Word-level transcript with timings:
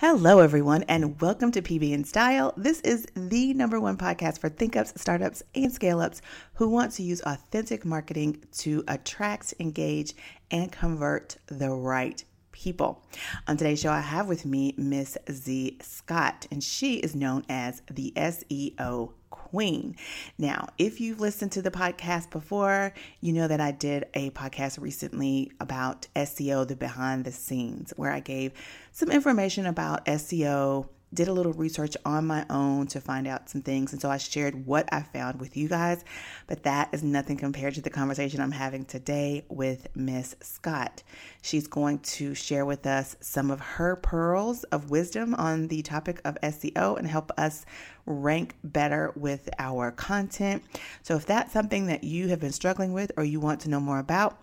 Hello, 0.00 0.38
everyone, 0.38 0.82
and 0.84 1.20
welcome 1.20 1.52
to 1.52 1.60
PB 1.60 1.92
in 1.92 2.04
Style. 2.04 2.54
This 2.56 2.80
is 2.80 3.06
the 3.14 3.52
number 3.52 3.78
one 3.78 3.98
podcast 3.98 4.38
for 4.38 4.48
think 4.48 4.74
ups, 4.74 4.94
startups, 4.96 5.42
and 5.54 5.70
scale 5.70 6.00
ups 6.00 6.22
who 6.54 6.70
want 6.70 6.92
to 6.92 7.02
use 7.02 7.20
authentic 7.26 7.84
marketing 7.84 8.42
to 8.60 8.82
attract, 8.88 9.52
engage, 9.60 10.14
and 10.50 10.72
convert 10.72 11.36
the 11.48 11.68
right 11.68 12.24
people. 12.52 13.02
On 13.46 13.56
today's 13.56 13.80
show, 13.80 13.92
I 13.92 14.00
have 14.00 14.28
with 14.28 14.44
me 14.44 14.74
Miss 14.76 15.16
Zhe 15.30 15.78
Scott, 15.82 16.46
and 16.50 16.62
she 16.62 16.96
is 16.96 17.14
known 17.14 17.44
as 17.48 17.82
the 17.90 18.12
SEO 18.16 19.12
queen. 19.30 19.96
Now, 20.38 20.68
if 20.78 21.00
you've 21.00 21.20
listened 21.20 21.52
to 21.52 21.62
the 21.62 21.70
podcast 21.70 22.30
before, 22.30 22.92
you 23.20 23.32
know 23.32 23.48
that 23.48 23.60
I 23.60 23.72
did 23.72 24.06
a 24.14 24.30
podcast 24.30 24.80
recently 24.80 25.50
about 25.60 26.06
SEO, 26.14 26.66
the 26.66 26.76
behind 26.76 27.24
the 27.24 27.32
scenes, 27.32 27.92
where 27.96 28.12
I 28.12 28.20
gave 28.20 28.52
some 28.92 29.10
information 29.10 29.66
about 29.66 30.04
SEO 30.06 30.88
did 31.12 31.28
a 31.28 31.32
little 31.32 31.52
research 31.52 31.96
on 32.04 32.26
my 32.26 32.46
own 32.48 32.86
to 32.88 33.00
find 33.00 33.26
out 33.26 33.48
some 33.48 33.62
things. 33.62 33.92
And 33.92 34.00
so 34.00 34.10
I 34.10 34.16
shared 34.16 34.66
what 34.66 34.88
I 34.92 35.02
found 35.02 35.40
with 35.40 35.56
you 35.56 35.68
guys. 35.68 36.04
But 36.46 36.62
that 36.62 36.88
is 36.92 37.02
nothing 37.02 37.36
compared 37.36 37.74
to 37.74 37.80
the 37.80 37.90
conversation 37.90 38.40
I'm 38.40 38.52
having 38.52 38.84
today 38.84 39.44
with 39.48 39.88
Miss 39.96 40.36
Scott. 40.40 41.02
She's 41.42 41.66
going 41.66 41.98
to 42.00 42.34
share 42.34 42.64
with 42.64 42.86
us 42.86 43.16
some 43.20 43.50
of 43.50 43.60
her 43.60 43.96
pearls 43.96 44.64
of 44.64 44.90
wisdom 44.90 45.34
on 45.34 45.68
the 45.68 45.82
topic 45.82 46.20
of 46.24 46.38
SEO 46.42 46.96
and 46.96 47.06
help 47.06 47.32
us 47.36 47.64
rank 48.06 48.54
better 48.62 49.12
with 49.16 49.48
our 49.58 49.90
content. 49.90 50.62
So 51.02 51.16
if 51.16 51.26
that's 51.26 51.52
something 51.52 51.86
that 51.86 52.04
you 52.04 52.28
have 52.28 52.40
been 52.40 52.52
struggling 52.52 52.92
with 52.92 53.10
or 53.16 53.24
you 53.24 53.40
want 53.40 53.60
to 53.62 53.70
know 53.70 53.80
more 53.80 53.98
about, 53.98 54.38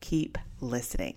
keep 0.00 0.36
listening. 0.60 1.16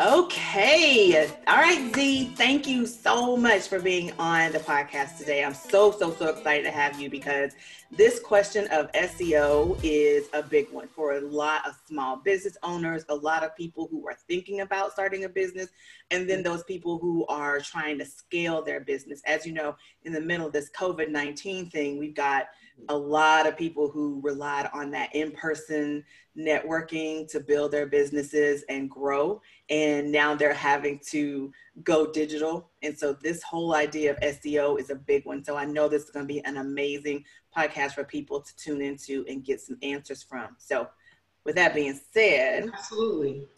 Okay. 0.00 1.28
All 1.46 1.56
right, 1.58 1.92
Zhe. 1.94 2.34
Thank 2.34 2.66
you 2.66 2.86
so 2.86 3.36
much 3.36 3.68
for 3.68 3.78
being 3.78 4.10
on 4.18 4.50
the 4.52 4.58
podcast 4.58 5.18
today. 5.18 5.44
I'm 5.44 5.52
so, 5.52 5.90
so, 5.90 6.10
so 6.14 6.28
excited 6.28 6.64
to 6.64 6.70
have 6.70 6.98
you 6.98 7.10
because 7.10 7.52
this 7.92 8.18
question 8.18 8.66
of 8.68 8.90
SEO 8.92 9.78
is 9.82 10.28
a 10.32 10.42
big 10.42 10.72
one 10.72 10.88
for 10.88 11.16
a 11.16 11.20
lot 11.20 11.66
of 11.68 11.74
small 11.86 12.16
business 12.16 12.56
owners, 12.62 13.04
a 13.10 13.14
lot 13.14 13.44
of 13.44 13.54
people 13.54 13.86
who 13.90 14.08
are 14.08 14.16
thinking 14.26 14.60
about 14.60 14.92
starting 14.92 15.24
a 15.24 15.28
business, 15.28 15.68
and 16.10 16.28
then 16.28 16.42
those 16.42 16.64
people 16.64 16.98
who 16.98 17.26
are 17.26 17.60
trying 17.60 17.98
to 17.98 18.06
scale 18.06 18.62
their 18.62 18.80
business. 18.80 19.20
As 19.26 19.44
you 19.44 19.52
know, 19.52 19.76
in 20.04 20.14
the 20.14 20.20
middle 20.22 20.46
of 20.46 20.54
this 20.54 20.70
COVID 20.70 21.10
19 21.10 21.68
thing, 21.68 21.98
we've 21.98 22.14
got 22.14 22.46
a 22.88 22.96
lot 22.96 23.46
of 23.46 23.58
people 23.58 23.90
who 23.90 24.22
relied 24.24 24.70
on 24.72 24.90
that 24.92 25.14
in 25.14 25.30
person 25.32 26.02
networking 26.36 27.30
to 27.30 27.40
build 27.40 27.72
their 27.72 27.86
businesses 27.86 28.64
and 28.70 28.88
grow. 28.88 29.42
And 29.68 30.10
now 30.10 30.34
they're 30.34 30.54
having 30.54 30.98
to 31.10 31.52
go 31.84 32.10
digital. 32.10 32.70
And 32.82 32.98
so, 32.98 33.12
this 33.12 33.42
whole 33.42 33.74
idea 33.74 34.10
of 34.10 34.20
SEO 34.20 34.78
is 34.78 34.90
a 34.90 34.94
big 34.94 35.24
one. 35.24 35.44
So, 35.44 35.56
I 35.56 35.64
know 35.64 35.88
this 35.88 36.04
is 36.04 36.10
going 36.10 36.26
to 36.26 36.32
be 36.32 36.44
an 36.44 36.56
amazing 36.56 37.24
podcast 37.56 37.92
for 37.92 38.04
people 38.04 38.40
to 38.40 38.56
tune 38.56 38.82
into 38.82 39.24
and 39.28 39.44
get 39.44 39.60
some 39.60 39.78
answers 39.82 40.22
from. 40.22 40.56
So, 40.58 40.88
with 41.44 41.54
that 41.56 41.74
being 41.74 41.98
said, 42.12 42.70
absolutely. 42.72 43.48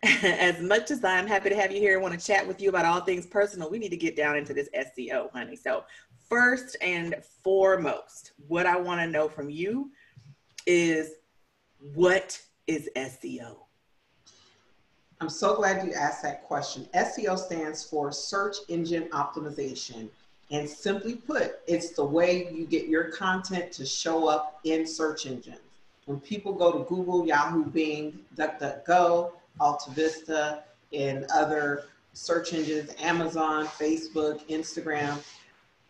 As 0.22 0.60
much 0.60 0.92
as 0.92 1.02
I'm 1.02 1.26
happy 1.26 1.48
to 1.48 1.56
have 1.56 1.72
you 1.72 1.80
here 1.80 1.94
and 1.94 2.02
want 2.02 2.18
to 2.18 2.24
chat 2.24 2.46
with 2.46 2.60
you 2.60 2.68
about 2.68 2.84
all 2.84 3.00
things 3.00 3.26
personal, 3.26 3.68
we 3.68 3.80
need 3.80 3.88
to 3.88 3.96
get 3.96 4.14
down 4.14 4.36
into 4.36 4.54
this 4.54 4.68
SEO, 4.76 5.32
honey. 5.32 5.56
So, 5.56 5.84
first 6.28 6.76
and 6.80 7.16
foremost, 7.42 8.32
what 8.46 8.64
I 8.64 8.76
want 8.76 9.00
to 9.00 9.08
know 9.08 9.28
from 9.28 9.50
you 9.50 9.90
is 10.66 11.10
what 11.78 12.40
is 12.66 12.88
SEO? 12.94 13.56
I'm 15.20 15.28
so 15.28 15.56
glad 15.56 15.84
you 15.84 15.92
asked 15.94 16.22
that 16.22 16.44
question. 16.44 16.88
SEO 16.94 17.36
stands 17.36 17.82
for 17.82 18.12
Search 18.12 18.56
Engine 18.68 19.08
Optimization. 19.10 20.08
And 20.50 20.68
simply 20.68 21.16
put, 21.16 21.60
it's 21.66 21.90
the 21.90 22.04
way 22.04 22.48
you 22.52 22.64
get 22.64 22.86
your 22.88 23.10
content 23.10 23.72
to 23.72 23.84
show 23.84 24.28
up 24.28 24.60
in 24.64 24.86
search 24.86 25.26
engines. 25.26 25.58
When 26.06 26.20
people 26.20 26.52
go 26.52 26.72
to 26.72 26.84
Google, 26.88 27.26
Yahoo, 27.26 27.64
Bing, 27.64 28.20
DuckDuckGo, 28.36 29.32
AltaVista, 29.60 30.62
and 30.94 31.26
other 31.34 31.84
search 32.14 32.54
engines, 32.54 32.94
Amazon, 33.00 33.66
Facebook, 33.66 34.46
Instagram, 34.48 35.18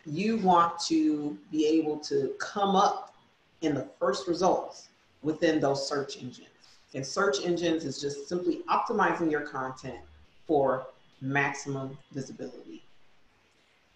you 0.06 0.38
want 0.38 0.80
to 0.86 1.38
be 1.52 1.66
able 1.66 1.98
to 1.98 2.34
come 2.40 2.74
up 2.74 3.14
in 3.60 3.74
the 3.74 3.86
first 4.00 4.26
results 4.26 4.88
within 5.22 5.60
those 5.60 5.86
search 5.86 6.16
engines. 6.16 6.47
And 6.94 7.06
search 7.06 7.44
engines 7.44 7.84
is 7.84 8.00
just 8.00 8.28
simply 8.28 8.62
optimizing 8.70 9.30
your 9.30 9.42
content 9.42 9.98
for 10.46 10.86
maximum 11.20 11.98
visibility. 12.12 12.82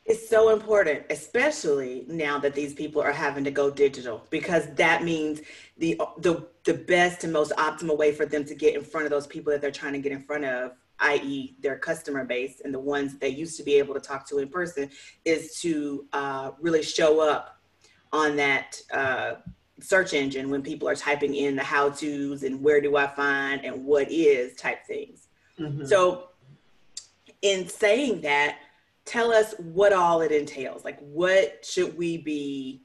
It's 0.05 0.29
so 0.29 0.51
important, 0.51 1.05
especially 1.11 2.05
now 2.09 2.39
that 2.41 2.55
these 2.55 2.75
people 2.75 3.01
are 3.01 3.13
having 3.13 3.45
to 3.45 3.53
go 3.53 3.71
digital, 3.71 4.27
because 4.31 4.67
that 4.75 5.05
means 5.05 5.43
the 5.79 6.01
the 6.19 6.47
the 6.65 6.75
best 6.75 7.23
and 7.25 7.33
most 7.33 7.53
optimal 7.53 7.97
way 7.97 8.13
for 8.13 8.27
them 8.27 8.45
to 8.45 8.55
get 8.55 8.75
in 8.75 8.83
front 8.83 9.07
of 9.07 9.11
those 9.11 9.29
people 9.29 9.53
that 9.53 9.61
they're 9.61 9.71
trying 9.71 9.93
to 9.93 10.01
get 10.01 10.13
in 10.13 10.23
front 10.23 10.45
of 10.45 10.73
i.e., 11.03 11.57
their 11.61 11.77
customer 11.79 12.25
base 12.25 12.61
and 12.65 12.73
the 12.73 12.79
ones 12.79 13.19
they 13.19 13.29
used 13.29 13.57
to 13.57 13.63
be 13.63 13.75
able 13.75 13.95
to 13.95 14.01
talk 14.01 14.27
to 14.29 14.39
in 14.39 14.49
person, 14.49 14.89
is 15.25 15.61
to 15.61 16.07
uh, 16.13 16.53
really 16.61 16.83
show 16.83 17.21
up 17.21 17.61
on 18.13 18.37
that 18.37 18.81
uh, 18.93 19.35
search 19.83 20.15
engine 20.15 20.51
when 20.51 20.63
people 20.63 20.89
are 20.89 20.95
typing 20.95 21.35
in 21.35 21.57
the 21.57 21.63
how 21.63 21.91
to's 21.91 22.43
and 22.43 22.63
where 22.63 22.81
do 22.81 22.97
I 22.97 23.07
find 23.07 23.65
and 23.65 23.85
what 23.85 24.11
is 24.11 24.55
type 24.55 24.87
things. 24.87 25.29
Mm-hmm. 25.59 25.85
So, 25.85 26.29
in 27.43 27.69
saying 27.69 28.21
that, 28.23 28.59
tell 29.05 29.33
us 29.33 29.55
what 29.59 29.93
all 29.93 30.21
it 30.21 30.31
entails. 30.31 30.85
Like, 30.85 30.99
what 31.01 31.65
should 31.65 31.97
we 31.97 32.19
be 32.19 32.83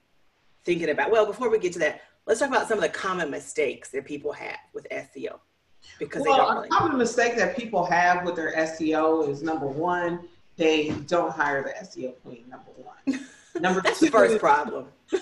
thinking 0.66 0.90
about? 0.90 1.12
Well, 1.12 1.26
before 1.26 1.50
we 1.50 1.60
get 1.60 1.74
to 1.74 1.80
that, 1.80 2.02
let's 2.26 2.40
talk 2.40 2.50
about 2.50 2.68
some 2.68 2.78
of 2.78 2.84
the 2.84 2.90
common 2.90 3.30
mistakes 3.30 3.90
that 3.90 4.06
people 4.06 4.34
have 4.34 4.58
with 4.74 4.88
SEO 4.90 5.40
because 6.00 6.24
well, 6.24 6.56
really. 6.56 6.68
a 6.68 6.72
common 6.72 6.98
mistake 6.98 7.36
that 7.38 7.56
people 7.56 7.86
have 7.86 8.26
with 8.26 8.36
their 8.36 8.54
SEO 8.56 9.30
is 9.30 9.42
number 9.42 9.68
one, 9.68 10.28
they 10.56 10.90
don't 11.08 11.32
hire 11.32 11.64
the 11.64 11.86
SEO 11.86 12.14
queen. 12.24 12.46
Number 12.50 12.72
one. 12.76 13.26
Number 13.62 13.82
That's 13.82 14.00
two, 14.00 14.06
the 14.06 14.12
first 14.12 14.40
problem. 14.40 14.88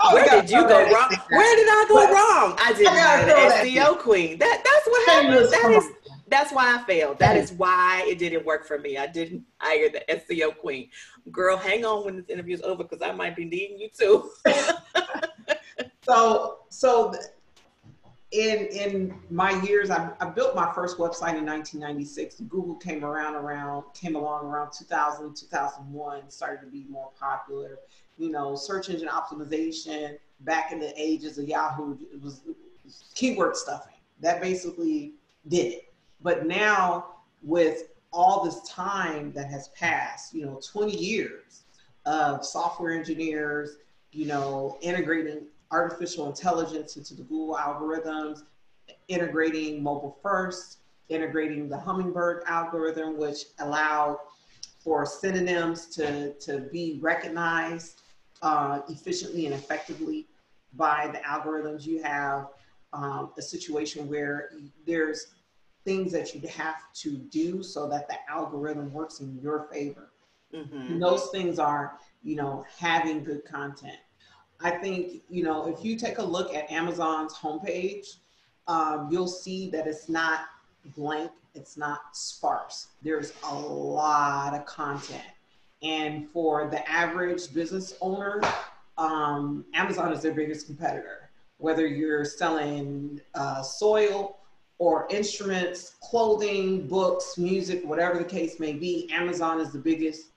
oh, 0.00 0.14
Where 0.14 0.40
did 0.40 0.50
you 0.50 0.62
go 0.62 0.78
wrong? 0.90 1.14
Where 1.30 1.56
did 1.56 1.68
I 1.68 1.84
go 1.88 1.94
but, 1.94 2.10
wrong? 2.10 2.56
I 2.60 2.72
didn't 2.72 2.96
hire 2.96 3.26
the 3.26 3.70
SEO 3.70 3.98
queen. 3.98 4.38
That 4.38 4.62
that's 4.64 4.86
what 4.86 5.08
happened. 5.08 5.52
That 5.52 5.70
is 5.72 5.90
that's 6.28 6.52
why 6.52 6.74
I 6.74 6.82
failed. 6.84 7.18
That 7.18 7.36
is 7.36 7.52
why 7.52 8.04
it 8.08 8.18
didn't 8.18 8.44
work 8.46 8.66
for 8.66 8.78
me. 8.78 8.96
I 8.96 9.06
didn't 9.06 9.44
hire 9.58 9.90
the 9.90 10.02
SEO 10.08 10.56
queen. 10.56 10.88
Girl, 11.30 11.56
hang 11.56 11.84
on 11.84 12.04
when 12.04 12.16
this 12.16 12.28
interview 12.28 12.54
is 12.54 12.62
over 12.62 12.84
because 12.84 13.02
I 13.02 13.12
might 13.12 13.36
be 13.36 13.44
needing 13.44 13.78
you 13.78 13.88
too. 13.96 14.30
so 16.02 16.58
so 16.70 17.14
in 18.32 18.66
in 18.68 19.14
my 19.30 19.50
years, 19.62 19.90
I, 19.90 20.10
I, 20.20 20.24
built 20.30 20.54
my 20.54 20.72
first 20.72 20.96
website 20.96 21.36
in 21.36 21.44
1996. 21.44 22.40
Google 22.48 22.76
came 22.76 23.04
around 23.04 23.34
around 23.34 23.84
came 23.92 24.16
along 24.16 24.46
around 24.46 24.72
2000 24.72 25.36
2001, 25.36 26.30
started 26.30 26.64
to 26.64 26.70
be 26.70 26.86
more 26.88 27.10
popular. 27.18 27.78
You 28.18 28.30
know, 28.30 28.54
search 28.54 28.90
engine 28.90 29.08
optimization 29.08 30.16
back 30.40 30.72
in 30.72 30.80
the 30.80 30.92
ages 31.00 31.38
of 31.38 31.48
Yahoo 31.48 31.96
it 32.12 32.20
was, 32.22 32.42
it 32.48 32.56
was 32.84 33.04
keyword 33.14 33.56
stuffing. 33.56 33.94
That 34.20 34.40
basically 34.40 35.14
did 35.48 35.72
it. 35.72 35.94
But 36.20 36.46
now 36.46 37.06
with 37.42 37.88
all 38.12 38.44
this 38.44 38.60
time 38.68 39.32
that 39.32 39.48
has 39.50 39.68
passed, 39.68 40.34
you 40.34 40.44
know, 40.44 40.60
20 40.64 40.96
years 40.96 41.64
of 42.04 42.44
software 42.44 42.92
engineers, 42.92 43.76
you 44.12 44.26
know, 44.26 44.78
integrating 44.82 45.46
artificial 45.70 46.28
intelligence 46.28 46.96
into 46.96 47.14
the 47.14 47.22
Google 47.22 47.56
algorithms, 47.56 48.42
integrating 49.08 49.82
mobile 49.82 50.18
first, 50.22 50.78
integrating 51.08 51.68
the 51.68 51.78
Hummingbird 51.78 52.42
algorithm, 52.46 53.16
which 53.16 53.44
allowed 53.60 54.18
for 54.78 55.06
synonyms 55.06 55.86
to, 55.86 56.34
to 56.34 56.68
be 56.72 56.98
recognized 57.00 58.01
uh, 58.42 58.80
efficiently 58.88 59.46
and 59.46 59.54
effectively 59.54 60.26
by 60.74 61.08
the 61.12 61.18
algorithms. 61.18 61.86
You 61.86 62.02
have 62.02 62.48
um, 62.92 63.32
a 63.38 63.42
situation 63.42 64.08
where 64.08 64.50
there's 64.86 65.34
things 65.84 66.12
that 66.12 66.34
you 66.34 66.46
have 66.48 66.76
to 66.94 67.16
do 67.16 67.62
so 67.62 67.88
that 67.88 68.08
the 68.08 68.16
algorithm 68.28 68.92
works 68.92 69.20
in 69.20 69.38
your 69.42 69.68
favor. 69.72 70.12
Mm-hmm. 70.54 70.98
Those 70.98 71.28
things 71.30 71.58
are, 71.58 71.98
you 72.22 72.36
know, 72.36 72.64
having 72.78 73.24
good 73.24 73.44
content, 73.44 73.98
I 74.62 74.70
think, 74.70 75.22
you 75.28 75.42
know, 75.42 75.66
if 75.66 75.84
you 75.84 75.96
take 75.96 76.18
a 76.18 76.22
look 76.22 76.54
at 76.54 76.70
Amazon's 76.70 77.34
homepage, 77.34 78.18
um, 78.68 79.08
you'll 79.10 79.26
see 79.26 79.68
that 79.70 79.86
it's 79.86 80.08
not 80.08 80.42
blank, 80.96 81.32
it's 81.54 81.76
not 81.76 82.00
sparse. 82.12 82.88
There's 83.02 83.32
a 83.44 83.54
lot 83.54 84.54
of 84.54 84.64
content. 84.64 85.22
And 85.82 86.30
for 86.30 86.68
the 86.68 86.88
average 86.88 87.52
business 87.52 87.94
owner, 88.00 88.40
um, 88.98 89.64
Amazon 89.74 90.12
is 90.12 90.22
their 90.22 90.32
biggest 90.32 90.66
competitor. 90.66 91.30
Whether 91.58 91.86
you're 91.86 92.24
selling 92.24 93.20
uh, 93.34 93.62
soil 93.62 94.38
or 94.78 95.06
instruments, 95.10 95.96
clothing, 96.02 96.86
books, 96.88 97.38
music, 97.38 97.84
whatever 97.84 98.18
the 98.18 98.24
case 98.24 98.58
may 98.58 98.72
be, 98.72 99.08
Amazon 99.12 99.60
is 99.60 99.72
the 99.72 99.78
biggest 99.78 100.28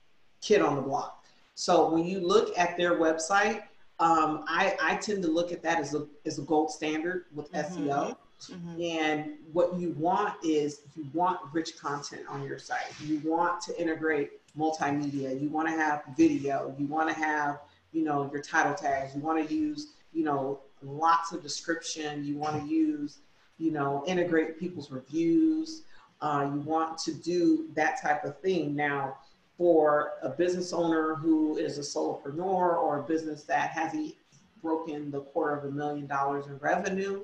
kid 0.42 0.62
on 0.62 0.76
the 0.76 0.82
block. 0.82 1.26
So 1.56 1.90
when 1.90 2.06
you 2.06 2.20
look 2.20 2.58
at 2.58 2.78
their 2.78 2.96
website, 2.96 3.64
um, 4.00 4.44
I, 4.48 4.76
I 4.82 4.96
tend 4.98 5.24
to 5.24 5.30
look 5.30 5.52
at 5.52 5.64
that 5.64 5.80
as 5.80 5.96
a, 5.96 6.06
as 6.26 6.38
a 6.38 6.42
gold 6.42 6.70
standard 6.70 7.26
with 7.34 7.52
mm-hmm. 7.52 7.88
SEO. 7.88 8.18
Mm-hmm. 8.52 8.82
And 8.82 9.34
what 9.54 9.80
you 9.80 9.92
want 9.92 10.34
is 10.44 10.82
you 10.96 11.08
want 11.14 11.40
rich 11.54 11.80
content 11.80 12.24
on 12.30 12.44
your 12.44 12.60
site. 12.60 12.94
You 13.02 13.22
want 13.24 13.62
to 13.62 13.82
integrate 13.82 14.32
multimedia. 14.58 15.40
You 15.40 15.50
want 15.50 15.68
to 15.68 15.74
have 15.74 16.04
video. 16.18 16.76
You 16.78 16.88
want 16.88 17.10
to 17.10 17.16
have, 17.16 17.60
you 17.92 18.04
know, 18.04 18.30
your 18.32 18.42
title 18.42 18.74
tags. 18.74 19.16
You 19.16 19.22
want 19.22 19.48
to 19.48 19.54
use, 19.54 19.94
you 20.14 20.24
know, 20.24 20.62
lots 20.82 21.32
of 21.32 21.42
description. 21.42 22.24
You 22.24 22.38
want 22.38 22.62
to 22.62 22.68
use, 22.68 23.20
you 23.58 23.72
know, 23.72 24.04
integrate 24.08 24.60
people's 24.60 24.92
reviews. 24.92 25.84
Uh, 26.22 26.50
you 26.54 26.60
want 26.62 26.98
to 27.00 27.14
do 27.14 27.68
that 27.76 28.02
type 28.02 28.24
of 28.24 28.40
thing. 28.40 28.76
Now, 28.76 29.18
for 29.58 30.14
a 30.22 30.30
business 30.30 30.74
owner 30.74 31.16
who 31.16 31.58
is 31.58 31.78
a 31.78 31.82
solopreneur 31.82 32.78
or 32.78 33.00
a 33.00 33.04
business 33.04 33.44
that 33.44 33.70
hasn't 33.70 34.16
broken 34.62 35.12
the 35.12 35.22
quarter 35.22 35.56
of 35.56 35.66
a 35.66 35.72
million 35.72 36.08
dollars 36.08 36.48
in 36.48 36.58
revenue, 36.58 37.22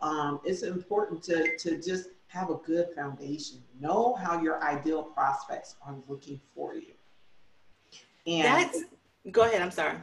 um, 0.00 0.40
it's 0.44 0.62
important 0.62 1.22
to, 1.24 1.56
to 1.58 1.80
just 1.80 2.10
have 2.36 2.50
a 2.50 2.56
good 2.56 2.88
foundation. 2.94 3.58
Know 3.80 4.14
how 4.14 4.40
your 4.40 4.62
ideal 4.62 5.02
prospects 5.02 5.76
are 5.84 5.94
looking 6.06 6.40
for 6.54 6.74
you. 6.74 6.92
And 8.26 8.44
that's 8.44 8.84
go 9.30 9.42
ahead, 9.44 9.62
I'm 9.62 9.70
sorry. 9.70 9.96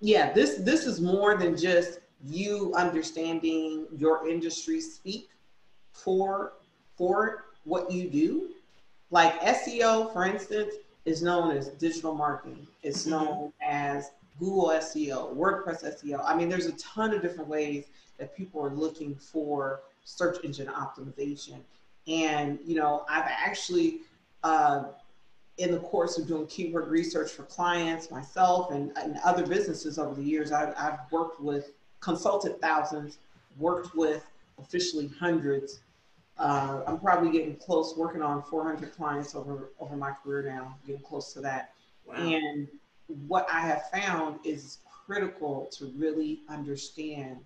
Yeah, 0.00 0.32
this 0.32 0.56
this 0.56 0.86
is 0.86 1.00
more 1.00 1.36
than 1.36 1.56
just 1.56 2.00
you 2.24 2.72
understanding 2.74 3.86
your 3.96 4.28
industry 4.28 4.80
speak 4.80 5.28
for 5.92 6.54
for 6.96 7.44
what 7.64 7.90
you 7.90 8.08
do. 8.08 8.50
Like 9.10 9.40
SEO, 9.40 10.12
for 10.12 10.26
instance, 10.26 10.74
is 11.04 11.22
known 11.22 11.56
as 11.56 11.68
digital 11.68 12.14
marketing. 12.14 12.66
It's 12.82 13.02
mm-hmm. 13.02 13.10
known 13.10 13.52
as 13.62 14.10
Google 14.38 14.68
SEO, 14.68 15.34
WordPress 15.34 15.84
SEO. 15.84 16.22
I 16.24 16.36
mean, 16.36 16.48
there's 16.48 16.66
a 16.66 16.72
ton 16.72 17.14
of 17.14 17.22
different 17.22 17.48
ways 17.48 17.86
that 18.18 18.36
people 18.36 18.64
are 18.64 18.70
looking 18.70 19.14
for 19.14 19.80
search 20.08 20.38
engine 20.44 20.68
optimization. 20.68 21.60
And, 22.06 22.58
you 22.64 22.76
know, 22.76 23.04
I've 23.08 23.26
actually, 23.26 24.00
uh, 24.42 24.84
in 25.58 25.72
the 25.72 25.80
course 25.80 26.18
of 26.18 26.26
doing 26.26 26.46
keyword 26.46 26.88
research 26.88 27.32
for 27.32 27.42
clients, 27.44 28.10
myself, 28.10 28.70
and, 28.70 28.96
and 28.96 29.18
other 29.24 29.46
businesses 29.46 29.98
over 29.98 30.14
the 30.14 30.22
years, 30.22 30.52
I've, 30.52 30.74
I've 30.78 30.98
worked 31.10 31.40
with, 31.40 31.72
consulted 32.00 32.60
thousands, 32.60 33.18
worked 33.58 33.94
with 33.94 34.24
officially 34.58 35.10
hundreds 35.18 35.80
uh, 36.38 36.82
I'm 36.86 37.00
probably 37.00 37.32
getting 37.32 37.56
close, 37.56 37.96
working 37.96 38.22
on 38.22 38.42
400 38.42 38.94
clients 38.94 39.34
over 39.34 39.70
over 39.80 39.96
my 39.96 40.12
career 40.12 40.42
now, 40.42 40.76
getting 40.86 41.02
close 41.02 41.32
to 41.32 41.40
that. 41.40 41.72
Wow. 42.06 42.14
And 42.14 42.68
what 43.26 43.46
I 43.52 43.60
have 43.60 43.90
found 43.90 44.38
is 44.44 44.78
critical 45.06 45.68
to 45.78 45.92
really 45.96 46.40
understand 46.48 47.38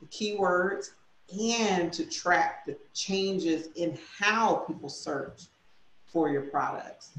the 0.00 0.06
keywords 0.06 0.90
and 1.38 1.92
to 1.92 2.04
track 2.04 2.66
the 2.66 2.76
changes 2.94 3.68
in 3.76 3.98
how 4.18 4.56
people 4.66 4.88
search 4.88 5.42
for 6.06 6.30
your 6.30 6.42
products. 6.42 7.10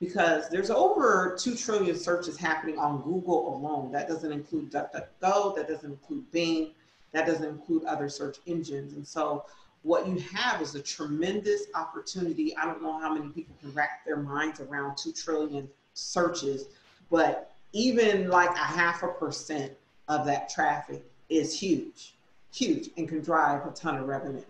Because 0.00 0.48
there's 0.48 0.70
over 0.70 1.36
2 1.38 1.56
trillion 1.56 1.96
searches 1.96 2.36
happening 2.36 2.78
on 2.78 3.02
Google 3.02 3.56
alone. 3.56 3.90
That 3.90 4.08
doesn't 4.08 4.30
include 4.30 4.70
DuckDuckGo, 4.70 5.56
that 5.56 5.68
doesn't 5.68 5.90
include 5.90 6.30
Bing, 6.30 6.70
that 7.12 7.26
doesn't 7.26 7.48
include 7.48 7.84
other 7.84 8.08
search 8.08 8.38
engines. 8.46 8.92
And 8.92 9.06
so 9.06 9.44
what 9.82 10.06
you 10.06 10.18
have 10.32 10.62
is 10.62 10.74
a 10.74 10.82
tremendous 10.82 11.64
opportunity. 11.74 12.56
I 12.56 12.64
don't 12.64 12.82
know 12.82 12.98
how 12.98 13.12
many 13.12 13.28
people 13.30 13.56
can 13.60 13.72
wrap 13.72 14.04
their 14.04 14.16
minds 14.16 14.60
around 14.60 14.96
2 14.96 15.12
trillion 15.12 15.68
searches, 15.94 16.66
but 17.10 17.52
even 17.72 18.28
like 18.28 18.50
a 18.50 18.58
half 18.58 19.02
a 19.02 19.08
percent 19.08 19.72
of 20.08 20.24
that 20.26 20.48
traffic 20.48 21.04
is 21.28 21.58
huge, 21.58 22.14
huge, 22.58 22.90
and 22.96 23.08
can 23.08 23.20
drive 23.20 23.66
a 23.66 23.70
ton 23.70 23.96
of 23.96 24.06
revenue. 24.06 24.42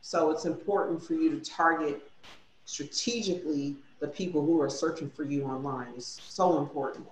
So 0.00 0.30
it's 0.30 0.44
important 0.44 1.02
for 1.02 1.14
you 1.14 1.38
to 1.38 1.50
target 1.50 2.10
strategically 2.64 3.76
the 4.00 4.08
people 4.08 4.44
who 4.44 4.60
are 4.60 4.70
searching 4.70 5.10
for 5.10 5.24
you 5.24 5.44
online. 5.44 5.88
It's 5.96 6.20
so 6.28 6.58
important. 6.58 7.06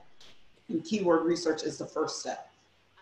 And 0.69 0.85
keyword 0.85 1.25
research 1.25 1.63
is 1.63 1.79
the 1.79 1.87
first 1.87 2.21
step. 2.21 2.51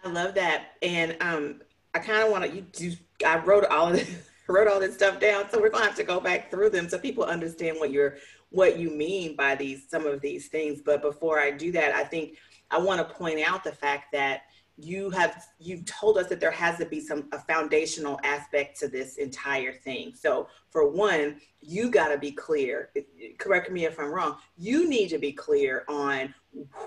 I 0.05 0.11
love 0.11 0.35
that. 0.35 0.73
And 0.83 1.17
um, 1.21 1.61
I 1.95 1.99
kind 1.99 2.23
of 2.23 2.31
want 2.31 2.45
to, 2.45 2.51
you 2.51 2.63
do, 2.73 2.93
I 3.27 3.39
wrote 3.39 3.65
all 3.67 3.89
of 3.89 3.95
this 3.95 4.11
wrote 4.49 4.67
all 4.67 4.81
this 4.81 4.95
stuff 4.95 5.21
down. 5.21 5.49
So 5.51 5.61
we're 5.61 5.69
gonna 5.69 5.85
have 5.85 5.95
to 5.97 6.05
go 6.05 6.21
back 6.21 6.51
through 6.51 6.71
them 6.71 6.89
so 6.89 6.99
people 6.99 7.25
understand 7.25 7.79
what 7.79 7.91
you're 7.91 8.17
what 8.51 8.79
you 8.79 8.91
mean 8.91 9.37
by 9.37 9.55
these 9.55 9.89
some 9.89 10.07
of 10.07 10.23
these 10.23 10.49
things. 10.49 10.81
But 10.81 11.03
before 11.03 11.39
I 11.39 11.51
do 11.51 11.71
that, 11.73 11.95
I 11.95 12.05
think 12.05 12.39
I 12.71 12.79
want 12.79 13.07
to 13.07 13.15
point 13.15 13.41
out 13.47 13.63
the 13.63 13.73
fact 13.73 14.13
that 14.13 14.43
you 14.79 15.11
have 15.11 15.45
you've 15.59 15.85
told 15.85 16.19
us 16.19 16.29
that 16.29 16.41
there 16.41 16.51
has 16.51 16.79
to 16.79 16.87
be 16.87 17.01
some 17.01 17.29
a 17.33 17.39
foundational 17.39 18.21
aspect 18.23 18.79
to 18.79 18.89
this 18.89 19.17
entire 19.17 19.73
thing. 19.73 20.13
So 20.15 20.49
for 20.71 20.89
one 20.89 21.41
you 21.61 21.91
got 21.91 22.09
to 22.09 22.19
be 22.19 22.31
clear 22.31 22.91
correct 23.37 23.69
me 23.73 23.85
if 23.85 23.99
i'm 23.99 24.13
wrong 24.13 24.37
you 24.57 24.89
need 24.89 25.09
to 25.09 25.19
be 25.19 25.33
clear 25.33 25.85
on 25.89 26.33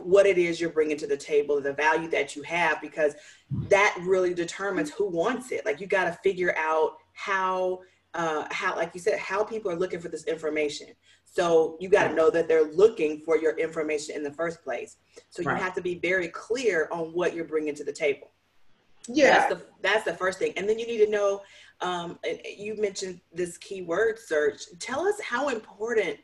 what 0.01 0.25
it 0.25 0.37
is 0.37 0.61
you're 0.61 0.69
bringing 0.69 0.95
to 0.95 1.07
the 1.07 1.17
table 1.17 1.59
the 1.59 1.73
value 1.73 2.07
that 2.07 2.37
you 2.37 2.41
have 2.43 2.79
because 2.79 3.15
that 3.51 3.97
really 4.01 4.33
determines 4.33 4.89
who 4.91 5.09
wants 5.09 5.51
it. 5.51 5.65
Like 5.65 5.81
you 5.81 5.87
got 5.87 6.05
to 6.05 6.13
figure 6.23 6.55
out 6.57 6.97
how 7.13 7.81
uh, 8.13 8.45
how 8.51 8.75
like 8.75 8.91
you 8.93 8.99
said 8.99 9.17
how 9.19 9.43
people 9.43 9.71
are 9.71 9.75
looking 9.75 9.99
for 9.99 10.09
this 10.09 10.25
information. 10.25 10.87
So 11.23 11.77
you 11.79 11.87
got 11.87 12.09
to 12.09 12.13
know 12.13 12.29
that 12.29 12.47
they're 12.47 12.71
looking 12.71 13.21
for 13.21 13.37
your 13.37 13.57
information 13.57 14.15
in 14.15 14.23
the 14.23 14.33
first 14.33 14.63
place. 14.63 14.97
So 15.29 15.41
you 15.41 15.47
right. 15.47 15.61
have 15.61 15.73
to 15.75 15.81
be 15.81 15.95
very 15.95 16.27
clear 16.27 16.89
on 16.91 17.13
what 17.13 17.33
you're 17.33 17.45
bringing 17.45 17.73
to 17.75 17.83
the 17.83 17.93
table. 17.93 18.31
Yeah. 19.07 19.29
that's 19.29 19.53
the, 19.53 19.65
that's 19.81 20.03
the 20.03 20.13
first 20.13 20.39
thing. 20.39 20.53
And 20.57 20.67
then 20.67 20.77
you 20.77 20.85
need 20.85 21.03
to 21.05 21.09
know 21.09 21.41
um, 21.79 22.19
you 22.57 22.75
mentioned 22.79 23.21
this 23.33 23.57
keyword 23.57 24.19
search. 24.19 24.63
Tell 24.79 25.07
us 25.07 25.19
how 25.21 25.49
important 25.49 26.17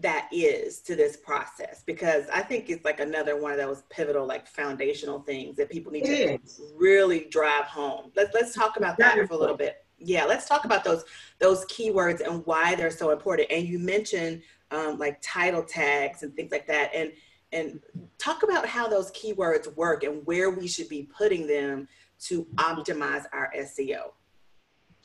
that 0.00 0.28
is 0.32 0.80
to 0.80 0.96
this 0.96 1.18
process 1.18 1.82
because 1.84 2.24
i 2.32 2.40
think 2.40 2.70
it's 2.70 2.84
like 2.86 3.00
another 3.00 3.38
one 3.38 3.52
of 3.52 3.58
those 3.58 3.82
pivotal 3.90 4.26
like 4.26 4.46
foundational 4.46 5.20
things 5.20 5.58
that 5.58 5.68
people 5.68 5.92
need 5.92 6.06
it 6.06 6.26
to 6.26 6.42
is. 6.42 6.60
really 6.74 7.26
drive 7.30 7.64
home. 7.64 8.10
Let's 8.16 8.32
let's 8.32 8.54
talk 8.54 8.78
about 8.78 8.96
that 8.96 9.16
for 9.28 9.34
a 9.34 9.36
little 9.36 9.58
bit 9.58 9.84
yeah 10.00 10.24
let's 10.24 10.48
talk 10.48 10.64
about 10.64 10.84
those 10.84 11.04
those 11.38 11.64
keywords 11.66 12.20
and 12.20 12.44
why 12.46 12.74
they're 12.74 12.90
so 12.90 13.10
important. 13.10 13.50
And 13.50 13.66
you 13.66 13.78
mentioned 13.78 14.42
um, 14.70 14.98
like 14.98 15.18
title 15.22 15.62
tags 15.62 16.22
and 16.22 16.34
things 16.34 16.52
like 16.52 16.66
that. 16.66 16.94
And 16.94 17.12
and 17.52 17.80
talk 18.18 18.42
about 18.42 18.66
how 18.66 18.86
those 18.86 19.10
keywords 19.10 19.74
work 19.76 20.04
and 20.04 20.24
where 20.26 20.50
we 20.50 20.68
should 20.68 20.88
be 20.88 21.08
putting 21.16 21.46
them 21.46 21.88
to 22.20 22.44
optimize 22.56 23.24
our 23.32 23.50
seo 23.56 24.12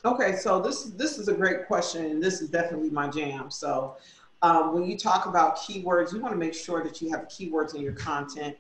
okay 0.03 0.35
so 0.35 0.61
this 0.61 0.83
this 0.91 1.17
is 1.17 1.27
a 1.27 1.33
great 1.33 1.65
question 1.65 2.05
and 2.05 2.21
this 2.21 2.41
is 2.41 2.49
definitely 2.49 2.89
my 2.89 3.07
jam. 3.07 3.49
So 3.49 3.97
um, 4.41 4.73
when 4.73 4.85
you 4.85 4.97
talk 4.97 5.25
about 5.25 5.57
keywords 5.57 6.13
you 6.13 6.19
want 6.19 6.33
to 6.33 6.37
make 6.37 6.53
sure 6.53 6.83
that 6.83 7.01
you 7.01 7.09
have 7.09 7.21
keywords 7.21 7.73
in 7.73 7.81
your 7.81 7.93
content. 7.93 8.55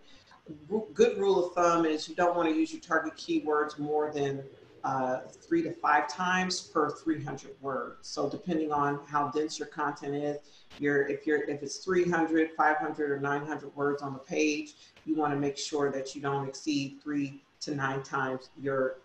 Good 0.93 1.17
rule 1.17 1.47
of 1.47 1.53
thumb 1.53 1.85
is 1.85 2.07
you 2.07 2.15
don't 2.15 2.35
want 2.35 2.47
to 2.47 2.55
use 2.55 2.71
your 2.71 2.81
target 2.81 3.15
keywords 3.15 3.79
more 3.79 4.11
than 4.11 4.43
uh, 4.85 5.21
three 5.21 5.63
to 5.63 5.71
five 5.71 6.07
times 6.07 6.61
per 6.61 6.91
300 6.91 7.55
words. 7.59 8.07
So 8.07 8.29
depending 8.29 8.71
on 8.71 8.99
how 9.07 9.31
dense 9.31 9.57
your 9.57 9.67
content 9.67 10.13
is, 10.13 10.37
you're, 10.77 11.07
if 11.07 11.25
you're 11.25 11.43
if 11.49 11.63
it's 11.63 11.77
300, 11.77 12.51
500, 12.55 13.11
or 13.11 13.19
900 13.19 13.75
words 13.75 14.03
on 14.03 14.13
the 14.13 14.19
page, 14.19 14.75
you 15.05 15.15
want 15.15 15.33
to 15.33 15.39
make 15.39 15.57
sure 15.57 15.91
that 15.91 16.13
you 16.13 16.21
don't 16.21 16.47
exceed 16.47 16.99
three 17.01 17.41
to 17.61 17.73
nine 17.73 18.03
times 18.03 18.49
your 18.61 18.97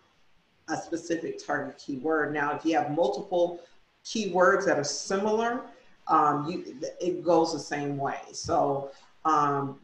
a 0.69 0.77
specific 0.77 1.43
target 1.43 1.81
keyword. 1.83 2.31
Now, 2.31 2.55
if 2.55 2.63
you 2.63 2.77
have 2.77 2.91
multiple 2.91 3.59
keywords 4.05 4.65
that 4.65 4.77
are 4.77 4.83
similar, 4.83 5.63
um, 6.07 6.47
you, 6.47 6.75
it 6.99 7.23
goes 7.23 7.53
the 7.53 7.59
same 7.59 7.97
way. 7.97 8.19
So 8.33 8.91
um, 9.25 9.79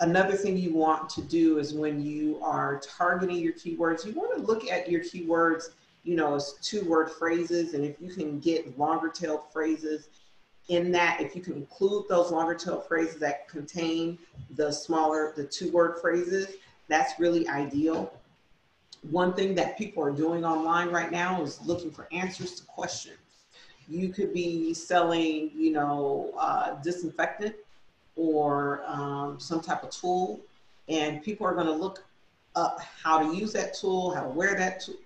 Another 0.00 0.34
thing 0.34 0.56
you 0.56 0.72
want 0.72 1.10
to 1.10 1.20
do 1.20 1.58
is 1.58 1.74
when 1.74 2.02
you 2.02 2.40
are 2.42 2.80
targeting 2.80 3.36
your 3.36 3.52
keywords, 3.52 4.06
you 4.06 4.14
want 4.14 4.34
to 4.34 4.42
look 4.42 4.66
at 4.66 4.90
your 4.90 5.02
keywords, 5.02 5.70
you 6.04 6.16
know, 6.16 6.34
as 6.34 6.54
two 6.62 6.82
word 6.88 7.10
phrases. 7.10 7.74
And 7.74 7.84
if 7.84 8.00
you 8.00 8.08
can 8.08 8.40
get 8.40 8.78
longer 8.78 9.10
tailed 9.10 9.42
phrases 9.52 10.08
in 10.68 10.90
that, 10.92 11.20
if 11.20 11.36
you 11.36 11.42
can 11.42 11.52
include 11.52 12.08
those 12.08 12.30
longer 12.30 12.54
tailed 12.54 12.86
phrases 12.88 13.16
that 13.16 13.46
contain 13.46 14.18
the 14.56 14.72
smaller, 14.72 15.34
the 15.36 15.44
two 15.44 15.70
word 15.70 15.98
phrases, 16.00 16.48
that's 16.88 17.20
really 17.20 17.46
ideal. 17.48 18.10
One 19.10 19.34
thing 19.34 19.54
that 19.56 19.76
people 19.76 20.02
are 20.02 20.12
doing 20.12 20.46
online 20.46 20.88
right 20.88 21.12
now 21.12 21.42
is 21.42 21.60
looking 21.66 21.90
for 21.90 22.08
answers 22.10 22.54
to 22.54 22.64
questions. 22.64 23.18
You 23.86 24.08
could 24.08 24.32
be 24.32 24.72
selling, 24.72 25.50
you 25.54 25.72
know, 25.72 26.32
uh, 26.38 26.76
disinfectant 26.82 27.54
or 28.20 28.82
um, 28.86 29.40
some 29.40 29.62
type 29.62 29.82
of 29.82 29.88
tool, 29.88 30.38
and 30.90 31.22
people 31.22 31.46
are 31.46 31.54
going 31.54 31.66
to 31.66 31.72
look 31.72 32.04
up 32.54 32.78
how 33.02 33.18
to 33.18 33.34
use 33.34 33.50
that 33.54 33.72
tool, 33.72 34.14
how 34.14 34.22
to 34.22 34.28
wear 34.28 34.54
that 34.56 34.80
tool, 34.80 34.96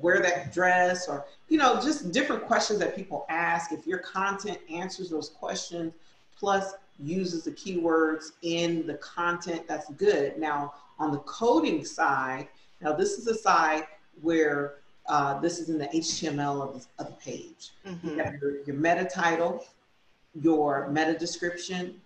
wear 0.00 0.22
that 0.22 0.50
dress, 0.50 1.06
or 1.06 1.26
you 1.48 1.58
know, 1.58 1.74
just 1.74 2.10
different 2.10 2.46
questions 2.46 2.78
that 2.78 2.96
people 2.96 3.26
ask. 3.28 3.70
If 3.70 3.86
your 3.86 3.98
content 3.98 4.58
answers 4.70 5.10
those 5.10 5.28
questions, 5.28 5.92
plus 6.38 6.72
uses 6.98 7.44
the 7.44 7.50
keywords 7.50 8.32
in 8.40 8.86
the 8.86 8.94
content, 8.94 9.68
that's 9.68 9.90
good. 9.92 10.38
Now, 10.38 10.72
on 10.98 11.12
the 11.12 11.18
coding 11.18 11.84
side, 11.84 12.48
now 12.80 12.94
this 12.94 13.18
is 13.18 13.26
a 13.26 13.34
side 13.34 13.86
where 14.22 14.76
uh, 15.06 15.38
this 15.40 15.58
is 15.58 15.68
in 15.68 15.76
the 15.76 15.88
HTML 15.88 16.62
of 16.62 16.72
the, 16.80 17.04
of 17.04 17.10
the 17.10 17.16
page. 17.16 17.72
Mm-hmm. 17.86 18.08
You 18.08 18.16
have 18.16 18.34
your, 18.40 18.62
your 18.62 18.76
meta 18.76 19.04
title, 19.04 19.66
your 20.40 20.88
meta 20.88 21.18
description, 21.18 22.00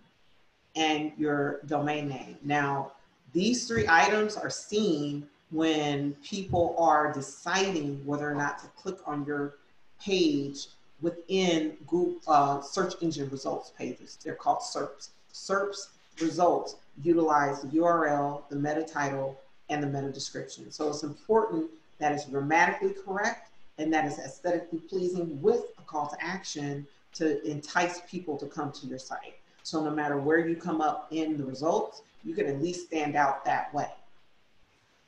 and 0.75 1.11
your 1.17 1.61
domain 1.65 2.07
name. 2.07 2.37
Now, 2.43 2.93
these 3.33 3.67
three 3.67 3.85
items 3.87 4.35
are 4.35 4.49
seen 4.49 5.27
when 5.51 6.13
people 6.23 6.75
are 6.77 7.11
deciding 7.11 8.05
whether 8.05 8.29
or 8.29 8.35
not 8.35 8.59
to 8.59 8.67
click 8.69 8.97
on 9.05 9.25
your 9.25 9.55
page 10.01 10.67
within 11.01 11.77
Google 11.87 12.19
uh, 12.27 12.61
search 12.61 12.93
engine 13.01 13.29
results 13.29 13.71
pages. 13.77 14.17
They're 14.23 14.35
called 14.35 14.59
SERPs. 14.59 15.09
SERPs 15.33 15.87
results 16.21 16.75
utilize 17.01 17.61
the 17.61 17.67
URL, 17.69 18.43
the 18.49 18.55
meta 18.55 18.83
title, 18.83 19.39
and 19.69 19.81
the 19.81 19.87
meta 19.87 20.11
description. 20.11 20.71
So 20.71 20.89
it's 20.89 21.03
important 21.03 21.69
that 21.99 22.11
it's 22.11 22.25
grammatically 22.25 22.93
correct 23.05 23.51
and 23.77 23.93
that 23.93 24.05
it's 24.05 24.19
aesthetically 24.19 24.79
pleasing 24.79 25.41
with 25.41 25.63
a 25.77 25.81
call 25.83 26.07
to 26.07 26.17
action 26.23 26.85
to 27.13 27.43
entice 27.49 28.01
people 28.09 28.37
to 28.37 28.45
come 28.45 28.71
to 28.73 28.87
your 28.87 28.99
site. 28.99 29.38
So 29.63 29.83
no 29.83 29.91
matter 29.91 30.17
where 30.17 30.47
you 30.47 30.55
come 30.55 30.81
up 30.81 31.07
in 31.11 31.37
the 31.37 31.45
results, 31.45 32.01
you 32.23 32.33
can 32.33 32.47
at 32.47 32.61
least 32.61 32.87
stand 32.87 33.15
out 33.15 33.45
that 33.45 33.73
way. 33.73 33.89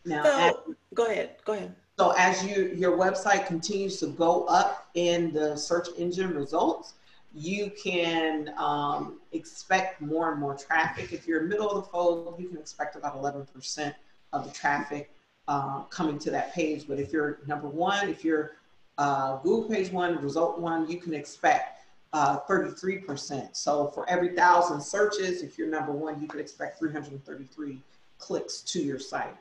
Now, 0.06 0.24
so, 0.24 0.38
as, 0.40 0.76
go 0.94 1.06
ahead, 1.06 1.36
go 1.46 1.54
ahead. 1.54 1.76
So 2.00 2.14
as 2.18 2.44
you 2.44 2.74
your 2.76 2.98
website 2.98 3.46
continues 3.46 4.00
to 4.00 4.08
go 4.08 4.46
up 4.46 4.88
in 4.96 5.32
the 5.34 5.56
search 5.56 5.90
engine 5.98 6.34
results, 6.34 6.94
you 7.34 7.72
can 7.72 8.54
um, 8.58 9.20
expect 9.32 10.02
more 10.02 10.32
and 10.32 10.40
more 10.40 10.56
traffic. 10.56 11.14
If 11.14 11.28
you're 11.28 11.44
middle 11.44 11.70
of 11.70 11.84
the 11.84 11.90
fold, 11.90 12.40
you 12.40 12.48
can 12.48 12.58
expect 12.58 12.96
about 12.96 13.22
11% 13.22 13.94
of 14.34 14.46
the 14.46 14.52
traffic 14.52 15.12
uh, 15.48 15.84
coming 15.84 16.18
to 16.20 16.32
that 16.32 16.54
page. 16.54 16.88
But 16.88 17.00
if 17.00 17.14
you're 17.14 17.40
number 17.46 17.68
one, 17.68 18.10
if 18.10 18.26
you're 18.26 18.54
uh, 18.98 19.38
Google 19.38 19.70
page 19.70 19.92
one, 19.92 20.22
result 20.22 20.60
one, 20.60 20.90
you 20.90 20.98
can 20.98 21.14
expect 21.14 21.81
uh, 22.14 22.40
33%. 22.50 23.56
So 23.56 23.88
for 23.88 24.10
every 24.10 24.36
thousand 24.36 24.82
searches, 24.82 25.44
if 25.44 25.58
you're 25.58 25.70
number 25.70 25.92
one, 25.92 26.22
you 26.22 26.28
could 26.28 26.42
expect 26.42 26.80
333 26.80 27.80
clicks 28.18 28.62
to 28.62 28.82
your 28.82 29.00
site. 29.00 29.36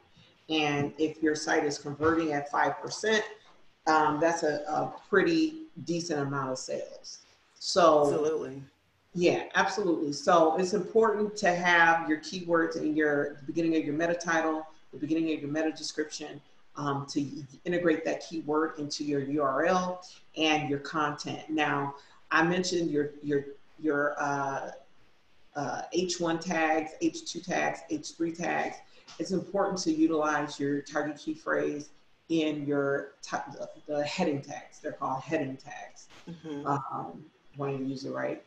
And 0.49 0.93
if 0.99 1.23
your 1.23 1.35
site 1.35 1.65
is 1.65 1.79
converting 1.79 2.33
at 2.33 2.51
5%, 2.51 3.23
um, 3.87 4.21
that's 4.21 4.43
a, 4.43 4.63
a 4.69 4.93
pretty 5.09 5.65
decent 5.85 6.21
amount 6.21 6.51
of 6.51 6.59
sales. 6.59 7.19
So 7.59 8.03
absolutely. 8.03 8.63
Yeah, 9.15 9.45
absolutely. 9.55 10.13
So 10.13 10.57
it's 10.59 10.73
important 10.73 11.37
to 11.39 11.53
have 11.53 12.09
your 12.09 12.19
keywords 12.19 12.77
in 12.77 12.95
your 12.95 13.35
the 13.35 13.47
beginning 13.47 13.77
of 13.77 13.85
your 13.85 13.95
meta 13.95 14.15
title, 14.15 14.67
the 14.93 14.99
beginning 14.99 15.35
of 15.35 15.41
your 15.41 15.51
meta 15.51 15.73
description, 15.73 16.41
um, 16.77 17.07
to 17.11 17.27
integrate 17.65 18.05
that 18.05 18.27
keyword 18.27 18.79
into 18.79 19.05
your 19.05 19.23
URL 19.23 19.99
and 20.37 20.71
your 20.71 20.79
content. 20.79 21.51
Now, 21.51 21.95
I 22.31 22.43
mentioned 22.43 22.91
your 22.91 23.11
your 23.23 23.45
your 23.79 24.15
uh, 24.21 24.71
uh, 25.57 25.83
H1 25.95 26.41
tags, 26.41 26.93
H2 27.03 27.45
tags, 27.45 27.81
H3 27.91 28.37
tags. 28.37 28.77
It's 29.19 29.33
important 29.33 29.79
to 29.83 29.93
utilize 29.93 30.61
your 30.61 30.81
target 30.83 31.19
key 31.19 31.35
phrase 31.35 31.91
in 32.29 32.67
your 32.67 33.13
the, 33.31 33.69
the 33.87 34.05
heading 34.05 34.41
tags. 34.41 34.79
They're 34.79 34.93
called 34.93 35.23
heading 35.23 35.57
tags. 35.57 36.09
Mm-hmm. 36.29 36.67
Um, 36.67 37.25
want 37.57 37.79
to 37.79 37.85
use 37.85 38.03
the 38.03 38.13
right 38.13 38.43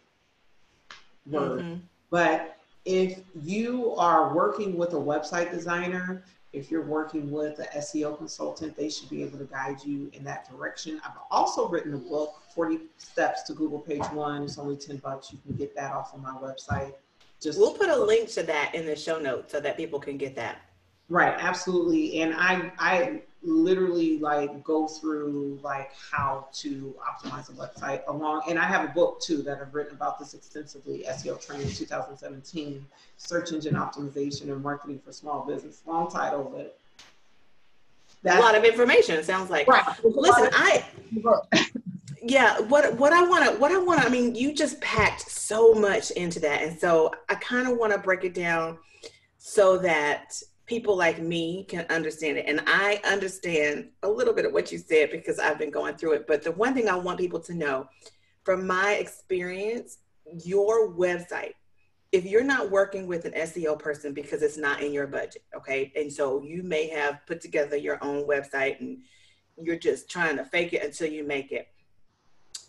word. 1.25 1.61
Mm-hmm. 1.61 1.79
But 2.09 2.57
if 2.85 3.19
you 3.41 3.93
are 3.95 4.33
working 4.33 4.77
with 4.77 4.93
a 4.93 4.97
website 4.97 5.51
designer, 5.51 6.23
if 6.53 6.69
you're 6.69 6.86
working 6.86 7.31
with 7.31 7.57
an 7.60 7.65
SEO 7.77 8.15
consultant, 8.17 8.77
they 8.77 8.88
should 8.88 9.10
be 9.10 9.24
able 9.24 9.39
to 9.39 9.45
guide 9.45 9.77
you 9.83 10.10
in 10.13 10.24
that 10.24 10.50
direction. 10.50 11.01
I've 11.03 11.17
also 11.31 11.67
written 11.67 11.95
a 11.95 11.98
book, 11.98 12.36
40 12.53 12.79
Steps 12.98 13.41
to 13.43 13.53
Google 13.53 13.79
Page 13.79 14.03
One. 14.13 14.43
It's 14.43 14.60
only 14.60 14.77
10 14.77 14.98
bucks. 14.98 15.33
You 15.33 15.39
can 15.45 15.55
get 15.55 15.75
that 15.75 15.91
off 15.91 16.13
of 16.13 16.22
my 16.22 16.31
website. 16.31 16.93
Just 17.41 17.60
we'll 17.60 17.74
put 17.74 17.89
a 17.89 17.98
link 17.98 18.29
to 18.29 18.43
that 18.43 18.74
in 18.74 18.86
the 18.86 18.95
show 18.95 19.19
notes 19.19 19.51
so 19.51 19.60
that 19.60 19.75
people 19.75 20.00
can 20.00 20.15
get 20.15 20.36
that. 20.36 20.62
Right, 21.10 21.36
absolutely. 21.38 22.22
And 22.22 22.33
I 22.38 22.72
I 22.77 23.22
literally 23.43 24.19
like 24.19 24.63
go 24.63 24.88
through 24.88 25.59
like 25.62 25.91
how 26.12 26.47
to 26.53 26.95
optimize 27.00 27.50
a 27.50 27.53
website 27.53 28.01
along 28.07 28.41
and 28.47 28.57
I 28.57 28.63
have 28.63 28.89
a 28.89 28.93
book 28.93 29.21
too 29.21 29.41
that 29.43 29.59
I've 29.59 29.73
written 29.73 29.95
about 29.95 30.17
this 30.17 30.33
extensively, 30.33 31.03
SEO 31.09 31.45
training 31.45 31.69
2017, 31.69 32.85
search 33.17 33.51
engine 33.51 33.75
optimization 33.75 34.43
and 34.43 34.63
marketing 34.63 35.00
for 35.03 35.12
small 35.12 35.45
business. 35.45 35.81
Long 35.85 36.09
title, 36.09 36.51
but 36.55 36.79
that's 38.23 38.39
a 38.39 38.41
lot 38.41 38.55
of 38.55 38.63
information, 38.63 39.15
it 39.15 39.25
sounds 39.25 39.50
like. 39.50 39.67
Right. 39.67 39.85
Listen, 40.03 40.50
I 40.53 40.85
yeah, 42.23 42.62
what 42.62 42.95
what 42.95 43.12
I 43.12 43.27
wanna 43.27 43.51
what 43.59 43.71
I 43.71 43.77
wanna 43.77 44.03
I 44.03 44.09
mean, 44.09 44.33
you 44.33 44.53
just 44.53 44.79
packed 44.79 45.29
so 45.29 45.73
much 45.73 46.12
into 46.12 46.39
that. 46.39 46.63
And 46.63 46.79
so 46.79 47.12
I 47.29 47.35
kind 47.35 47.67
of 47.67 47.77
want 47.77 47.91
to 47.91 48.00
break 48.00 48.23
it 48.23 48.33
down 48.33 48.77
so 49.38 49.77
that 49.79 50.41
people 50.65 50.96
like 50.96 51.20
me 51.20 51.65
can 51.65 51.86
understand 51.89 52.38
it. 52.38 52.46
And 52.48 52.62
I 52.65 53.01
understand 53.05 53.89
a 54.03 54.10
little 54.10 54.34
bit 54.34 54.46
of 54.46 54.53
what 54.53 54.72
you 54.72 54.77
said 54.77 55.12
because 55.12 55.39
I've 55.39 55.60
been 55.60 55.72
going 55.72 55.96
through 55.96 56.13
it. 56.13 56.27
But 56.27 56.43
the 56.43 56.51
one 56.51 56.74
thing 56.74 56.88
I 56.88 56.96
want 56.96 57.20
people 57.20 57.39
to 57.41 57.53
know 57.53 57.88
from 58.43 58.65
my 58.65 58.93
experience, 58.93 59.98
your 60.43 60.93
website, 60.93 61.53
if 62.12 62.25
you're 62.25 62.43
not 62.43 62.70
working 62.70 63.08
with 63.08 63.25
an 63.25 63.34
SEO 63.34 63.77
person 63.77 64.13
because 64.13 64.43
it's 64.43 64.58
not 64.58 64.82
in 64.82 64.93
your 64.93 65.08
budget, 65.08 65.43
okay? 65.55 65.91
And 65.96 66.12
so 66.13 66.41
you 66.43 66.62
may 66.63 66.88
have 66.89 67.20
put 67.25 67.41
together 67.41 67.75
your 67.75 68.01
own 68.03 68.27
website 68.27 68.79
and 68.79 69.00
you're 69.58 69.79
just 69.79 70.10
trying 70.10 70.38
to 70.38 70.46
fake 70.46 70.74
it 70.74 70.84
until 70.84 71.10
you 71.10 71.25
make 71.25 71.51
it 71.51 71.67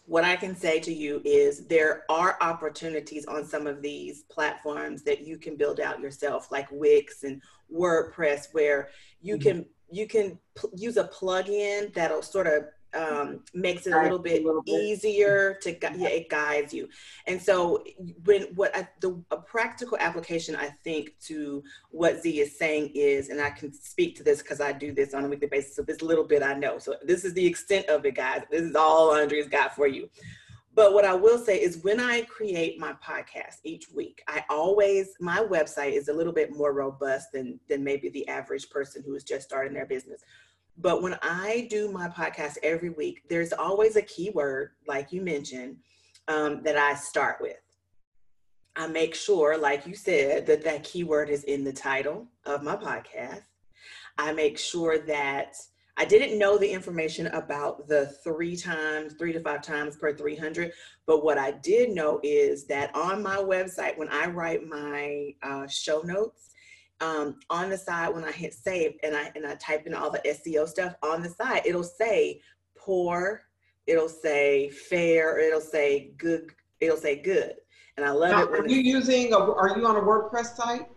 what 0.07 0.25
I 0.25 0.37
can 0.37 0.55
say 0.55 0.81
to 0.81 0.93
you 0.93 1.23
is 1.25 1.67
there 1.67 2.05
are 2.11 2.37
opportunities 2.41 3.25
on 3.27 3.45
some 3.45 3.67
of 3.67 3.81
these 3.81 4.25
platforms 4.25 5.03
that 5.05 5.27
you 5.27 5.39
can 5.39 5.57
build 5.57 5.81
out 5.81 6.01
yourself, 6.01 6.53
like 6.53 6.69
Wix 6.71 7.23
and 7.23 7.41
WordPress, 7.73 8.53
where 8.53 8.91
you 9.23 9.37
mm-hmm. 9.37 9.49
can 9.49 9.67
you 9.91 10.07
can 10.07 10.39
p- 10.57 10.69
use 10.75 10.97
a 10.97 11.05
plugin 11.05 11.93
that'll 11.95 12.23
sort 12.23 12.47
of 12.47 12.65
um, 12.95 13.41
makes 13.53 13.87
it 13.87 13.93
a 13.93 14.03
little 14.03 14.19
bit, 14.19 14.43
a 14.43 14.47
little 14.47 14.63
bit. 14.63 14.73
easier 14.73 15.59
to 15.63 15.71
yeah. 15.71 16.09
it 16.09 16.29
guides 16.29 16.73
you. 16.73 16.89
And 17.27 17.41
so 17.41 17.85
when 18.25 18.43
what 18.55 18.77
I, 18.77 18.89
the 19.01 19.23
a 19.31 19.37
practical 19.37 19.99
application 19.99 20.57
i 20.57 20.69
think 20.85 21.15
to 21.27 21.63
what 21.91 22.23
zhe 22.23 22.41
is 22.41 22.59
saying 22.59 22.91
is 22.95 23.29
and 23.29 23.41
i 23.41 23.51
can 23.51 23.73
speak 23.73 24.17
to 24.17 24.23
this 24.23 24.43
because 24.43 24.61
i 24.61 24.73
do 24.73 24.93
this 24.93 25.15
on 25.15 25.25
a 25.25 25.29
weekly 25.29 25.49
basis 25.49 25.77
so 25.77 25.83
this 25.83 26.03
little 26.03 26.25
bit 26.25 26.43
i 26.43 26.55
know. 26.55 26.79
So 26.79 26.95
this 27.03 27.25
is 27.25 27.35
the 27.35 27.47
extent 27.47 27.87
of 27.87 28.05
it 28.05 28.15
guys. 28.15 28.43
This 28.51 28.63
is 28.63 28.77
all 28.77 29.15
andrea's 29.15 29.49
got 29.49 29.75
for 29.75 29.87
you. 29.87 30.09
But 30.75 30.93
what 30.93 31.05
I 31.05 31.15
will 31.15 31.39
say 31.39 31.61
is 31.61 31.85
when 31.85 32.01
I 32.01 32.23
create 32.23 32.81
my 32.81 32.95
podcast 32.95 33.59
each 33.63 33.91
week, 33.93 34.25
I 34.27 34.45
always 34.51 35.15
my 35.21 35.39
website 35.39 35.93
is 35.93 36.09
a 36.09 36.13
little 36.13 36.33
bit 36.33 36.53
more 36.53 36.73
robust 36.73 37.31
than 37.33 37.61
than 37.69 37.85
maybe 37.85 38.09
the 38.09 38.27
average 38.29 38.69
person 38.71 39.03
who 39.07 39.15
is 39.15 39.23
just 39.23 39.47
starting 39.47 39.73
their 39.73 39.87
business. 39.87 40.23
But 40.77 41.03
when 41.03 41.17
I 41.23 41.67
do 41.71 41.91
my 41.91 42.09
podcast 42.09 42.57
every 42.63 42.91
week, 42.91 43.23
there's 43.29 43.53
always 43.53 43.97
a 43.97 44.03
keyword, 44.03 44.71
like 44.89 45.13
you 45.13 45.23
mentioned, 45.23 45.77
um, 46.29 46.63
that 46.65 46.77
I 46.77 46.95
start 46.95 47.39
with. 47.41 47.57
I 48.77 48.89
make 48.89 49.15
sure, 49.15 49.57
like 49.57 49.87
you 49.87 49.95
said, 49.95 50.47
that 50.47 50.65
that 50.65 50.83
keyword 50.83 51.31
is 51.31 51.45
in 51.45 51.63
the 51.63 51.73
title 51.73 52.27
of 52.45 52.65
my 52.65 52.75
podcast. 52.75 53.43
I 54.19 54.33
make 54.33 54.59
sure 54.59 54.99
that 55.07 55.55
I 55.97 56.05
didn't 56.05 56.39
know 56.41 56.59
the 56.59 56.71
information 56.71 57.29
about 57.29 57.87
the 57.87 58.07
three 58.25 58.57
times, 58.57 59.15
three 59.15 59.33
to 59.33 59.41
five 59.41 59.63
times 59.63 59.97
per 59.97 60.13
300. 60.13 60.73
But 61.07 61.25
what 61.25 61.39
I 61.39 61.53
did 61.53 61.91
know 61.91 62.19
is 62.25 62.67
that 62.67 62.95
on 62.97 63.23
my 63.23 63.37
website, 63.37 63.97
when 63.97 64.09
I 64.09 64.27
write 64.27 64.67
my 64.67 65.35
uh, 65.43 65.69
show 65.69 66.01
notes, 66.01 66.51
um, 67.01 67.37
on 67.51 67.71
the 67.71 67.79
side 67.79 68.15
when 68.15 68.25
I 68.25 68.33
hit 68.33 68.55
save 68.55 68.95
and 69.03 69.17
I 69.17 69.31
and 69.35 69.47
I 69.47 69.55
type 69.57 69.87
in 69.87 69.95
all 69.95 70.11
the 70.11 70.21
SEO 70.21 70.69
stuff 70.69 70.95
on 71.03 71.23
the 71.23 71.29
side, 71.29 71.63
it'll 71.65 71.83
say 71.83 72.41
poor, 72.77 73.43
it'll 73.87 74.09
say 74.09 74.71
fair, 74.71 75.39
it'll 75.39 75.61
say 75.61 76.13
good, 76.17 76.51
it'll 76.81 76.97
say 76.97 77.17
good. 77.17 77.55
And 77.97 78.05
I 78.05 78.11
love 78.11 78.31
now, 78.31 78.43
it. 78.43 78.61
are 78.61 78.69
you 78.69 78.81
using? 78.81 79.33
A, 79.33 79.39
are 79.39 79.77
you 79.77 79.87
on 79.87 79.97
a 79.97 80.01
WordPress 80.01 80.57
site? 80.57 80.89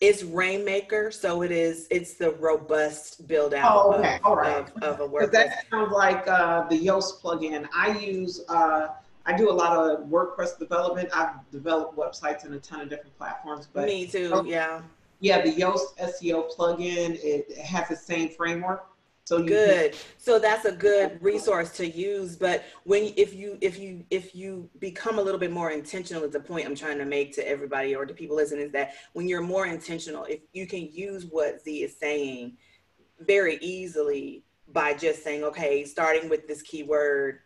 It's 0.00 0.22
Rainmaker, 0.22 1.10
so 1.10 1.42
it 1.42 1.52
is. 1.52 1.86
It's 1.90 2.14
the 2.14 2.32
robust 2.32 3.26
build 3.28 3.54
out 3.54 3.72
oh, 3.74 3.94
okay. 3.94 4.16
of, 4.16 4.20
All 4.24 4.36
right. 4.36 4.68
of, 4.82 4.82
of 4.82 5.00
a 5.00 5.08
WordPress. 5.08 5.32
That 5.32 5.64
sounds 5.70 5.92
like 5.92 6.26
uh, 6.26 6.68
the 6.68 6.78
Yoast 6.78 7.20
plugin. 7.22 7.68
I 7.74 7.96
use. 7.98 8.42
Uh, 8.48 8.88
I 9.26 9.34
do 9.36 9.50
a 9.50 9.52
lot 9.52 9.76
of 9.76 10.06
WordPress 10.08 10.58
development. 10.58 11.08
I've 11.14 11.48
developed 11.50 11.96
websites 11.96 12.44
in 12.44 12.52
a 12.52 12.58
ton 12.58 12.82
of 12.82 12.90
different 12.90 13.16
platforms. 13.16 13.68
But 13.72 13.86
me 13.86 14.06
too. 14.06 14.44
Yeah. 14.46 14.82
Yeah, 15.24 15.40
the 15.40 15.54
Yoast 15.54 15.96
SEO 15.98 16.54
plugin. 16.54 17.18
It 17.22 17.56
has 17.56 17.88
the 17.88 17.96
same 17.96 18.28
framework. 18.28 18.84
So 19.24 19.42
good. 19.42 19.96
So 20.18 20.38
that's 20.38 20.66
a 20.66 20.72
good 20.72 21.16
resource 21.22 21.70
to 21.78 21.88
use. 21.88 22.36
But 22.36 22.64
when 22.84 23.14
if 23.16 23.32
you 23.32 23.56
if 23.62 23.78
you 23.78 24.04
if 24.10 24.34
you 24.34 24.68
become 24.80 25.18
a 25.18 25.22
little 25.22 25.40
bit 25.40 25.50
more 25.50 25.70
intentional, 25.70 26.24
is 26.24 26.32
the 26.32 26.40
point 26.40 26.66
I'm 26.66 26.74
trying 26.74 26.98
to 26.98 27.06
make 27.06 27.34
to 27.36 27.48
everybody 27.48 27.94
or 27.94 28.04
to 28.04 28.12
people 28.12 28.36
listening 28.36 28.66
is 28.66 28.72
that 28.72 28.96
when 29.14 29.26
you're 29.26 29.40
more 29.40 29.66
intentional, 29.66 30.24
if 30.24 30.40
you 30.52 30.66
can 30.66 30.90
use 30.92 31.24
what 31.24 31.64
Zhe 31.64 31.84
is 31.84 31.96
saying 31.98 32.58
very 33.20 33.56
easily 33.62 34.44
by 34.74 34.92
just 34.92 35.24
saying, 35.24 35.42
okay, 35.42 35.86
starting 35.86 36.28
with 36.28 36.46
this 36.46 36.60
keyword, 36.60 37.38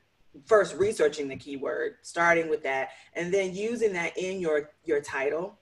first 0.46 0.74
researching 0.74 1.28
the 1.28 1.36
keyword, 1.36 1.98
starting 2.02 2.48
with 2.48 2.64
that, 2.64 2.88
and 3.14 3.32
then 3.32 3.54
using 3.54 3.92
that 3.92 4.18
in 4.18 4.40
your 4.40 4.72
your 4.82 5.00
title 5.00 5.60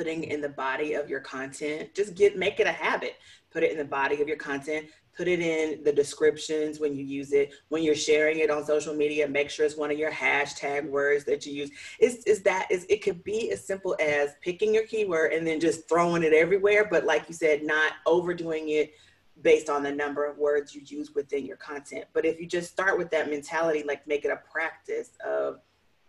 putting 0.00 0.24
in 0.24 0.40
the 0.40 0.48
body 0.48 0.94
of 0.94 1.10
your 1.10 1.20
content 1.20 1.94
just 1.94 2.14
get 2.14 2.38
make 2.38 2.58
it 2.58 2.66
a 2.66 2.72
habit. 2.72 3.16
Put 3.52 3.62
it 3.62 3.70
in 3.70 3.76
the 3.76 3.84
body 3.84 4.22
of 4.22 4.28
your 4.28 4.38
content 4.38 4.86
put 5.14 5.28
it 5.28 5.40
in 5.40 5.84
the 5.84 5.92
descriptions 5.92 6.80
when 6.80 6.94
you 6.94 7.04
use 7.04 7.34
it. 7.34 7.52
When 7.68 7.82
you're 7.82 7.94
sharing 7.94 8.38
it 8.38 8.48
on 8.48 8.64
social 8.64 8.94
media 8.94 9.28
make 9.28 9.50
sure 9.50 9.66
it's 9.66 9.76
one 9.76 9.90
of 9.90 9.98
your 9.98 10.10
hashtag 10.10 10.88
words 10.88 11.24
that 11.24 11.44
you 11.44 11.52
use. 11.52 11.70
Is 11.98 12.24
is 12.24 12.40
that 12.44 12.68
is 12.70 12.86
it 12.88 13.02
could 13.02 13.22
be 13.22 13.50
as 13.50 13.62
simple 13.62 13.94
as 14.00 14.30
picking 14.40 14.72
your 14.72 14.86
keyword 14.86 15.34
and 15.34 15.46
then 15.46 15.60
just 15.60 15.86
throwing 15.86 16.22
it 16.22 16.32
everywhere 16.32 16.88
but 16.90 17.04
like 17.04 17.28
you 17.28 17.34
said 17.34 17.62
not 17.62 17.92
overdoing 18.06 18.70
it 18.70 18.94
based 19.42 19.68
on 19.68 19.82
the 19.82 19.92
number 19.92 20.24
of 20.24 20.38
words 20.38 20.74
you 20.74 20.80
use 20.86 21.14
within 21.14 21.44
your 21.44 21.58
content. 21.58 22.06
But 22.14 22.24
if 22.24 22.40
you 22.40 22.46
just 22.46 22.70
start 22.70 22.96
with 22.96 23.10
that 23.10 23.28
mentality 23.28 23.84
like 23.86 24.06
make 24.06 24.24
it 24.24 24.30
a 24.30 24.40
practice 24.50 25.10
of 25.26 25.60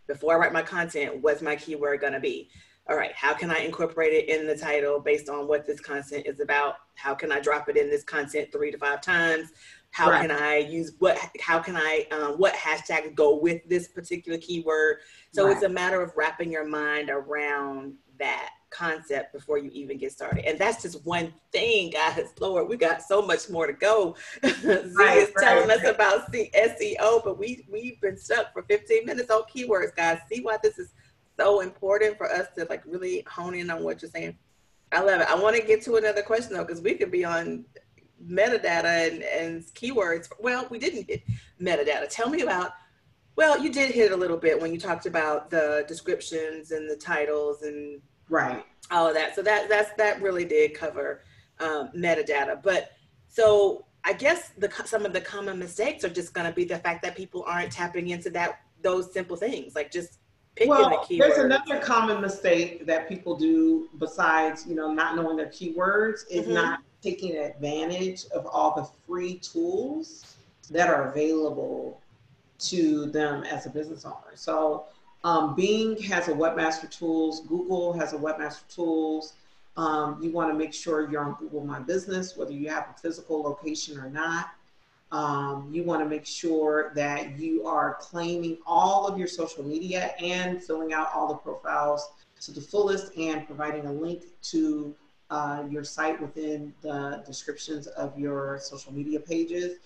before 0.06 0.34
i 0.34 0.36
write 0.36 0.52
my 0.52 0.62
content 0.62 1.22
what's 1.22 1.42
my 1.42 1.54
keyword 1.54 2.00
to 2.00 2.20
be 2.20 2.50
all 2.88 2.96
right, 2.96 3.12
how 3.14 3.32
can 3.32 3.50
I 3.50 3.58
incorporate 3.58 4.12
it 4.12 4.28
in 4.28 4.46
the 4.46 4.56
title 4.56 4.98
based 4.98 5.28
on 5.28 5.46
what 5.46 5.66
this 5.66 5.80
content 5.80 6.26
is 6.26 6.40
about? 6.40 6.76
How 6.94 7.14
can 7.14 7.30
I 7.30 7.40
drop 7.40 7.68
it 7.68 7.76
in 7.76 7.88
this 7.88 8.02
content 8.02 8.50
three 8.50 8.72
to 8.72 8.78
five 8.78 9.00
times? 9.00 9.52
How 9.90 10.10
right. 10.10 10.22
can 10.22 10.30
I 10.30 10.56
use 10.56 10.92
what, 10.98 11.18
how 11.40 11.60
can 11.60 11.76
I, 11.76 12.06
um, 12.10 12.38
what 12.38 12.54
hashtags 12.54 13.14
go 13.14 13.36
with 13.36 13.62
this 13.68 13.88
particular 13.88 14.38
keyword? 14.38 14.96
So 15.32 15.44
right. 15.44 15.52
it's 15.52 15.62
a 15.62 15.68
matter 15.68 16.00
of 16.02 16.12
wrapping 16.16 16.50
your 16.50 16.66
mind 16.66 17.08
around 17.08 17.94
that 18.18 18.50
concept 18.70 19.32
before 19.32 19.58
you 19.58 19.70
even 19.72 19.98
get 19.98 20.10
started. 20.12 20.44
And 20.44 20.58
that's 20.58 20.82
just 20.82 21.04
one 21.04 21.32
thing, 21.52 21.90
guys. 21.90 22.32
Lord, 22.40 22.68
we 22.68 22.76
got 22.76 23.02
so 23.02 23.22
much 23.22 23.48
more 23.48 23.66
to 23.66 23.72
go. 23.74 24.16
Zhe 24.44 24.94
right, 24.96 25.18
is 25.18 25.32
telling 25.38 25.70
us 25.70 25.84
about 25.84 26.32
SEO, 26.32 27.22
but 27.22 27.38
we, 27.38 27.64
we've 27.70 28.00
been 28.00 28.16
stuck 28.16 28.52
for 28.52 28.62
15 28.62 29.04
minutes 29.04 29.30
on 29.30 29.42
keywords, 29.42 29.94
guys. 29.94 30.18
See 30.30 30.40
why 30.40 30.56
this 30.62 30.78
is 30.78 30.94
so 31.42 31.60
important 31.60 32.16
for 32.16 32.30
us 32.30 32.46
to 32.56 32.66
like 32.70 32.82
really 32.86 33.24
hone 33.26 33.54
in 33.54 33.70
on 33.70 33.82
what 33.82 34.00
you're 34.00 34.10
saying. 34.10 34.36
I 34.92 35.00
love 35.00 35.20
it. 35.20 35.28
I 35.28 35.34
want 35.34 35.56
to 35.56 35.62
get 35.62 35.82
to 35.82 35.96
another 35.96 36.22
question 36.22 36.52
though, 36.54 36.64
because 36.64 36.82
we 36.82 36.94
could 36.94 37.10
be 37.10 37.24
on 37.24 37.64
metadata 38.24 39.10
and, 39.10 39.22
and 39.22 39.62
keywords. 39.74 40.28
Well, 40.38 40.66
we 40.70 40.78
didn't 40.78 41.08
get 41.08 41.22
metadata. 41.60 42.08
Tell 42.08 42.28
me 42.28 42.42
about, 42.42 42.72
well, 43.36 43.58
you 43.58 43.72
did 43.72 43.90
hit 43.90 44.12
a 44.12 44.16
little 44.16 44.36
bit 44.36 44.60
when 44.60 44.72
you 44.72 44.78
talked 44.78 45.06
about 45.06 45.50
the 45.50 45.84
descriptions 45.88 46.70
and 46.70 46.88
the 46.88 46.96
titles 46.96 47.62
and 47.62 48.00
right 48.28 48.64
all 48.90 49.08
of 49.08 49.14
that. 49.14 49.34
So 49.34 49.42
that 49.42 49.68
that's 49.68 49.92
that 49.96 50.20
really 50.22 50.44
did 50.44 50.74
cover 50.74 51.22
um, 51.60 51.90
metadata. 51.96 52.62
But 52.62 52.92
so 53.28 53.86
I 54.04 54.12
guess 54.12 54.50
the 54.58 54.70
some 54.84 55.06
of 55.06 55.12
the 55.12 55.20
common 55.20 55.58
mistakes 55.58 56.04
are 56.04 56.10
just 56.10 56.34
going 56.34 56.46
to 56.46 56.52
be 56.52 56.64
the 56.64 56.78
fact 56.78 57.02
that 57.02 57.16
people 57.16 57.44
aren't 57.46 57.72
tapping 57.72 58.08
into 58.08 58.30
that 58.30 58.60
those 58.82 59.12
simple 59.12 59.36
things, 59.36 59.74
like 59.74 59.90
just 59.90 60.18
well, 60.66 61.04
the 61.08 61.18
There's 61.18 61.38
another 61.38 61.78
common 61.78 62.20
mistake 62.20 62.86
that 62.86 63.08
people 63.08 63.36
do 63.36 63.88
besides, 63.98 64.66
you 64.66 64.74
know, 64.74 64.92
not 64.92 65.16
knowing 65.16 65.36
their 65.36 65.46
keywords 65.46 66.20
is 66.30 66.44
mm-hmm. 66.44 66.54
not 66.54 66.80
taking 67.02 67.36
advantage 67.36 68.26
of 68.34 68.46
all 68.46 68.74
the 68.74 68.88
free 69.06 69.38
tools 69.38 70.36
that 70.70 70.88
are 70.88 71.10
available 71.10 72.00
to 72.58 73.06
them 73.06 73.42
as 73.44 73.66
a 73.66 73.70
business 73.70 74.04
owner. 74.04 74.34
So 74.34 74.84
um, 75.24 75.54
Bing 75.54 76.00
has 76.02 76.28
a 76.28 76.32
webmaster 76.32 76.90
tools, 76.90 77.40
Google 77.46 77.92
has 77.94 78.12
a 78.12 78.18
webmaster 78.18 78.66
tools. 78.72 79.34
Um, 79.76 80.22
you 80.22 80.30
want 80.30 80.50
to 80.50 80.54
make 80.54 80.74
sure 80.74 81.10
you're 81.10 81.24
on 81.24 81.34
Google 81.40 81.64
My 81.64 81.80
Business, 81.80 82.36
whether 82.36 82.52
you 82.52 82.68
have 82.68 82.88
a 82.94 83.00
physical 83.00 83.42
location 83.42 83.98
or 83.98 84.10
not. 84.10 84.50
Um, 85.12 85.68
you 85.70 85.84
want 85.84 86.02
to 86.02 86.08
make 86.08 86.24
sure 86.24 86.90
that 86.94 87.38
you 87.38 87.66
are 87.66 87.98
claiming 88.00 88.56
all 88.66 89.06
of 89.06 89.18
your 89.18 89.28
social 89.28 89.62
media 89.62 90.14
and 90.18 90.62
filling 90.62 90.94
out 90.94 91.10
all 91.14 91.28
the 91.28 91.34
profiles 91.34 92.08
to 92.40 92.50
the 92.50 92.62
fullest 92.62 93.16
and 93.18 93.46
providing 93.46 93.86
a 93.86 93.92
link 93.92 94.22
to 94.42 94.94
uh, 95.28 95.64
your 95.70 95.84
site 95.84 96.20
within 96.20 96.72
the 96.80 97.22
descriptions 97.26 97.86
of 97.88 98.18
your 98.18 98.58
social 98.60 98.92
media 98.92 99.20
pages. 99.20 99.78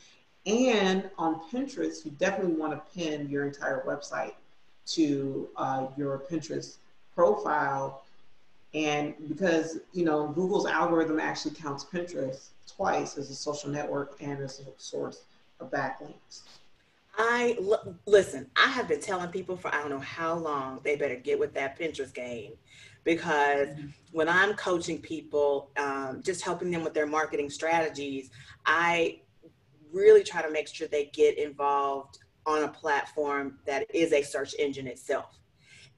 And 0.47 1.11
on 1.19 1.41
Pinterest, 1.51 2.05
you 2.05 2.13
definitely 2.13 2.55
want 2.55 2.73
to 2.73 2.81
pin 2.95 3.29
your 3.29 3.45
entire 3.45 3.83
website 3.85 4.35
to 4.87 5.49
uh, 5.57 5.89
your 5.97 6.23
Pinterest 6.31 6.77
profile. 7.17 8.05
And 8.75 9.15
because, 9.29 9.79
you 9.93 10.05
know, 10.05 10.29
Google's 10.29 10.67
algorithm 10.67 11.19
actually 11.19 11.57
counts 11.57 11.85
Pinterest 11.85 12.51
twice 12.67 13.17
as 13.17 13.31
a 13.31 13.35
social 13.35 13.71
network 13.71 14.17
and 14.21 14.41
as 14.41 14.61
a 14.61 14.65
source 14.77 15.25
of 15.61 15.71
backlinks. 15.71 16.43
I 17.19 17.57
l- 17.59 17.97
listen. 18.07 18.51
I 18.57 18.69
have 18.69 18.89
been 18.89 19.01
telling 19.01 19.31
people 19.31 19.57
for 19.57 19.75
I 19.75 19.81
don't 19.81 19.91
know 19.91 19.99
how 20.01 20.35
long 20.35 20.81
they 20.85 20.97
better 20.97 21.17
get 21.17 21.39
with 21.39 21.55
that 21.55 21.79
Pinterest 21.79 22.13
game, 22.13 22.53
because 23.05 23.69
mm-hmm. 23.69 23.87
when 24.13 24.29
I'm 24.29 24.55
coaching 24.55 24.99
people, 25.01 25.71
um, 25.79 26.23
just 26.23 26.43
helping 26.45 26.71
them 26.71 26.85
with 26.85 26.93
their 26.93 27.07
marketing 27.07 27.49
strategies, 27.49 28.31
I 28.67 29.21
really 29.93 30.23
try 30.23 30.43
to 30.43 30.51
make 30.51 30.69
sure 30.69 30.89
they 30.89 31.07
get 31.07 31.39
involved 31.39 32.19
on 32.45 32.65
a 32.65 32.69
platform 32.69 33.59
that 33.65 33.87
is 33.95 34.13
a 34.13 34.23
search 34.23 34.55
engine 34.59 34.87
itself. 34.87 35.39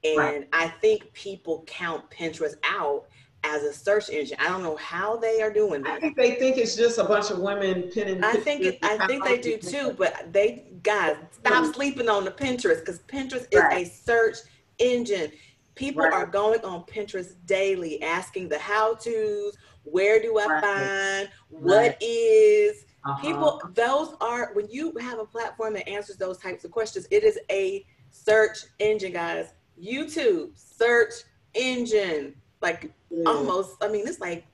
And 0.03 0.17
right. 0.17 0.47
I 0.53 0.67
think 0.67 1.11
people 1.11 1.65
count 1.67 2.09
Pinterest 2.09 2.55
out 2.63 3.07
as 3.43 3.63
a 3.63 3.73
search 3.73 4.09
engine. 4.09 4.37
I 4.39 4.49
don't 4.49 4.63
know 4.63 4.75
how 4.77 5.17
they 5.17 5.41
are 5.41 5.51
doing 5.51 5.83
that. 5.83 5.93
I 5.93 5.99
think 5.99 6.17
they 6.17 6.35
think 6.35 6.57
it's 6.57 6.75
just 6.75 6.97
a 6.97 7.03
bunch 7.03 7.31
of 7.31 7.39
women 7.39 7.83
pinning. 7.83 8.23
I 8.23 8.33
think 8.33 8.61
it, 8.61 8.79
I 8.81 9.05
think 9.07 9.23
they 9.23 9.37
do 9.37 9.57
too, 9.57 9.95
but 9.97 10.31
they 10.31 10.65
guys 10.83 11.15
stop 11.31 11.63
mm-hmm. 11.63 11.71
sleeping 11.71 12.09
on 12.09 12.25
the 12.25 12.31
Pinterest 12.31 12.79
because 12.79 12.99
Pinterest 13.07 13.47
is 13.51 13.59
right. 13.59 13.85
a 13.85 13.89
search 13.89 14.37
engine. 14.77 15.31
People 15.75 16.03
right. 16.03 16.13
are 16.13 16.25
going 16.25 16.59
on 16.65 16.83
Pinterest 16.83 17.35
daily 17.45 18.01
asking 18.03 18.49
the 18.49 18.59
how 18.59 18.95
to's, 18.95 19.57
where 19.83 20.21
do 20.21 20.37
I 20.37 20.45
right. 20.45 20.63
find, 20.63 21.29
what 21.49 21.97
is. 22.01 22.85
Uh-huh. 23.05 23.21
People, 23.21 23.61
those 23.75 24.15
are 24.19 24.51
when 24.53 24.69
you 24.69 24.93
have 24.99 25.19
a 25.19 25.25
platform 25.25 25.73
that 25.73 25.87
answers 25.87 26.17
those 26.17 26.37
types 26.37 26.65
of 26.65 26.71
questions, 26.71 27.07
it 27.11 27.23
is 27.23 27.39
a 27.49 27.85
search 28.11 28.57
engine, 28.79 29.13
guys. 29.13 29.53
YouTube, 29.81 30.49
search 30.55 31.13
engine 31.53 32.35
like 32.61 32.91
yeah. 33.09 33.23
almost. 33.25 33.77
I 33.81 33.87
mean, 33.87 34.07
it's 34.07 34.19
like 34.19 34.45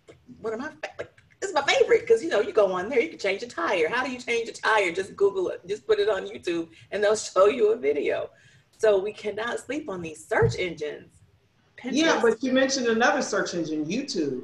one 0.41 0.53
of 0.53 0.59
my 0.59 0.71
like 0.97 1.11
is 1.41 1.53
my 1.53 1.61
favorite 1.63 2.01
because 2.01 2.23
you 2.23 2.29
know 2.29 2.41
you 2.41 2.53
go 2.53 2.71
on 2.71 2.89
there, 2.89 2.99
you 2.99 3.09
can 3.09 3.19
change 3.19 3.43
a 3.43 3.47
tire. 3.47 3.89
How 3.89 4.03
do 4.03 4.11
you 4.11 4.19
change 4.19 4.49
a 4.49 4.53
tire? 4.53 4.91
Just 4.91 5.15
Google 5.15 5.49
it. 5.49 5.65
Just 5.67 5.85
put 5.87 5.99
it 5.99 6.09
on 6.09 6.27
YouTube, 6.27 6.69
and 6.91 7.03
they'll 7.03 7.15
show 7.15 7.47
you 7.47 7.71
a 7.73 7.77
video. 7.77 8.29
So 8.77 8.99
we 8.99 9.13
cannot 9.13 9.59
sleep 9.59 9.89
on 9.89 10.01
these 10.01 10.25
search 10.25 10.55
engines. 10.57 11.11
Pinterest. 11.77 11.93
Yeah, 11.93 12.19
but 12.21 12.43
you 12.43 12.51
mentioned 12.51 12.87
another 12.87 13.21
search 13.21 13.53
engine, 13.53 13.85
YouTube. 13.85 14.43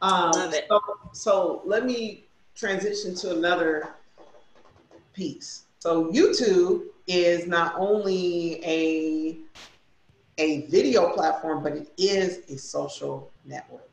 Um, 0.00 0.30
Love 0.32 0.54
it. 0.54 0.66
So, 0.68 0.80
so 1.12 1.62
let 1.64 1.84
me 1.84 2.24
transition 2.54 3.14
to 3.16 3.36
another 3.36 3.94
piece. 5.12 5.64
So 5.80 6.10
YouTube 6.12 6.84
is 7.06 7.46
not 7.46 7.74
only 7.76 8.64
a 8.64 9.38
a 10.38 10.62
video 10.66 11.12
platform, 11.12 11.62
but 11.62 11.72
it 11.72 11.90
is 11.98 12.40
a 12.48 12.56
social 12.56 13.30
network. 13.44 13.88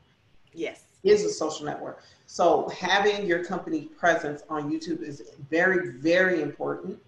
Yes. 0.53 0.83
It 1.03 1.11
is 1.11 1.23
a 1.23 1.29
social 1.29 1.65
network. 1.65 2.03
So 2.27 2.69
having 2.69 3.25
your 3.25 3.43
company 3.43 3.81
presence 3.99 4.43
on 4.49 4.71
YouTube 4.71 5.01
is 5.01 5.31
very, 5.49 5.91
very 5.99 6.41
important. 6.41 6.99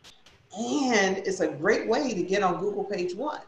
And 0.58 1.18
it's 1.18 1.40
a 1.40 1.48
great 1.48 1.88
way 1.88 2.14
to 2.14 2.24
get 2.24 2.44
on 2.44 2.60
Google 2.60 2.84
page 2.84 3.16
one. 3.16 3.42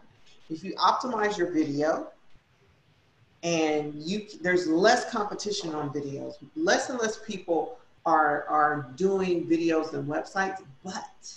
If 0.50 0.64
you 0.64 0.74
optimize 0.76 1.38
your 1.38 1.52
video 1.52 2.08
and 3.44 3.94
you 3.96 4.28
there's 4.42 4.68
less 4.68 5.10
competition 5.10 5.74
on 5.74 5.92
videos, 5.92 6.34
less 6.56 6.90
and 6.90 7.00
less 7.00 7.20
people 7.26 7.78
are 8.06 8.46
are 8.50 8.92
doing 8.96 9.46
videos 9.48 9.94
and 9.94 10.08
websites, 10.08 10.62
but 10.84 11.34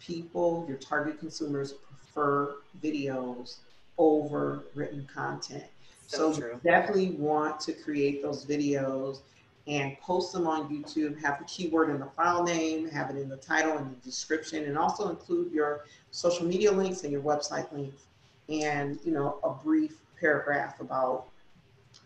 people, 0.00 0.64
your 0.68 0.76
target 0.78 1.18
consumers 1.18 1.74
prefer 2.14 2.56
videos 2.82 3.58
over 3.98 4.64
written 4.74 5.08
content. 5.12 5.64
So, 6.06 6.32
so 6.32 6.60
definitely 6.62 7.12
want 7.12 7.60
to 7.60 7.72
create 7.72 8.22
those 8.22 8.44
videos 8.44 9.20
and 9.66 9.98
post 10.00 10.32
them 10.32 10.46
on 10.46 10.68
YouTube. 10.68 11.20
Have 11.22 11.38
the 11.38 11.44
keyword 11.44 11.90
in 11.90 11.98
the 11.98 12.06
file 12.06 12.42
name, 12.42 12.88
have 12.90 13.10
it 13.10 13.16
in 13.16 13.28
the 13.28 13.36
title 13.36 13.78
and 13.78 13.90
the 13.90 14.04
description, 14.04 14.64
and 14.64 14.76
also 14.76 15.08
include 15.08 15.52
your 15.52 15.84
social 16.10 16.46
media 16.46 16.70
links 16.70 17.04
and 17.04 17.12
your 17.12 17.22
website 17.22 17.72
links, 17.72 18.04
and 18.48 18.98
you 19.04 19.12
know 19.12 19.38
a 19.42 19.50
brief 19.50 19.96
paragraph 20.20 20.80
about 20.80 21.26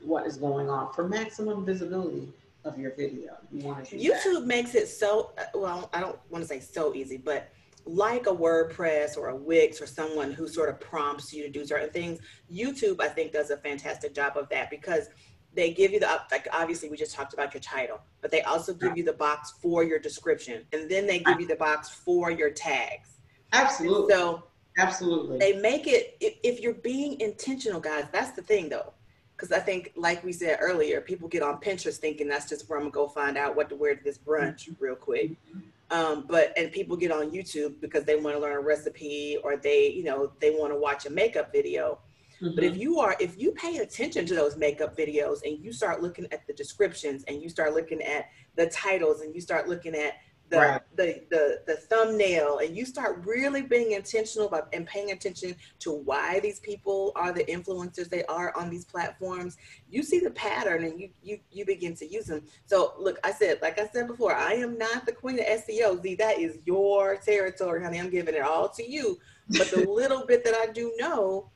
what 0.00 0.26
is 0.26 0.36
going 0.36 0.70
on 0.70 0.92
for 0.92 1.08
maximum 1.08 1.64
visibility 1.64 2.28
of 2.64 2.78
your 2.78 2.92
video. 2.92 3.36
You 3.50 3.64
want 3.64 3.86
to 3.86 3.96
YouTube 3.96 4.34
that. 4.34 4.46
makes 4.46 4.74
it 4.76 4.86
so 4.86 5.32
uh, 5.38 5.44
well. 5.54 5.90
I 5.92 6.00
don't 6.00 6.18
want 6.30 6.44
to 6.44 6.48
say 6.48 6.60
so 6.60 6.94
easy, 6.94 7.16
but 7.16 7.50
like 7.88 8.27
a 8.27 8.35
WordPress 8.35 9.16
or 9.16 9.29
a 9.29 9.37
Wix 9.37 9.81
or 9.81 9.87
someone 9.87 10.31
who 10.31 10.46
sort 10.46 10.68
of 10.68 10.79
prompts 10.79 11.33
you 11.33 11.42
to 11.42 11.48
do 11.48 11.64
certain 11.64 11.90
things, 11.90 12.20
YouTube 12.53 13.01
I 13.01 13.09
think 13.09 13.33
does 13.33 13.51
a 13.51 13.57
fantastic 13.57 14.14
job 14.14 14.37
of 14.37 14.48
that 14.51 14.70
because 14.70 15.09
they 15.55 15.72
give 15.72 15.92
you 15.92 15.98
the 15.98 16.20
like 16.31 16.46
obviously 16.53 16.88
we 16.88 16.96
just 16.96 17.14
talked 17.14 17.33
about 17.33 17.55
your 17.55 17.62
title, 17.62 18.01
but 18.20 18.31
they 18.31 18.42
also 18.42 18.74
give 18.74 18.96
you 18.96 19.05
the 19.05 19.14
box 19.14 19.55
for 19.62 19.83
your 19.83 19.98
description, 19.98 20.64
and 20.72 20.90
then 20.90 21.07
they 21.07 21.20
give 21.20 21.40
you 21.40 21.46
the 21.46 21.57
box 21.57 21.88
for 21.88 22.31
your 22.31 22.51
tags. 22.51 23.16
Absolutely. 23.53 24.12
so 24.12 24.44
absolutely, 24.79 25.38
they 25.38 25.55
make 25.55 25.87
it 25.87 26.16
if, 26.20 26.35
if 26.42 26.61
you're 26.61 26.74
being 26.74 27.18
intentional, 27.20 27.81
guys. 27.81 28.05
That's 28.12 28.33
the 28.33 28.42
thing 28.42 28.68
though 28.68 28.92
because 29.38 29.53
I 29.53 29.61
think, 29.61 29.92
like 29.94 30.22
we 30.24 30.33
said 30.33 30.59
earlier, 30.61 31.01
people 31.01 31.29
get 31.29 31.42
on 31.42 31.61
Pinterest 31.61 31.96
thinking 31.96 32.29
that's 32.29 32.48
just 32.48 32.68
where 32.68 32.77
I'm 32.79 32.85
gonna 32.85 32.92
go 32.92 33.09
find 33.09 33.38
out 33.38 33.55
what 33.55 33.68
to 33.68 33.77
wear 33.77 33.94
to 33.94 34.05
this 34.05 34.18
brunch 34.18 34.68
real 34.81 34.96
quick. 34.96 35.31
Mm-hmm. 35.31 35.61
Um, 35.90 36.27
but 36.29 36.53
and 36.57 36.70
people 36.70 36.96
get 36.96 37.11
on 37.11 37.31
YouTube 37.31 37.81
because 37.81 38.05
they 38.05 38.16
want 38.16 38.37
to 38.37 38.40
learn 38.40 38.57
a 38.57 38.61
recipe 38.61 39.38
or 39.42 39.57
they, 39.57 39.90
you 39.90 40.05
know, 40.05 40.33
they 40.40 40.51
want 40.51 40.72
to 40.72 40.79
watch 40.79 41.07
a 41.07 41.11
makeup 41.11 41.51
video. 41.51 42.01
Mm-hmm. 42.42 42.55
But 42.55 42.64
if 42.64 42.72
mm-hmm. 42.72 42.83
you 42.83 42.98
are, 43.01 43.16
if 43.18 43.38
you 43.38 43.53
pay 43.53 43.79
attention 43.79 44.27
to 44.27 44.35
those 44.35 44.57
makeup 44.57 44.96
videos 44.96 45.38
and 45.44 45.64
you 45.64 45.72
start 45.72 46.03
looking 46.03 46.27
at 46.31 46.46
the 46.46 46.53
descriptions 46.53 47.24
and 47.27 47.42
you 47.42 47.48
start 47.48 47.74
looking 47.74 48.03
at 48.03 48.27
the 48.55 48.66
titles 48.68 49.22
and 49.22 49.35
you 49.35 49.40
start 49.40 49.68
looking 49.68 49.94
at 49.94 50.14
the, 50.50 50.58
right. 50.58 50.80
the, 50.96 51.22
the 51.30 51.61
the 51.66 51.76
thumbnail 51.76 52.58
and 52.58 52.76
you 52.76 52.84
start 52.84 53.22
really 53.24 53.62
being 53.62 53.92
intentional 53.92 54.48
about 54.48 54.68
and 54.72 54.87
paying 54.87 55.11
attention 55.11 55.54
to 55.78 55.92
why 55.92 56.40
these 56.40 56.61
people 56.61 57.12
are 57.16 57.32
the 57.32 57.44
influencers 57.44 58.08
they 58.08 58.24
are 58.24 58.56
on 58.56 58.70
these 58.70 58.84
platforms 58.84 59.56
you 59.90 60.02
see 60.02 60.20
the 60.20 60.30
pattern 60.30 60.84
and 60.84 61.00
you 61.00 61.11
you 61.22 61.38
you 61.50 61.64
begin 61.64 61.94
to 61.94 62.06
use 62.06 62.26
them 62.26 62.42
so 62.66 62.94
look 62.98 63.18
i 63.24 63.30
said 63.30 63.58
like 63.62 63.78
i 63.78 63.87
said 63.88 64.06
before 64.06 64.34
i 64.34 64.52
am 64.52 64.78
not 64.78 65.04
the 65.04 65.12
queen 65.12 65.38
of 65.38 65.46
seo 65.46 66.00
zhe 66.02 66.16
that 66.16 66.38
is 66.38 66.58
your 66.64 67.16
territory 67.16 67.82
honey 67.82 67.98
i'm 67.98 68.11
giving 68.11 68.34
it 68.34 68.42
all 68.42 68.68
to 68.68 68.88
you 68.88 69.18
but 69.50 69.70
the 69.70 69.84
little 69.88 70.24
bit 70.26 70.44
that 70.44 70.54
i 70.54 70.66
do 70.72 70.92
know 70.98 71.50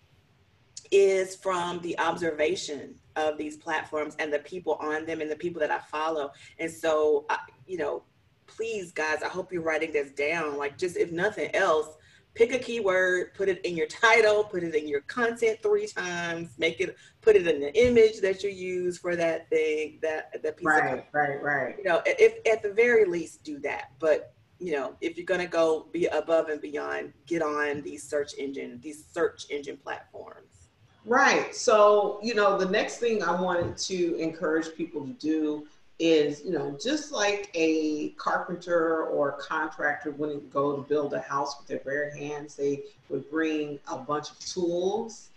is 0.90 1.34
from 1.34 1.80
the 1.80 1.98
observation 1.98 2.94
of 3.16 3.38
these 3.38 3.56
platforms 3.56 4.14
and 4.18 4.32
the 4.32 4.38
people 4.40 4.74
on 4.74 5.06
them 5.06 5.20
and 5.20 5.30
the 5.30 5.36
people 5.36 5.58
that 5.58 5.70
I 5.70 5.78
follow. 5.78 6.30
And 6.58 6.70
so, 6.70 7.26
you 7.66 7.78
know, 7.78 8.02
please, 8.56 8.92
guys, 8.92 9.22
I 9.22 9.28
hope 9.28 9.52
you're 9.52 9.62
writing 9.62 9.92
this 9.92 10.10
down. 10.12 10.58
Like, 10.58 10.78
just 10.78 10.96
if 10.96 11.12
nothing 11.12 11.54
else, 11.54 11.96
pick 12.34 12.52
a 12.52 12.58
keyword, 12.58 13.34
put 13.34 13.48
it 13.48 13.64
in 13.64 13.76
your 13.76 13.86
title, 13.86 14.44
put 14.44 14.62
it 14.62 14.74
in 14.74 14.88
your 14.88 15.02
content 15.02 15.58
three 15.62 15.86
times, 15.86 16.50
make 16.58 16.80
it, 16.80 16.96
put 17.20 17.36
it 17.36 17.46
in 17.46 17.60
the 17.60 17.74
image 17.74 18.20
that 18.20 18.42
you 18.42 18.50
use 18.50 18.98
for 18.98 19.16
that 19.16 19.48
thing, 19.50 19.98
that 20.02 20.42
that 20.42 20.56
piece. 20.56 20.66
Right, 20.66 20.98
of, 20.98 21.04
right, 21.12 21.42
right. 21.42 21.76
You 21.78 21.84
know, 21.84 22.02
if 22.06 22.34
at 22.46 22.62
the 22.62 22.72
very 22.72 23.04
least 23.04 23.44
do 23.44 23.58
that. 23.60 23.90
But 23.98 24.34
you 24.58 24.72
know, 24.72 24.94
if 25.00 25.16
you're 25.16 25.26
gonna 25.26 25.46
go 25.46 25.88
be 25.92 26.06
above 26.06 26.48
and 26.48 26.60
beyond, 26.60 27.12
get 27.26 27.42
on 27.42 27.82
these 27.82 28.08
search 28.08 28.34
engine, 28.38 28.78
these 28.82 29.04
search 29.12 29.46
engine 29.50 29.76
platforms. 29.76 30.68
Right. 31.04 31.54
So, 31.54 32.20
you 32.22 32.34
know, 32.34 32.56
the 32.56 32.68
next 32.68 32.98
thing 32.98 33.24
I 33.24 33.40
wanted 33.40 33.76
to 33.76 34.16
encourage 34.16 34.74
people 34.76 35.04
to 35.04 35.12
do 35.14 35.66
is, 35.98 36.42
you 36.44 36.50
know, 36.50 36.76
just 36.82 37.12
like 37.12 37.50
a 37.54 38.10
carpenter 38.10 39.04
or 39.04 39.32
contractor 39.32 40.10
wouldn't 40.12 40.52
go 40.52 40.76
to 40.76 40.82
build 40.82 41.14
a 41.14 41.20
house 41.20 41.56
with 41.58 41.68
their 41.68 41.78
bare 41.80 42.10
hands, 42.14 42.56
they 42.56 42.82
would 43.08 43.30
bring 43.30 43.78
a 43.88 43.96
bunch 43.96 44.30
of 44.30 44.38
tools. 44.40 45.28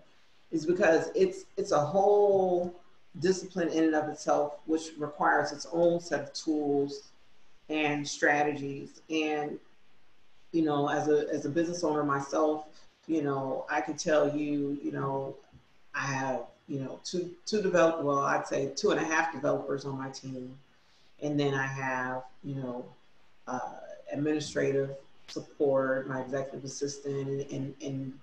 is 0.51 0.65
because 0.65 1.11
it's 1.13 1.45
it's 1.57 1.71
a 1.71 1.79
whole 1.79 2.73
discipline 3.19 3.69
in 3.69 3.85
and 3.85 3.95
of 3.95 4.09
itself, 4.09 4.57
which 4.65 4.91
requires 4.97 5.51
its 5.51 5.67
own 5.71 5.99
set 5.99 6.21
of 6.21 6.33
tools 6.33 7.11
and 7.69 8.07
strategies. 8.07 9.01
And 9.09 9.59
you 10.55 10.61
know, 10.61 10.87
as 10.87 11.09
a 11.09 11.27
as 11.33 11.45
a 11.45 11.49
business 11.49 11.83
owner 11.83 12.03
myself, 12.03 12.65
you 13.07 13.21
know, 13.21 13.65
I 13.69 13.81
can 13.81 13.97
tell 13.97 14.35
you, 14.35 14.79
you 14.81 14.93
know, 14.93 15.35
I 15.93 16.05
have, 16.05 16.43
you 16.69 16.79
know, 16.79 17.01
two 17.03 17.31
two 17.45 17.61
develop 17.61 18.01
well, 18.01 18.19
I'd 18.19 18.47
say 18.47 18.71
two 18.73 18.91
and 18.91 18.99
a 18.99 19.03
half 19.03 19.33
developers 19.33 19.83
on 19.83 19.97
my 19.97 20.09
team. 20.09 20.57
And 21.21 21.37
then 21.37 21.53
I 21.53 21.65
have, 21.65 22.23
you 22.41 22.55
know, 22.55 22.85
uh, 23.47 23.73
administrative 24.13 24.91
support, 25.27 26.07
my 26.07 26.21
executive 26.21 26.63
assistant 26.63 27.27
and, 27.27 27.51
and, 27.51 27.73
and 27.81 28.19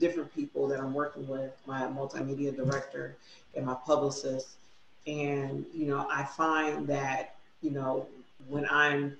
different 0.00 0.34
people 0.34 0.68
that 0.68 0.80
I'm 0.80 0.94
working 0.94 1.28
with, 1.28 1.52
my 1.66 1.82
multimedia 1.82 2.56
director 2.56 3.16
and 3.54 3.66
my 3.66 3.76
publicist. 3.86 4.56
And, 5.06 5.66
you 5.74 5.86
know, 5.86 6.06
I 6.10 6.24
find 6.24 6.86
that, 6.88 7.34
you 7.60 7.70
know, 7.70 8.06
when 8.48 8.66
I'm 8.70 9.16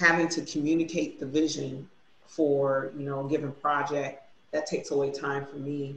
having 0.00 0.28
to 0.28 0.40
communicate 0.42 1.20
the 1.20 1.26
vision 1.26 1.88
for 2.26 2.90
you 2.96 3.04
know 3.04 3.26
a 3.26 3.28
given 3.28 3.52
project 3.52 4.24
that 4.50 4.66
takes 4.66 4.90
away 4.90 5.10
time 5.10 5.44
for 5.44 5.56
me 5.56 5.94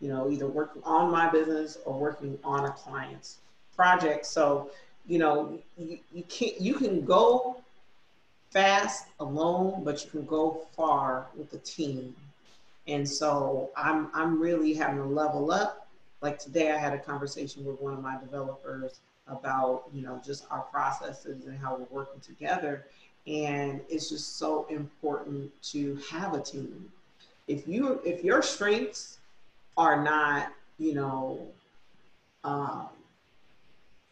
you 0.00 0.08
know 0.08 0.30
either 0.30 0.46
working 0.46 0.82
on 0.84 1.10
my 1.10 1.28
business 1.30 1.78
or 1.84 1.98
working 1.98 2.38
on 2.44 2.66
a 2.66 2.70
client's 2.72 3.38
project. 3.74 4.26
So 4.26 4.70
you 5.06 5.18
know 5.18 5.58
you, 5.78 5.98
you 6.12 6.22
can't 6.24 6.60
you 6.60 6.74
can 6.74 7.04
go 7.04 7.56
fast 8.50 9.06
alone 9.20 9.82
but 9.84 10.04
you 10.04 10.10
can 10.10 10.24
go 10.26 10.66
far 10.76 11.26
with 11.36 11.52
a 11.54 11.58
team. 11.58 12.14
And 12.86 13.08
so 13.08 13.70
i'm 13.76 14.10
i'm 14.12 14.40
really 14.40 14.74
having 14.74 14.98
to 14.98 15.04
level 15.04 15.50
up. 15.50 15.88
Like 16.20 16.38
today 16.38 16.72
i 16.72 16.76
had 16.76 16.92
a 16.92 16.98
conversation 16.98 17.64
with 17.64 17.80
one 17.80 17.94
of 17.94 18.02
my 18.02 18.18
developers 18.18 19.00
about 19.28 19.84
you 19.92 20.02
know 20.02 20.20
just 20.24 20.44
our 20.50 20.62
processes 20.62 21.46
and 21.46 21.58
how 21.58 21.76
we're 21.76 21.98
working 21.98 22.20
together 22.20 22.86
and 23.28 23.80
it's 23.88 24.08
just 24.08 24.38
so 24.38 24.66
important 24.70 25.50
to 25.62 25.96
have 26.10 26.34
a 26.34 26.40
team. 26.40 26.90
If 27.46 27.68
you 27.68 28.00
if 28.04 28.24
your 28.24 28.42
strengths 28.42 29.18
are 29.76 30.02
not 30.02 30.52
you 30.78 30.94
know 30.94 31.46
um, 32.44 32.88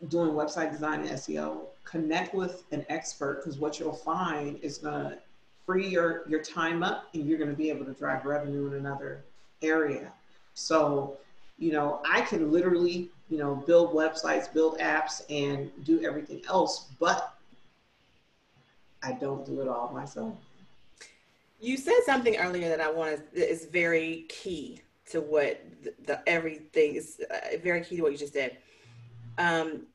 doing 0.09 0.31
website 0.31 0.71
design 0.71 1.01
and 1.01 1.11
seo 1.11 1.61
connect 1.85 2.35
with 2.35 2.65
an 2.73 2.85
expert 2.89 3.43
because 3.43 3.59
what 3.59 3.81
you'll 3.81 3.93
find 3.93 4.59
is 4.63 4.79
to 4.79 5.19
free 5.65 5.89
your 5.89 6.25
your 6.29 6.43
time 6.43 6.83
up 6.83 7.09
and 7.15 7.27
you're 7.27 7.39
to 7.51 7.57
be 7.57 7.71
able 7.71 7.85
to 7.85 7.95
drive 7.95 8.25
revenue 8.25 8.67
in 8.67 8.75
another 8.75 9.25
area. 9.63 10.13
So 10.55 11.19
you 11.59 11.73
know 11.73 12.01
i 12.09 12.21
can 12.21 12.53
literally 12.53 13.11
you 13.31 13.39
know 13.39 13.55
build 13.67 13.93
websites 13.93 14.53
build 14.53 14.79
apps 14.79 15.23
and 15.31 15.71
do 15.85 16.05
everything 16.05 16.43
else 16.49 16.87
but 17.01 17.36
I 19.03 19.13
don't 19.13 19.45
do 19.45 19.61
it 19.61 19.69
all 19.69 19.93
myself. 19.93 20.35
You 21.61 21.77
said 21.77 22.01
something 22.05 22.37
earlier 22.37 22.69
that 22.69 22.81
I 22.81 22.91
want 22.91 23.35
to 23.35 23.51
is 23.51 23.67
very 23.67 24.27
key 24.29 24.83
to 25.11 25.21
what 25.21 25.65
the, 25.83 25.95
the 26.05 26.29
everything 26.29 26.97
is 26.97 27.21
uh, 27.31 27.57
very 27.63 27.83
key 27.83 27.97
to 27.97 28.03
what 28.03 28.13
you 28.13 28.19
just 28.19 28.33
said. 28.33 28.59
Um, 29.39 29.87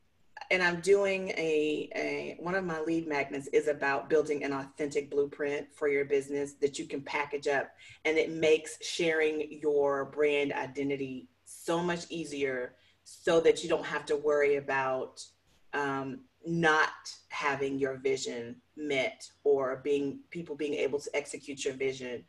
and 0.49 0.61
I'm 0.61 0.81
doing 0.81 1.29
a, 1.29 1.89
a 1.95 2.37
one 2.39 2.55
of 2.55 2.65
my 2.65 2.81
lead 2.81 3.07
magnets 3.07 3.47
is 3.47 3.67
about 3.67 4.09
building 4.09 4.43
an 4.43 4.51
authentic 4.51 5.09
blueprint 5.09 5.67
for 5.73 5.87
your 5.87 6.05
business 6.05 6.53
that 6.53 6.77
you 6.77 6.85
can 6.85 7.01
package 7.01 7.47
up 7.47 7.71
and 8.05 8.17
it 8.17 8.31
makes 8.31 8.77
sharing 8.85 9.59
your 9.61 10.05
brand 10.05 10.51
identity 10.51 11.29
so 11.45 11.81
much 11.81 12.05
easier 12.09 12.75
so 13.03 13.39
that 13.39 13.63
you 13.63 13.69
don't 13.69 13.85
have 13.85 14.05
to 14.05 14.17
worry 14.17 14.57
about 14.57 15.25
um, 15.73 16.19
not 16.45 16.89
having 17.29 17.77
your 17.77 17.97
vision 17.97 18.55
met 18.75 19.29
or 19.43 19.81
being 19.83 20.19
people 20.29 20.55
being 20.55 20.73
able 20.73 20.99
to 20.99 21.09
execute 21.15 21.65
your 21.65 21.73
vision. 21.73 22.23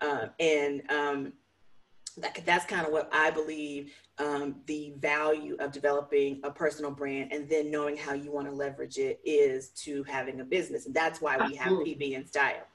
Um, 0.00 0.30
and 0.38 0.82
um, 0.90 1.32
that, 2.18 2.40
that's 2.44 2.64
kind 2.64 2.86
of 2.86 2.92
what 2.92 3.08
i 3.12 3.30
believe 3.30 3.92
um, 4.18 4.56
the 4.66 4.94
value 4.98 5.56
of 5.60 5.70
developing 5.70 6.40
a 6.42 6.50
personal 6.50 6.90
brand 6.90 7.32
and 7.32 7.48
then 7.48 7.70
knowing 7.70 7.96
how 7.96 8.14
you 8.14 8.32
want 8.32 8.48
to 8.48 8.52
leverage 8.52 8.98
it 8.98 9.20
is 9.24 9.68
to 9.70 10.02
having 10.04 10.40
a 10.40 10.44
business. 10.44 10.86
And 10.86 10.94
that's 10.94 11.20
why 11.20 11.36
we 11.46 11.54
have 11.54 11.72
pb 11.72 12.16
and 12.16 12.26
style. 12.26 12.66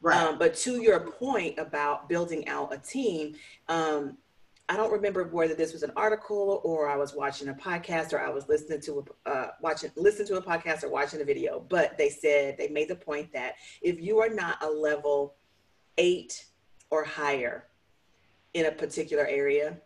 Right. 0.00 0.16
Um, 0.16 0.38
but 0.38 0.54
to 0.56 0.80
your 0.80 1.00
point 1.00 1.58
about 1.58 2.08
building 2.08 2.48
out 2.48 2.72
a 2.72 2.78
team 2.78 3.34
um, 3.68 4.16
I 4.70 4.76
don't 4.76 4.92
remember 4.92 5.24
whether 5.24 5.54
this 5.54 5.72
was 5.72 5.82
an 5.82 5.90
article 5.96 6.60
or 6.62 6.88
I 6.88 6.94
was 6.94 7.12
watching 7.12 7.48
a 7.48 7.54
podcast 7.54 8.12
or 8.12 8.20
I 8.20 8.30
was 8.30 8.48
listening 8.48 8.80
to 8.82 9.04
a 9.26 9.28
uh, 9.28 9.48
watching 9.60 9.90
listen 9.96 10.24
to 10.26 10.36
a 10.36 10.42
podcast 10.42 10.84
or 10.84 10.88
watching 10.88 11.20
a 11.20 11.24
video. 11.24 11.58
But 11.68 11.98
they 11.98 12.08
said 12.08 12.56
they 12.56 12.68
made 12.68 12.86
the 12.86 12.94
point 12.94 13.32
that 13.32 13.54
if 13.82 14.00
you 14.00 14.20
are 14.20 14.28
not 14.28 14.62
a 14.62 14.70
level 14.70 15.34
eight 15.98 16.44
or 16.88 17.02
higher 17.02 17.64
in 18.54 18.66
a 18.66 18.70
particular 18.70 19.26
area, 19.26 19.76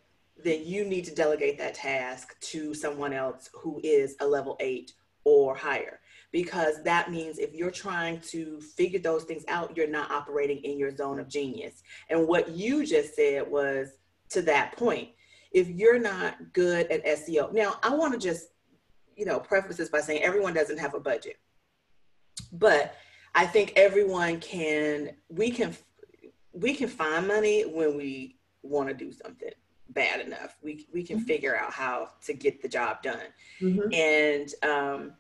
then 0.45 0.67
you 0.67 0.85
need 0.85 1.07
to 1.07 1.15
delegate 1.15 1.57
that 1.57 1.77
task 1.77 2.39
to 2.41 2.75
someone 2.75 3.15
else 3.15 3.49
who 3.55 3.81
is 3.83 4.17
a 4.21 4.27
level 4.27 4.55
eight 4.61 4.93
or 5.25 5.55
higher. 5.55 6.01
Because 6.31 6.83
that 6.83 7.11
means 7.11 7.39
if 7.39 7.55
you're 7.55 7.71
trying 7.71 8.21
to 8.21 8.61
figure 8.61 9.01
those 9.01 9.25
things 9.25 9.45
out, 9.49 9.75
you're 9.79 9.87
not 9.87 10.11
operating 10.11 10.59
in 10.59 10.79
your 10.79 10.95
zone 10.95 11.19
of 11.19 11.27
genius. 11.27 11.83
And 12.11 12.29
what 12.29 12.51
you 12.51 12.85
just 12.85 13.15
said 13.15 13.51
was 13.51 13.93
to 14.35 14.43
that 14.43 14.77
point. 14.77 15.09
If 15.53 15.69
you're 15.69 15.99
not 15.99 16.53
good 16.53 16.91
at 16.91 17.05
SEO, 17.05 17.53
now 17.53 17.79
I 17.83 17.95
want 17.95 18.13
to 18.13 18.19
just, 18.19 18.49
you 19.17 19.25
know, 19.25 19.39
preface 19.39 19.77
this 19.77 19.89
by 19.89 20.01
saying 20.01 20.23
everyone 20.23 20.53
doesn't 20.53 20.79
have 20.79 20.95
a 20.95 21.01
budget, 21.01 21.39
but 22.53 22.97
I 23.35 23.47
think 23.47 23.73
everyone 23.77 24.41
can, 24.41 25.11
we 25.29 25.51
can, 25.51 25.77
we 26.53 26.75
can 26.75 26.89
find 26.89 27.27
money 27.27 27.63
when 27.63 27.97
we 27.97 28.37
want 28.63 28.89
to 28.89 28.95
do 28.95 29.13
something 29.13 29.51
bad 29.91 30.21
enough. 30.21 30.57
We, 30.63 30.87
we 30.93 31.05
can 31.05 31.19
mm-hmm. 31.19 31.27
figure 31.27 31.57
out 31.57 31.73
how 31.73 32.11
to 32.27 32.35
get 32.35 32.61
the 32.61 32.69
job 32.69 33.03
done. 33.03 33.27
Mm-hmm. 33.61 33.93
And, 33.93 34.55
um, 34.63 35.13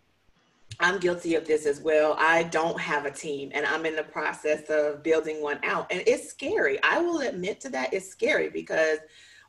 I'm 0.80 0.98
guilty 0.98 1.34
of 1.34 1.46
this 1.46 1.66
as 1.66 1.80
well. 1.80 2.16
I 2.18 2.44
don't 2.44 2.80
have 2.80 3.06
a 3.06 3.10
team 3.10 3.50
and 3.54 3.64
I'm 3.66 3.86
in 3.86 3.96
the 3.96 4.02
process 4.02 4.68
of 4.68 5.02
building 5.02 5.42
one 5.42 5.58
out. 5.62 5.86
And 5.90 6.02
it's 6.06 6.28
scary. 6.28 6.82
I 6.82 6.98
will 7.00 7.20
admit 7.20 7.60
to 7.62 7.68
that. 7.70 7.92
It's 7.92 8.08
scary 8.08 8.50
because 8.50 8.98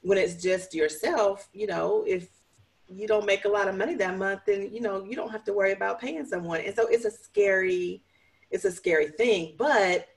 when 0.01 0.17
it's 0.17 0.41
just 0.41 0.73
yourself, 0.73 1.49
you 1.53 1.67
know, 1.67 2.03
if 2.07 2.29
you 2.87 3.07
don't 3.07 3.25
make 3.25 3.45
a 3.45 3.49
lot 3.49 3.67
of 3.67 3.75
money 3.75 3.95
that 3.95 4.17
month, 4.17 4.41
then, 4.45 4.71
you 4.71 4.81
know, 4.81 5.03
you 5.03 5.15
don't 5.15 5.31
have 5.31 5.43
to 5.45 5.53
worry 5.53 5.71
about 5.71 5.99
paying 5.99 6.25
someone. 6.25 6.61
And 6.61 6.75
so 6.75 6.87
it's 6.87 7.05
a 7.05 7.11
scary, 7.11 8.03
it's 8.51 8.65
a 8.65 8.71
scary 8.71 9.07
thing. 9.09 9.55
But 9.57 10.07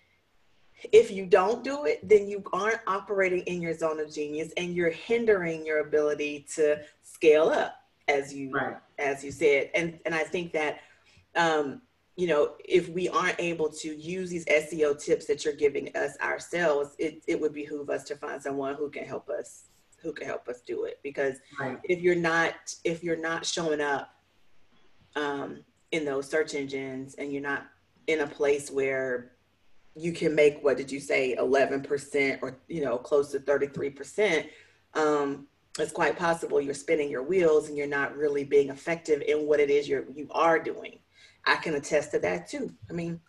if 0.93 1.11
you 1.11 1.27
don't 1.27 1.65
do 1.65 1.87
it, 1.87 2.07
then 2.07 2.29
you 2.29 2.43
aren't 2.53 2.81
operating 2.87 3.41
in 3.41 3.61
your 3.63 3.75
zone 3.77 3.99
of 3.99 4.13
genius 4.13 4.53
and 4.57 4.75
you're 4.75 4.91
hindering 4.91 5.67
your 5.67 5.81
ability 5.81 6.47
to 6.55 6.81
scale 7.03 7.49
up 7.49 7.77
as 8.07 8.33
you 8.33 8.51
right. 8.51 8.77
as 8.99 9.25
you 9.25 9.31
said. 9.33 9.71
And 9.75 9.99
and 10.05 10.15
I 10.15 10.23
think 10.23 10.53
that 10.53 10.81
um, 11.39 11.81
you 12.17 12.27
know, 12.27 12.55
if 12.65 12.89
we 12.89 13.09
aren't 13.09 13.39
able 13.39 13.71
to 13.71 13.97
use 13.97 14.29
these 14.29 14.45
SEO 14.47 15.01
tips 15.01 15.27
that 15.27 15.45
you're 15.45 15.55
giving 15.55 15.97
us 15.97 16.19
ourselves, 16.21 16.97
it, 16.99 17.23
it 17.29 17.41
would 17.41 17.55
behoove 17.55 17.89
us 17.91 18.03
to 18.05 18.17
find 18.17 18.43
someone 18.43 18.75
who 18.75 18.91
can 18.91 19.05
help 19.05 19.29
us, 19.31 19.67
who 20.03 20.13
can 20.13 20.27
help 20.27 20.49
us 20.49 20.61
do 20.67 20.85
it. 20.85 20.99
Because 21.05 21.37
right. 21.61 21.79
if 21.85 22.01
you're 22.01 22.17
not, 22.17 22.55
if 22.83 23.05
you're 23.05 23.17
not 23.17 23.47
showing 23.47 23.81
up 23.81 24.11
um, 25.15 25.61
in 25.93 26.05
those 26.05 26.29
search 26.29 26.55
engines 26.55 27.15
and 27.15 27.33
you're 27.33 27.41
not 27.41 27.69
in 28.09 28.21
a 28.21 28.27
place 28.27 28.69
where 28.69 29.33
you 29.95 30.13
can 30.13 30.35
make, 30.35 30.63
what 30.65 30.77
did 30.77 30.91
you 30.91 30.99
say, 30.99 31.37
11% 31.39 32.39
or, 32.43 32.59
you 32.67 32.85
know, 32.85 32.99
close 32.99 33.31
to 33.31 33.39
33%, 33.39 34.47
um, 34.95 35.47
it's 35.79 35.93
quite 35.93 36.19
possible 36.19 36.61
you're 36.61 36.75
spinning 36.75 37.09
your 37.09 37.23
wheels 37.23 37.69
and 37.69 37.77
you're 37.77 37.87
not 37.87 38.17
really 38.17 38.43
being 38.43 38.71
effective 38.71 39.23
in 39.23 39.47
what 39.47 39.61
it 39.61 39.71
is 39.71 39.89
you're, 39.89 40.05
you 40.13 40.27
are 40.33 40.59
doing. 40.59 40.99
I 41.49 41.57
can 41.57 41.75
attest 41.75 42.13
to 42.13 42.19
that 42.21 42.49
too. 42.49 42.73
I 42.91 42.93
mean, 42.93 43.21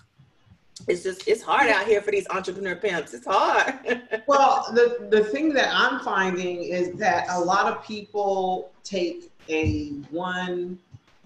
it's 0.88 1.04
just 1.04 1.28
it's 1.28 1.42
hard 1.42 1.70
out 1.70 1.86
here 1.86 2.02
for 2.02 2.12
these 2.12 2.28
entrepreneur 2.30 2.76
pimps. 2.76 3.14
It's 3.14 3.26
hard. 3.26 4.02
well, 4.28 4.66
the 4.74 5.08
the 5.10 5.24
thing 5.24 5.54
that 5.54 5.70
I'm 5.74 6.00
finding 6.02 6.64
is 6.64 6.94
that 6.94 7.28
a 7.30 7.40
lot 7.40 7.66
of 7.68 7.84
people 7.84 8.72
take 8.84 9.32
a 9.50 9.90
one 10.12 10.80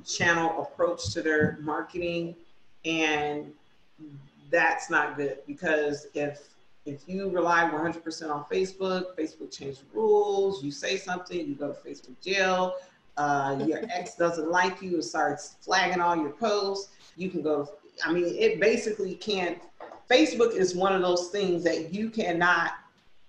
channel 0.06 0.62
approach 0.64 1.14
to 1.14 1.22
their 1.22 1.58
marketing 1.62 2.36
and 2.86 3.52
that's 4.52 4.90
not 4.90 5.16
good 5.18 5.38
because 5.48 6.08
if 6.14 6.50
if 6.86 7.08
you 7.08 7.30
rely 7.30 7.70
100% 7.74 8.30
on 8.30 8.44
Facebook, 8.52 9.16
Facebook 9.18 9.50
changed 9.50 9.82
the 9.82 9.98
rules, 9.98 10.62
you 10.62 10.70
say 10.70 10.98
something, 10.98 11.48
you 11.48 11.56
go 11.56 11.72
to 11.72 11.80
Facebook 11.80 12.20
jail, 12.22 12.76
uh, 13.18 13.64
your 13.66 13.82
ex 13.94 14.16
doesn't 14.16 14.50
like 14.50 14.82
you 14.82 14.96
and 14.96 15.04
starts 15.04 15.56
flagging 15.62 16.02
all 16.02 16.16
your 16.16 16.32
posts, 16.32 16.92
you 17.16 17.30
can 17.30 17.42
go. 17.42 17.70
I 18.06 18.12
mean, 18.12 18.26
it 18.26 18.60
basically 18.60 19.16
can't. 19.16 19.60
Facebook 20.10 20.56
is 20.56 20.76
one 20.76 20.94
of 20.94 21.02
those 21.02 21.30
things 21.30 21.64
that 21.64 21.94
you 21.94 22.10
cannot 22.10 22.72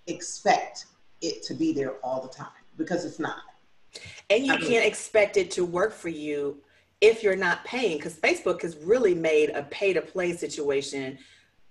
expect 0.07 0.85
it 1.21 1.43
to 1.43 1.53
be 1.53 1.73
there 1.73 1.93
all 2.03 2.21
the 2.21 2.29
time 2.29 2.47
because 2.77 3.05
it's 3.05 3.19
not. 3.19 3.39
And 4.29 4.45
you 4.45 4.53
I 4.53 4.57
mean, 4.57 4.67
can't 4.67 4.85
expect 4.85 5.37
it 5.37 5.51
to 5.51 5.65
work 5.65 5.93
for 5.93 6.09
you 6.09 6.57
if 7.01 7.23
you're 7.23 7.35
not 7.35 7.63
paying 7.63 7.97
because 7.97 8.15
Facebook 8.15 8.61
has 8.61 8.77
really 8.77 9.13
made 9.13 9.51
a 9.51 9.63
pay 9.63 9.93
to 9.93 10.01
play 10.01 10.33
situation 10.33 11.17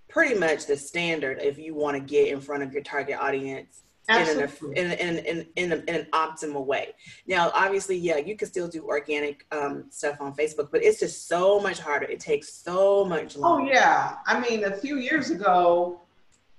pretty 0.09 0.38
much 0.38 0.66
the 0.66 0.77
standard 0.77 1.40
if 1.40 1.59
you 1.59 1.74
want 1.74 1.96
to 1.96 2.00
get 2.00 2.29
in 2.29 2.40
front 2.40 2.62
of 2.62 2.72
your 2.72 2.83
target 2.83 3.18
audience 3.18 3.84
Absolutely. 4.09 4.77
in, 4.79 4.90
in, 4.93 5.19
in, 5.19 5.47
in, 5.57 5.73
in, 5.87 5.95
an 5.95 6.07
optimal 6.12 6.67
way. 6.67 6.95
Now, 7.27 7.51
obviously, 7.55 7.97
yeah, 7.97 8.19
you 8.19 8.37
can 8.37 8.49
still 8.49 8.69
do 8.69 8.85
organic 8.87 9.47
um, 9.51 9.87
stuff 9.90 10.21
on 10.21 10.35
Facebook, 10.35 10.69
but 10.71 10.83
it's 10.83 11.01
just 11.01 11.27
so 11.27 11.59
much 11.61 11.79
harder. 11.79 12.07
It 12.07 12.21
takes 12.21 12.53
so 12.53 13.05
much 13.05 13.37
oh, 13.37 13.40
longer. 13.40 13.71
Oh, 13.71 13.75
yeah. 13.75 14.17
I 14.27 14.40
mean, 14.40 14.64
a 14.64 14.77
few 14.77 14.99
years 14.99 15.31
ago, 15.31 16.01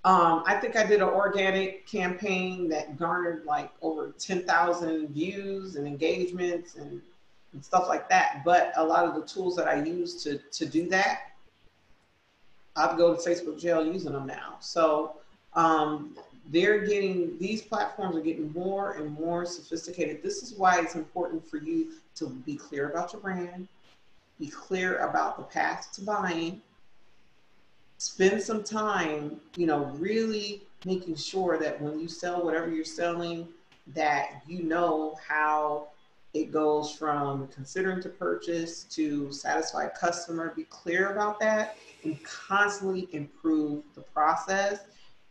um, 0.05 0.43
I 0.45 0.55
think 0.55 0.75
I 0.75 0.85
did 0.85 1.01
an 1.01 1.09
organic 1.09 1.87
campaign 1.87 2.69
that 2.69 2.97
garnered 2.97 3.45
like 3.45 3.71
over 3.81 4.13
10,000 4.17 5.07
views 5.09 5.75
and 5.75 5.87
engagements 5.87 6.75
and, 6.75 7.01
and 7.53 7.65
stuff 7.65 7.87
like 7.87 8.07
that. 8.09 8.41
But 8.45 8.71
a 8.75 8.83
lot 8.83 9.05
of 9.05 9.15
the 9.15 9.21
tools 9.21 9.55
that 9.55 9.67
I 9.67 9.83
use 9.83 10.23
to, 10.23 10.37
to 10.37 10.65
do 10.65 10.87
that, 10.89 11.31
I've 12.75 12.97
go 12.97 13.15
to 13.15 13.29
Facebook 13.29 13.59
jail 13.59 13.85
using 13.85 14.13
them 14.13 14.27
now. 14.27 14.57
So 14.59 15.15
um, 15.53 16.15
they're 16.49 16.85
getting 16.85 17.37
these 17.39 17.61
platforms 17.61 18.15
are 18.15 18.21
getting 18.21 18.51
more 18.53 18.93
and 18.93 19.11
more 19.11 19.45
sophisticated. 19.45 20.21
This 20.21 20.43
is 20.43 20.53
why 20.53 20.79
it's 20.79 20.95
important 20.95 21.47
for 21.47 21.57
you 21.57 21.93
to 22.15 22.29
be 22.29 22.55
clear 22.55 22.89
about 22.89 23.13
your 23.13 23.21
brand 23.21 23.67
be 24.39 24.47
clear 24.47 24.97
about 24.97 25.37
the 25.37 25.43
path 25.43 25.91
to 25.93 26.01
buying 26.01 26.61
spend 27.97 28.41
some 28.41 28.63
time 28.63 29.39
you 29.55 29.65
know 29.65 29.85
really 29.97 30.61
making 30.85 31.15
sure 31.15 31.57
that 31.57 31.81
when 31.81 31.99
you 31.99 32.07
sell 32.07 32.43
whatever 32.43 32.69
you're 32.69 32.83
selling 32.83 33.47
that 33.87 34.41
you 34.47 34.63
know 34.63 35.17
how 35.25 35.87
it 36.33 36.51
goes 36.51 36.91
from 36.91 37.47
considering 37.47 38.01
to 38.01 38.09
purchase 38.09 38.83
to 38.83 39.31
satisfied 39.31 39.91
customer. 39.97 40.51
Be 40.53 40.65
clear 40.65 41.13
about 41.13 41.39
that 41.39 41.77
and 42.03 42.21
constantly 42.25 43.07
improve 43.13 43.83
the 43.95 44.01
process 44.01 44.81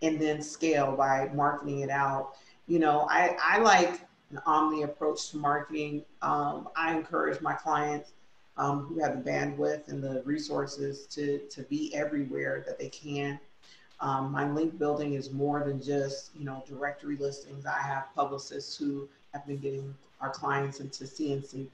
and 0.04 0.20
then 0.20 0.42
scale 0.42 0.94
by 0.96 1.30
marketing 1.34 1.80
it 1.80 1.90
out. 1.90 2.36
You 2.66 2.78
know, 2.78 3.06
I, 3.10 3.36
I 3.42 3.58
like 3.58 4.00
an 4.30 4.40
omni 4.46 4.82
approach 4.82 5.30
to 5.30 5.36
marketing. 5.36 6.04
Um, 6.22 6.68
I 6.76 6.94
encourage 6.96 7.40
my 7.40 7.54
clients 7.54 8.12
um, 8.56 8.86
who 8.86 9.02
have 9.02 9.22
the 9.22 9.30
bandwidth 9.30 9.88
and 9.88 10.02
the 10.02 10.22
resources 10.24 11.06
to, 11.06 11.38
to 11.50 11.62
be 11.64 11.94
everywhere 11.94 12.62
that 12.66 12.78
they 12.78 12.88
can. 12.88 13.38
Um, 14.00 14.30
my 14.30 14.50
link 14.50 14.78
building 14.78 15.14
is 15.14 15.32
more 15.32 15.64
than 15.64 15.82
just, 15.82 16.30
you 16.36 16.44
know, 16.44 16.62
directory 16.66 17.16
listings. 17.16 17.64
I 17.64 17.80
have 17.80 18.06
publicists 18.14 18.76
who 18.76 19.08
have 19.32 19.46
been 19.46 19.58
getting 19.58 19.94
our 20.20 20.30
clients 20.30 20.80
into 20.80 21.04
CNC, 21.04 21.66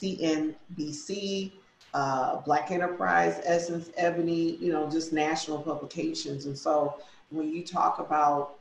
CNBC, 0.00 1.52
uh, 1.94 2.36
Black 2.42 2.70
Enterprise, 2.70 3.40
Essence, 3.44 3.90
Ebony, 3.96 4.56
you 4.56 4.72
know, 4.72 4.90
just 4.90 5.12
national 5.12 5.58
publications. 5.58 6.46
And 6.46 6.56
so 6.56 6.96
when 7.30 7.52
you 7.52 7.62
talk 7.62 7.98
about 7.98 8.58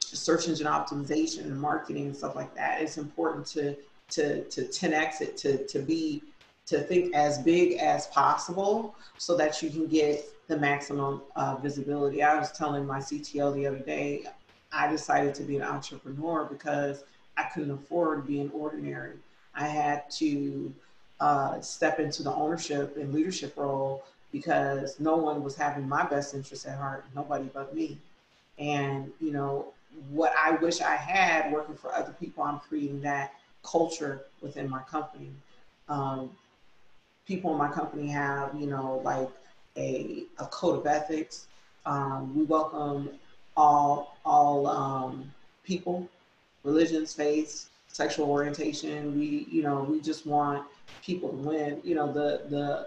search 0.00 0.48
engine 0.48 0.66
optimization 0.66 1.42
and 1.42 1.60
marketing 1.60 2.06
and 2.06 2.16
stuff 2.16 2.36
like 2.36 2.54
that, 2.54 2.80
it's 2.82 2.98
important 2.98 3.46
to 3.46 3.76
to 4.10 4.44
to 4.44 4.62
10x 4.62 5.20
it 5.20 5.36
to 5.38 5.66
to 5.66 5.78
be 5.80 6.22
to 6.66 6.80
think 6.80 7.14
as 7.14 7.38
big 7.38 7.78
as 7.78 8.06
possible 8.08 8.94
so 9.18 9.36
that 9.36 9.62
you 9.62 9.70
can 9.70 9.86
get 9.86 10.24
the 10.48 10.56
maximum 10.56 11.22
uh, 11.34 11.56
visibility. 11.56 12.22
I 12.22 12.38
was 12.38 12.52
telling 12.52 12.86
my 12.86 12.98
CTO 12.98 13.54
the 13.54 13.66
other 13.66 13.78
day, 13.78 14.24
I 14.72 14.88
decided 14.88 15.34
to 15.36 15.42
be 15.42 15.56
an 15.56 15.62
entrepreneur 15.62 16.44
because 16.44 17.04
I 17.36 17.44
couldn't 17.44 17.72
afford 17.72 18.26
being 18.26 18.50
ordinary. 18.50 19.16
I 19.54 19.66
had 19.66 20.10
to 20.12 20.72
uh, 21.20 21.60
step 21.60 22.00
into 22.00 22.22
the 22.22 22.32
ownership 22.32 22.96
and 22.96 23.12
leadership 23.12 23.56
role 23.56 24.04
because 24.32 24.98
no 24.98 25.16
one 25.16 25.42
was 25.42 25.54
having 25.54 25.88
my 25.88 26.04
best 26.04 26.34
interest 26.34 26.66
at 26.66 26.78
heart, 26.78 27.04
nobody 27.14 27.48
but 27.52 27.74
me. 27.74 27.98
And, 28.58 29.10
you 29.20 29.32
know, 29.32 29.66
what 30.10 30.32
I 30.36 30.52
wish 30.52 30.80
I 30.80 30.96
had 30.96 31.52
working 31.52 31.74
for 31.76 31.92
other 31.94 32.14
people, 32.18 32.42
I'm 32.42 32.58
creating 32.58 33.02
that 33.02 33.34
culture 33.62 34.22
within 34.40 34.68
my 34.68 34.80
company. 34.82 35.30
Um, 35.88 36.30
people 37.26 37.52
in 37.52 37.58
my 37.58 37.68
company 37.68 38.08
have, 38.08 38.54
you 38.58 38.66
know, 38.66 39.00
like 39.04 39.28
a, 39.76 40.24
a 40.38 40.46
code 40.46 40.80
of 40.80 40.86
ethics. 40.86 41.46
Um, 41.84 42.34
we 42.36 42.44
welcome 42.44 43.10
all 43.56 44.16
all 44.24 44.66
um, 44.66 45.30
people, 45.64 46.08
religions, 46.64 47.12
faiths, 47.12 47.68
sexual 47.88 48.28
orientation. 48.30 49.18
We, 49.18 49.46
you 49.50 49.62
know, 49.62 49.82
we 49.82 50.00
just 50.00 50.26
want 50.26 50.64
people 51.04 51.30
to 51.30 51.36
win. 51.36 51.80
You 51.84 51.94
know, 51.94 52.12
the 52.12 52.42
the 52.48 52.86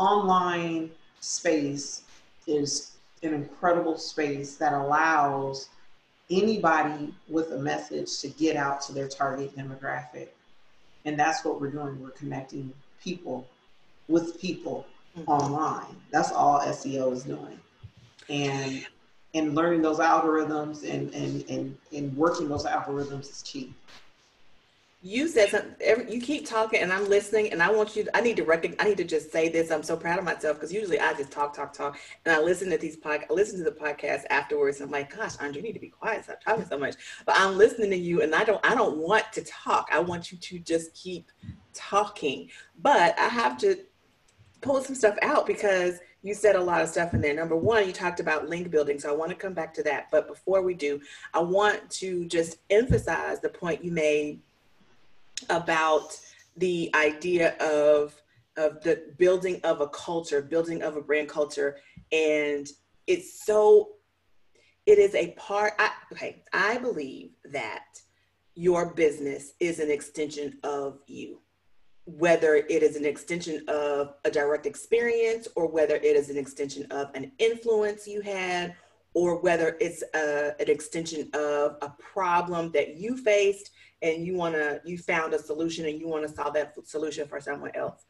online 0.00 0.90
space 1.20 2.02
is 2.46 2.96
an 3.22 3.34
incredible 3.34 3.98
space 3.98 4.56
that 4.56 4.72
allows 4.72 5.68
anybody 6.30 7.12
with 7.28 7.52
a 7.52 7.58
message 7.58 8.18
to 8.20 8.28
get 8.28 8.56
out 8.56 8.80
to 8.80 8.92
their 8.92 9.08
target 9.08 9.54
demographic. 9.56 10.28
And 11.04 11.18
that's 11.18 11.44
what 11.44 11.60
we're 11.60 11.70
doing. 11.70 12.00
We're 12.00 12.10
connecting 12.10 12.72
people 13.02 13.46
with 14.08 14.40
people 14.40 14.86
mm-hmm. 15.18 15.30
online. 15.30 15.96
That's 16.10 16.32
all 16.32 16.60
SEO 16.60 17.12
is 17.12 17.24
doing. 17.24 17.60
And 18.28 18.86
and 19.34 19.54
learning 19.54 19.82
those 19.82 19.98
algorithms 19.98 20.82
and 20.88 21.12
and 21.14 21.44
and, 21.50 21.76
and 21.94 22.16
working 22.16 22.48
those 22.48 22.64
algorithms 22.64 23.30
is 23.30 23.42
key 23.44 23.74
you 25.02 25.28
said 25.28 25.48
something 25.48 26.08
you 26.10 26.20
keep 26.20 26.46
talking 26.46 26.80
and 26.80 26.92
i'm 26.92 27.08
listening 27.08 27.50
and 27.52 27.62
i 27.62 27.70
want 27.70 27.96
you 27.96 28.04
to, 28.04 28.16
i 28.16 28.20
need 28.20 28.36
to 28.36 28.44
recognize 28.44 28.78
i 28.80 28.88
need 28.88 28.98
to 28.98 29.04
just 29.04 29.32
say 29.32 29.48
this 29.48 29.70
i'm 29.70 29.82
so 29.82 29.96
proud 29.96 30.18
of 30.18 30.24
myself 30.24 30.56
because 30.56 30.72
usually 30.72 31.00
i 31.00 31.12
just 31.14 31.30
talk 31.30 31.54
talk 31.54 31.72
talk 31.72 31.98
and 32.26 32.34
i 32.34 32.38
listen 32.38 32.68
to 32.68 32.76
these 32.76 32.96
pod, 32.96 33.24
I 33.28 33.32
listen 33.32 33.58
to 33.58 33.64
the 33.64 33.70
podcast 33.70 34.24
afterwards 34.28 34.80
and 34.80 34.86
i'm 34.88 34.92
like 34.92 35.14
gosh 35.16 35.38
andre 35.40 35.56
you 35.56 35.62
need 35.62 35.72
to 35.72 35.80
be 35.80 35.88
quiet 35.88 36.24
stop 36.24 36.42
talking 36.42 36.66
so 36.66 36.78
much 36.78 36.96
but 37.24 37.34
i'm 37.38 37.56
listening 37.56 37.90
to 37.90 37.96
you 37.96 38.20
and 38.20 38.34
i 38.34 38.44
don't 38.44 38.64
i 38.64 38.74
don't 38.74 38.98
want 38.98 39.24
to 39.32 39.42
talk 39.42 39.88
i 39.90 39.98
want 39.98 40.32
you 40.32 40.38
to 40.38 40.58
just 40.58 40.92
keep 40.94 41.30
talking 41.72 42.50
but 42.82 43.18
i 43.18 43.28
have 43.28 43.56
to 43.56 43.76
pull 44.60 44.82
some 44.82 44.94
stuff 44.94 45.16
out 45.22 45.46
because 45.46 45.98
you 46.22 46.34
said 46.34 46.54
a 46.54 46.62
lot 46.62 46.82
of 46.82 46.88
stuff 46.90 47.14
in 47.14 47.22
there. 47.22 47.32
Number 47.32 47.56
one, 47.56 47.86
you 47.86 47.94
talked 47.94 48.20
about 48.20 48.50
link 48.50 48.70
building. 48.70 48.98
So 48.98 49.08
I 49.08 49.16
want 49.16 49.30
to 49.30 49.34
come 49.34 49.54
back 49.54 49.72
to 49.72 49.82
that. 49.84 50.08
But 50.10 50.28
before 50.28 50.60
we 50.60 50.74
do, 50.74 51.00
I 51.32 51.40
want 51.40 51.88
to 51.92 52.26
just 52.26 52.58
emphasize 52.68 53.40
the 53.40 53.48
point 53.48 53.82
you 53.82 53.90
made 53.90 54.40
about 55.48 56.18
the 56.56 56.90
idea 56.94 57.56
of 57.58 58.20
of 58.56 58.82
the 58.82 59.14
building 59.16 59.60
of 59.64 59.80
a 59.80 59.88
culture, 59.88 60.42
building 60.42 60.82
of 60.82 60.96
a 60.96 61.00
brand 61.00 61.28
culture, 61.28 61.78
and 62.12 62.68
it's 63.06 63.44
so 63.44 63.90
it 64.86 64.98
is 64.98 65.14
a 65.14 65.32
part. 65.32 65.74
I, 65.78 65.90
okay, 66.12 66.42
I 66.52 66.78
believe 66.78 67.30
that 67.52 67.84
your 68.54 68.92
business 68.94 69.52
is 69.60 69.78
an 69.78 69.90
extension 69.90 70.58
of 70.64 70.98
you, 71.06 71.40
whether 72.04 72.56
it 72.56 72.82
is 72.82 72.96
an 72.96 73.04
extension 73.04 73.64
of 73.68 74.14
a 74.24 74.30
direct 74.30 74.66
experience 74.66 75.48
or 75.54 75.66
whether 75.66 75.94
it 75.94 76.16
is 76.16 76.28
an 76.28 76.36
extension 76.36 76.90
of 76.90 77.10
an 77.14 77.32
influence 77.38 78.06
you 78.06 78.20
had 78.20 78.74
or 79.14 79.40
whether 79.40 79.76
it's 79.80 80.02
a, 80.14 80.54
an 80.60 80.70
extension 80.70 81.28
of 81.34 81.76
a 81.82 81.90
problem 81.98 82.70
that 82.72 82.96
you 82.96 83.16
faced 83.16 83.70
and 84.02 84.24
you 84.24 84.34
want 84.34 84.54
to 84.54 84.80
you 84.84 84.96
found 84.96 85.34
a 85.34 85.38
solution 85.38 85.86
and 85.86 86.00
you 86.00 86.08
want 86.08 86.26
to 86.26 86.32
solve 86.34 86.54
that 86.54 86.74
solution 86.86 87.26
for 87.26 87.40
someone 87.40 87.72
else. 87.74 88.04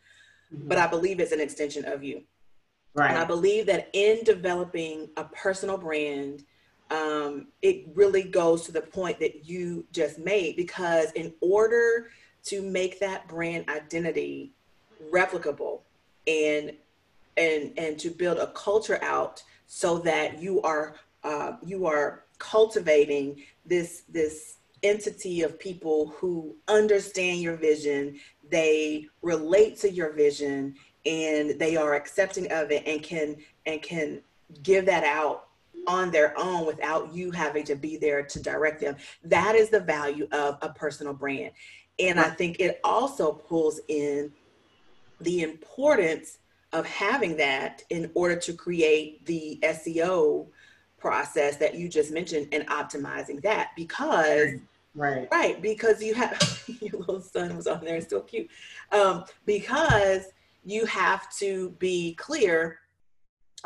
Mm-hmm. 0.52 0.68
but 0.68 0.78
i 0.78 0.86
believe 0.86 1.20
it's 1.20 1.32
an 1.32 1.40
extension 1.40 1.84
of 1.84 2.02
you. 2.02 2.22
Right 2.94 3.10
and 3.10 3.18
i 3.18 3.24
believe 3.24 3.66
that 3.66 3.88
in 3.92 4.24
developing 4.24 5.10
a 5.16 5.24
personal 5.24 5.78
brand 5.78 6.44
um, 6.90 7.46
it 7.62 7.86
really 7.94 8.24
goes 8.24 8.64
to 8.66 8.72
the 8.72 8.80
point 8.80 9.20
that 9.20 9.48
you 9.48 9.86
just 9.92 10.18
made 10.18 10.56
because 10.56 11.12
in 11.12 11.32
order 11.40 12.10
to 12.44 12.62
make 12.62 12.98
that 12.98 13.28
brand 13.28 13.68
identity 13.68 14.54
replicable 15.12 15.82
and 16.26 16.72
and 17.36 17.72
and 17.78 17.98
to 17.98 18.10
build 18.10 18.38
a 18.38 18.48
culture 18.48 19.02
out 19.02 19.42
so 19.72 19.98
that 19.98 20.42
you 20.42 20.60
are 20.62 20.96
uh, 21.22 21.52
you 21.64 21.86
are 21.86 22.24
cultivating 22.38 23.40
this 23.64 24.02
this 24.08 24.56
entity 24.82 25.42
of 25.42 25.60
people 25.60 26.08
who 26.08 26.56
understand 26.66 27.40
your 27.40 27.54
vision, 27.54 28.18
they 28.50 29.06
relate 29.22 29.78
to 29.78 29.88
your 29.88 30.12
vision, 30.12 30.74
and 31.06 31.50
they 31.60 31.76
are 31.76 31.94
accepting 31.94 32.50
of 32.50 32.72
it 32.72 32.82
and 32.84 33.00
can 33.04 33.36
and 33.64 33.80
can 33.80 34.20
give 34.64 34.86
that 34.86 35.04
out 35.04 35.46
on 35.86 36.10
their 36.10 36.36
own 36.36 36.66
without 36.66 37.14
you 37.14 37.30
having 37.30 37.62
to 37.62 37.76
be 37.76 37.96
there 37.96 38.24
to 38.24 38.42
direct 38.42 38.80
them. 38.80 38.96
That 39.22 39.54
is 39.54 39.70
the 39.70 39.80
value 39.80 40.26
of 40.32 40.58
a 40.62 40.70
personal 40.70 41.14
brand. 41.14 41.52
And 42.00 42.18
I 42.18 42.30
think 42.30 42.58
it 42.58 42.80
also 42.82 43.32
pulls 43.32 43.80
in 43.86 44.32
the 45.20 45.42
importance 45.42 46.38
of 46.72 46.86
having 46.86 47.36
that 47.36 47.82
in 47.90 48.10
order 48.14 48.36
to 48.36 48.52
create 48.52 49.24
the 49.26 49.58
SEO 49.62 50.46
process 50.98 51.56
that 51.56 51.74
you 51.74 51.88
just 51.88 52.12
mentioned 52.12 52.48
and 52.52 52.66
optimizing 52.68 53.42
that 53.42 53.70
because 53.76 54.50
right. 54.94 55.28
Right. 55.30 55.60
Because 55.62 56.02
you 56.02 56.14
have 56.14 56.64
your 56.80 57.00
little 57.00 57.20
son 57.20 57.56
was 57.56 57.66
on 57.66 57.84
there 57.84 58.00
still 58.00 58.20
cute. 58.20 58.50
Um, 58.92 59.24
because 59.46 60.26
you 60.64 60.84
have 60.86 61.30
to 61.36 61.70
be 61.78 62.14
clear 62.14 62.79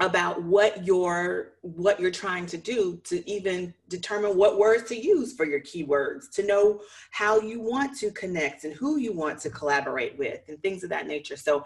about 0.01 0.43
what 0.43 0.85
you're 0.85 1.53
what 1.61 2.01
you're 2.01 2.11
trying 2.11 2.47
to 2.47 2.57
do 2.57 3.01
to 3.05 3.29
even 3.31 3.73
determine 3.89 4.37
what 4.37 4.59
words 4.59 4.89
to 4.89 4.97
use 4.97 5.33
for 5.35 5.47
your 5.47 5.61
keywords 5.61 6.29
to 6.33 6.45
know 6.45 6.81
how 7.13 7.39
you 7.41 7.61
want 7.61 7.97
to 7.97 8.11
connect 8.11 8.65
and 8.65 8.75
who 8.75 8.97
you 8.97 9.13
want 9.13 9.39
to 9.39 9.51
collaborate 9.51 10.19
with 10.19 10.41
and 10.49 10.61
things 10.63 10.83
of 10.83 10.91
that 10.91 11.07
nature. 11.07 11.37
So 11.37 11.65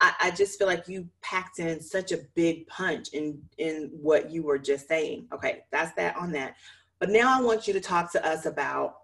I, 0.00 0.12
I 0.20 0.30
just 0.30 0.58
feel 0.58 0.66
like 0.66 0.88
you 0.88 1.08
packed 1.22 1.58
in 1.58 1.80
such 1.80 2.12
a 2.12 2.18
big 2.34 2.66
punch 2.66 3.08
in 3.14 3.40
in 3.56 3.90
what 3.92 4.30
you 4.30 4.42
were 4.42 4.58
just 4.58 4.86
saying. 4.86 5.26
Okay 5.32 5.62
that's 5.72 5.94
that 5.94 6.16
on 6.16 6.32
that. 6.32 6.56
But 6.98 7.08
now 7.08 7.38
i 7.38 7.42
want 7.42 7.66
you 7.66 7.72
to 7.72 7.80
talk 7.80 8.12
to 8.12 8.26
us 8.26 8.44
about 8.44 8.96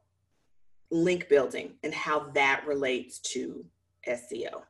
link 0.90 1.28
building 1.30 1.72
and 1.82 1.94
how 1.94 2.28
that 2.34 2.64
relates 2.66 3.18
to 3.18 3.64
seo 4.06 4.62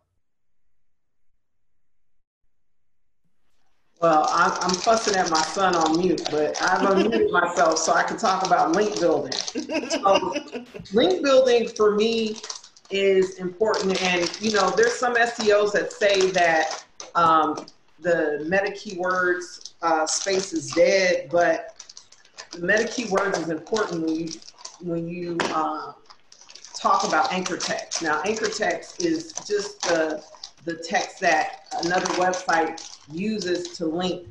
Well, 4.01 4.29
I'm, 4.31 4.53
I'm 4.61 4.75
fussing 4.75 5.15
at 5.17 5.31
my 5.31 5.41
son 5.41 5.75
on 5.75 5.99
mute, 5.99 6.29
but 6.31 6.61
I've 6.61 6.83
unmuted 6.83 7.31
myself 7.31 7.79
so 7.79 7.95
I 7.95 8.03
can 8.03 8.19
talk 8.19 8.45
about 8.45 8.73
link 8.73 9.01
building. 9.01 9.33
So, 9.89 10.35
link 10.93 11.23
building 11.23 11.69
for 11.69 11.95
me 11.95 12.37
is 12.91 13.39
important, 13.39 14.01
and 14.03 14.31
you 14.41 14.53
know, 14.53 14.71
there's 14.77 14.95
some 14.95 15.15
SEOs 15.15 15.73
that 15.73 15.93
say 15.93 16.31
that 16.33 16.85
um, 17.15 17.67
the 18.01 18.45
meta 18.49 18.71
keywords 18.73 19.75
uh, 19.81 20.07
space 20.07 20.53
is 20.53 20.73
dead, 20.73 21.31
but 21.33 21.75
meta 22.59 22.85
keywords 22.85 23.39
is 23.39 23.49
important 23.49 24.03
when 24.03 24.15
you 24.15 24.31
when 24.81 25.09
you 25.09 25.39
uh, 25.55 25.93
talk 26.79 27.05
about 27.09 27.33
anchor 27.33 27.57
text. 27.57 28.03
Now, 28.03 28.21
anchor 28.23 28.49
text 28.49 29.01
is 29.01 29.33
just 29.47 29.81
the 29.83 30.23
the 30.67 30.75
text 30.75 31.21
that 31.21 31.61
another 31.85 32.07
website 32.15 32.99
uses 33.11 33.69
to 33.79 33.87
link 33.87 34.29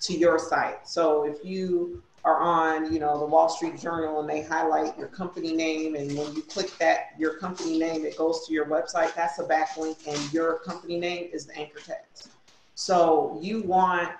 to 0.00 0.12
your 0.12 0.38
site. 0.38 0.86
So 0.86 1.24
if 1.24 1.42
you 1.42 2.02
are 2.24 2.38
on, 2.38 2.92
you 2.92 3.00
know, 3.00 3.18
the 3.18 3.24
Wall 3.24 3.48
Street 3.48 3.78
Journal 3.80 4.20
and 4.20 4.28
they 4.28 4.42
highlight 4.42 4.96
your 4.98 5.08
company 5.08 5.54
name 5.54 5.96
and 5.96 6.16
when 6.16 6.34
you 6.36 6.42
click 6.42 6.76
that 6.78 7.14
your 7.18 7.38
company 7.38 7.78
name 7.78 8.04
it 8.04 8.16
goes 8.18 8.46
to 8.46 8.52
your 8.52 8.66
website, 8.66 9.14
that's 9.14 9.38
a 9.38 9.44
backlink 9.44 10.06
and 10.06 10.32
your 10.32 10.58
company 10.58 11.00
name 11.00 11.30
is 11.32 11.46
the 11.46 11.56
anchor 11.56 11.80
text. 11.80 12.28
So 12.74 13.38
you 13.40 13.62
want 13.62 14.10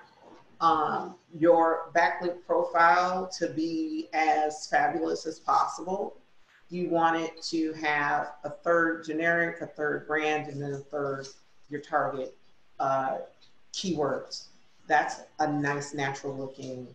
um, 0.59 1.15
your 1.37 1.91
backlink 1.95 2.43
profile 2.47 3.29
to 3.37 3.47
be 3.49 4.09
as 4.13 4.67
fabulous 4.67 5.27
as 5.27 5.39
possible. 5.39 6.17
You 6.69 6.89
want 6.89 7.21
it 7.21 7.41
to 7.43 7.73
have 7.73 8.33
a 8.43 8.49
third 8.49 9.05
generic, 9.05 9.61
a 9.61 9.67
third 9.67 10.07
brand, 10.07 10.47
and 10.47 10.61
then 10.61 10.73
a 10.73 10.77
third 10.77 11.27
your 11.73 11.81
target 11.81 12.37
uh, 12.79 13.17
keywords. 13.73 14.45
That's 14.87 15.21
a 15.39 15.51
nice, 15.51 15.93
natural 15.93 16.35
looking 16.35 16.87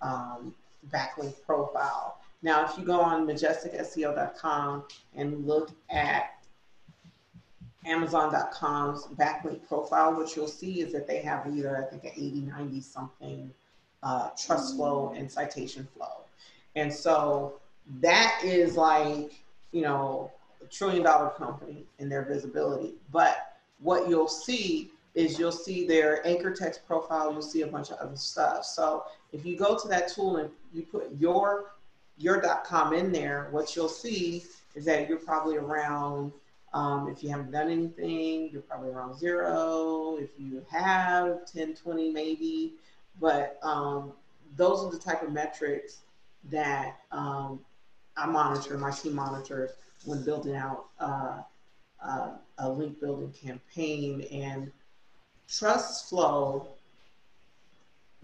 um, 0.00 0.54
backlink 0.92 1.34
profile. 1.46 2.18
Now, 2.42 2.64
if 2.64 2.76
you 2.76 2.84
go 2.84 3.00
on 3.00 3.26
majesticseo.com 3.26 4.84
and 5.14 5.46
look 5.46 5.70
at 5.90 6.34
Amazon.com's 7.84 9.04
backlink 9.18 9.66
profile, 9.68 10.14
what 10.14 10.34
you'll 10.34 10.48
see 10.48 10.80
is 10.80 10.92
that 10.92 11.06
they 11.06 11.20
have 11.22 11.46
either, 11.46 11.76
I 11.76 11.88
think, 11.88 12.04
an 12.04 12.12
80, 12.16 12.40
90 12.40 12.80
something 12.80 13.50
uh, 14.02 14.30
trust 14.30 14.74
flow 14.74 15.12
and 15.16 15.30
citation 15.30 15.86
flow. 15.94 16.24
And 16.74 16.92
so 16.92 17.60
that 18.00 18.40
is 18.42 18.76
like, 18.76 19.32
you 19.72 19.82
know, 19.82 20.32
a 20.62 20.66
trillion 20.66 21.02
dollar 21.02 21.30
company 21.30 21.84
in 21.98 22.08
their 22.08 22.22
visibility. 22.22 22.94
But 23.12 23.51
what 23.82 24.08
you'll 24.08 24.28
see 24.28 24.90
is 25.14 25.38
you'll 25.38 25.52
see 25.52 25.86
their 25.86 26.26
anchor 26.26 26.52
text 26.52 26.86
profile, 26.86 27.32
you'll 27.32 27.42
see 27.42 27.62
a 27.62 27.66
bunch 27.66 27.90
of 27.90 27.98
other 27.98 28.16
stuff. 28.16 28.64
So 28.64 29.04
if 29.32 29.44
you 29.44 29.56
go 29.56 29.78
to 29.78 29.88
that 29.88 30.08
tool 30.08 30.36
and 30.36 30.50
you 30.72 30.82
put 30.82 31.10
your 31.18 31.72
your 32.18 32.40
.com 32.64 32.92
in 32.92 33.10
there, 33.10 33.48
what 33.50 33.74
you'll 33.74 33.88
see 33.88 34.44
is 34.74 34.84
that 34.84 35.08
you're 35.08 35.18
probably 35.18 35.56
around 35.56 36.32
um, 36.74 37.08
if 37.08 37.22
you 37.22 37.28
haven't 37.28 37.50
done 37.50 37.70
anything, 37.70 38.48
you're 38.50 38.62
probably 38.62 38.90
around 38.90 39.18
zero. 39.18 40.16
If 40.18 40.30
you 40.38 40.64
have 40.70 41.44
10, 41.52 41.74
20 41.74 42.10
maybe, 42.12 42.74
but 43.20 43.58
um, 43.62 44.12
those 44.56 44.82
are 44.82 44.90
the 44.90 44.98
type 44.98 45.22
of 45.22 45.32
metrics 45.32 45.98
that 46.50 46.96
um, 47.10 47.60
I 48.16 48.26
monitor, 48.26 48.78
my 48.78 48.90
team 48.90 49.14
monitors 49.14 49.72
when 50.04 50.24
building 50.24 50.56
out 50.56 50.86
uh, 50.98 51.42
uh, 52.04 52.30
a 52.58 52.68
link 52.68 53.00
building 53.00 53.32
campaign. 53.32 54.22
And 54.32 54.70
trust 55.48 56.08
flow 56.08 56.68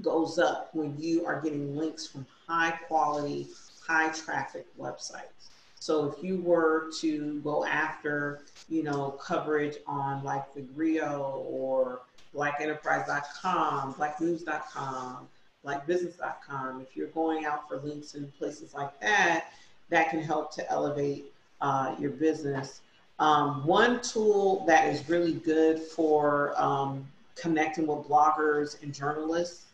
goes 0.03 0.39
up 0.39 0.71
when 0.75 0.97
you 0.99 1.27
are 1.27 1.41
getting 1.41 1.77
links 1.77 2.07
from 2.07 2.27
high 2.47 2.73
quality, 2.87 3.49
high 3.87 4.11
traffic 4.11 4.67
websites. 4.79 5.51
So 5.81 6.07
if 6.07 6.23
you 6.23 6.41
were 6.41 6.91
to 7.01 7.41
go 7.41 7.65
after, 7.65 8.43
you 8.69 8.83
know, 8.83 9.11
coverage 9.13 9.77
on 9.87 10.25
like 10.25 10.53
the 10.55 10.61
Grio 10.61 11.45
or 11.49 12.01
blackenterprise.com, 12.35 13.95
blacknews.com, 13.95 15.29
blackbusiness.com, 15.65 16.81
if 16.81 16.97
you're 16.97 17.09
going 17.09 17.45
out 17.45 17.69
for 17.69 17.79
links 17.79 18.15
in 18.15 18.31
places 18.39 18.75
like 18.75 18.99
that, 19.01 19.47
that 19.89 20.11
can 20.11 20.23
help 20.23 20.53
to 20.55 20.71
elevate 20.71 21.33
uh, 21.61 21.95
your 21.99 22.11
business. 22.11 22.83
Um, 23.19 23.67
one 23.67 24.01
tool 24.01 24.65
that 24.67 24.93
is 24.93 25.09
really 25.09 25.35
good 25.35 25.81
for 25.81 26.55
um, 26.61 27.07
connecting 27.35 27.87
with 27.87 28.07
bloggers 28.07 28.81
and 28.83 28.95
journalists 28.95 29.67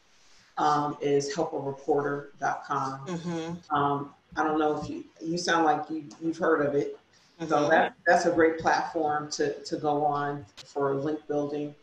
um, 0.57 0.97
is 1.01 1.35
helpareporter.com. 1.35 3.07
Mm-hmm. 3.07 3.75
Um, 3.75 4.15
I 4.37 4.43
don't 4.43 4.59
know 4.59 4.81
if 4.81 4.89
you 4.89 5.05
you 5.23 5.39
sound 5.39 5.65
like 5.65 5.89
you 5.91 6.05
you've 6.23 6.39
heard 6.39 6.65
of 6.67 6.75
it. 6.75 6.99
Mm-hmm. 7.41 7.51
So 7.51 7.69
that 7.69 7.95
that's 8.07 8.27
a 8.27 8.31
great 8.31 8.59
platform 8.59 9.31
to 9.33 9.53
to 9.53 9.77
go 9.77 10.05
on 10.05 10.45
for 10.57 10.95
link 10.95 11.27
building. 11.29 11.75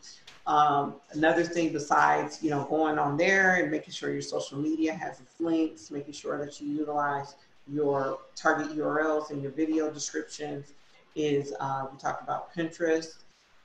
Um, 0.46 0.96
another 1.12 1.44
thing 1.44 1.72
besides 1.72 2.42
you 2.42 2.50
know 2.50 2.64
going 2.64 2.98
on 2.98 3.16
there 3.16 3.56
and 3.56 3.70
making 3.70 3.92
sure 3.92 4.10
your 4.10 4.22
social 4.22 4.58
media 4.58 4.92
has 4.92 5.20
its 5.20 5.34
links, 5.38 5.90
making 5.90 6.14
sure 6.14 6.44
that 6.44 6.60
you 6.60 6.68
utilize 6.68 7.36
your 7.72 8.18
target 8.34 8.76
URLs 8.76 9.30
and 9.30 9.40
your 9.40 9.52
video 9.52 9.88
descriptions 9.88 10.72
is 11.14 11.54
uh, 11.60 11.86
we 11.90 11.98
talked 11.98 12.22
about 12.22 12.54
Pinterest. 12.54 13.16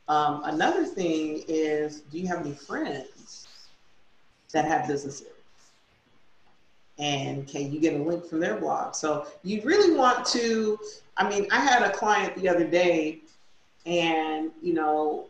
Um, 0.07 0.41
another 0.45 0.85
thing 0.85 1.43
is, 1.47 2.01
do 2.01 2.19
you 2.19 2.27
have 2.27 2.39
any 2.39 2.53
friends 2.53 3.47
that 4.53 4.65
have 4.65 4.87
businesses? 4.87 5.27
And 6.99 7.47
can 7.47 7.71
you 7.71 7.79
get 7.79 7.93
a 7.93 8.03
link 8.03 8.25
from 8.25 8.39
their 8.39 8.55
blog? 8.55 8.95
So 8.95 9.27
you 9.43 9.61
really 9.63 9.95
want 9.95 10.25
to, 10.27 10.79
I 11.17 11.29
mean, 11.29 11.47
I 11.51 11.59
had 11.59 11.83
a 11.83 11.91
client 11.91 12.35
the 12.35 12.49
other 12.49 12.65
day 12.65 13.19
and, 13.85 14.51
you 14.61 14.73
know, 14.73 15.27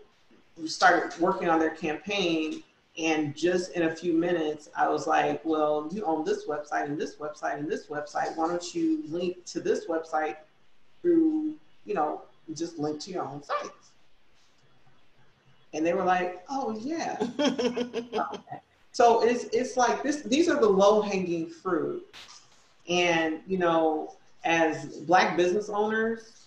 we 0.58 0.68
started 0.68 1.20
working 1.20 1.50
on 1.50 1.60
their 1.60 1.72
campaign 1.72 2.64
and 2.98 3.36
just 3.36 3.74
in 3.74 3.84
a 3.84 3.96
few 3.96 4.14
minutes, 4.14 4.70
I 4.76 4.90
was 4.90 5.06
like, 5.06 5.44
well, 5.46 5.88
you 5.92 6.04
own 6.04 6.26
this 6.26 6.48
website 6.48 6.86
and 6.86 7.00
this 7.00 7.16
website 7.18 7.60
and 7.60 7.70
this 7.70 7.88
website. 7.88 8.36
Why 8.36 8.48
don't 8.48 8.74
you 8.74 9.04
link 9.08 9.46
to 9.46 9.60
this 9.60 9.86
website 9.86 10.38
through, 11.02 11.56
you 11.88 11.96
know, 11.96 12.22
just 12.54 12.78
link 12.78 13.00
to 13.02 13.12
your 13.12 13.24
own 13.24 13.42
sites? 13.42 13.92
And 15.74 15.86
they 15.86 15.94
were 15.94 16.04
like, 16.04 16.44
oh, 16.50 16.78
yeah. 16.80 17.18
okay. 17.40 18.60
So 18.92 19.24
it's, 19.24 19.46
it's 19.46 19.78
like 19.78 20.04
this, 20.04 20.22
these 20.24 20.50
are 20.50 20.60
the 20.60 20.70
low 20.70 21.02
hanging 21.02 21.48
fruit. 21.48 22.04
And, 22.90 23.42
you 23.48 23.58
know, 23.58 24.16
as 24.44 24.98
Black 25.00 25.38
business 25.38 25.70
owners, 25.70 26.46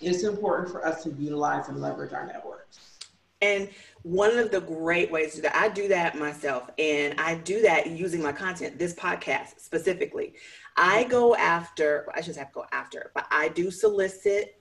it's 0.00 0.24
important 0.24 0.70
for 0.70 0.86
us 0.86 1.02
to 1.04 1.10
utilize 1.10 1.68
and 1.68 1.80
leverage 1.80 2.12
our 2.12 2.26
networks. 2.26 2.98
And 3.40 3.68
one 4.02 4.36
of 4.36 4.50
the 4.50 4.60
great 4.60 5.10
ways 5.10 5.30
to 5.32 5.36
do 5.36 5.42
that 5.42 5.54
I 5.54 5.68
do 5.68 5.88
that 5.88 6.18
myself, 6.18 6.70
and 6.78 7.18
I 7.20 7.36
do 7.36 7.60
that 7.62 7.88
using 7.88 8.22
my 8.22 8.32
content, 8.32 8.78
this 8.78 8.94
podcast 8.94 9.58
specifically. 9.58 10.34
I 10.76 11.04
go 11.04 11.34
after, 11.36 12.08
I 12.14 12.20
just 12.20 12.38
have 12.38 12.48
to 12.48 12.54
go 12.54 12.66
after, 12.72 13.10
but 13.14 13.26
I 13.30 13.48
do 13.48 13.70
solicit 13.70 14.60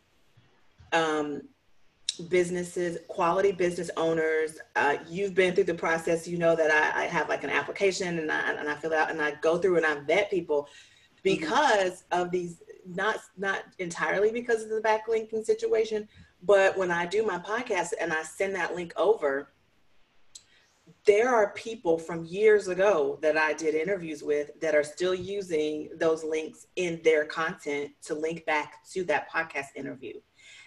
um, 0.92 1.42
businesses, 2.30 3.00
quality 3.08 3.52
business 3.52 3.90
owners. 3.98 4.60
Uh, 4.76 4.98
you've 5.10 5.34
been 5.34 5.56
through 5.56 5.64
the 5.64 5.74
process. 5.74 6.28
You 6.28 6.38
know 6.38 6.56
that 6.56 6.70
I, 6.70 7.04
I, 7.04 7.06
have 7.08 7.30
like 7.30 7.44
an 7.44 7.50
application 7.50 8.20
and 8.20 8.32
I, 8.32 8.52
and 8.52 8.70
I 8.70 8.76
fill 8.76 8.94
out 8.94 9.10
and 9.10 9.22
I 9.22 9.32
go 9.42 9.58
through 9.58 9.78
and 9.78 9.86
I 9.86 9.96
vet 10.02 10.30
people 10.30 10.70
because 11.24 12.04
of 12.12 12.30
these, 12.30 12.62
not, 12.86 13.18
not 13.38 13.64
entirely 13.80 14.32
because 14.32 14.62
of 14.64 14.70
the 14.70 14.82
backlinking 14.82 15.44
situation, 15.44 16.08
but 16.44 16.78
when 16.78 16.92
I 16.92 17.08
do 17.08 17.26
my 17.26 17.40
podcast 17.40 17.94
and 18.00 18.14
I 18.14 18.22
send 18.22 18.54
that 18.56 18.76
link 18.76 18.94
over, 18.98 19.50
there 21.06 21.30
are 21.30 21.52
people 21.54 21.98
from 21.98 22.24
years 22.24 22.68
ago 22.68 23.20
that 23.22 23.38
I 23.38 23.54
did 23.54 23.76
interviews 23.76 24.24
with 24.24 24.52
that 24.62 24.74
are 24.74 24.84
still 24.84 25.14
using 25.14 25.90
those 25.98 26.24
links 26.24 26.68
in 26.76 27.02
their 27.04 27.26
content 27.26 27.92
to 28.04 28.16
link 28.16 28.46
back 28.46 28.86
to 28.92 29.04
that 29.06 29.30
podcast 29.30 29.68
interview. 29.76 30.14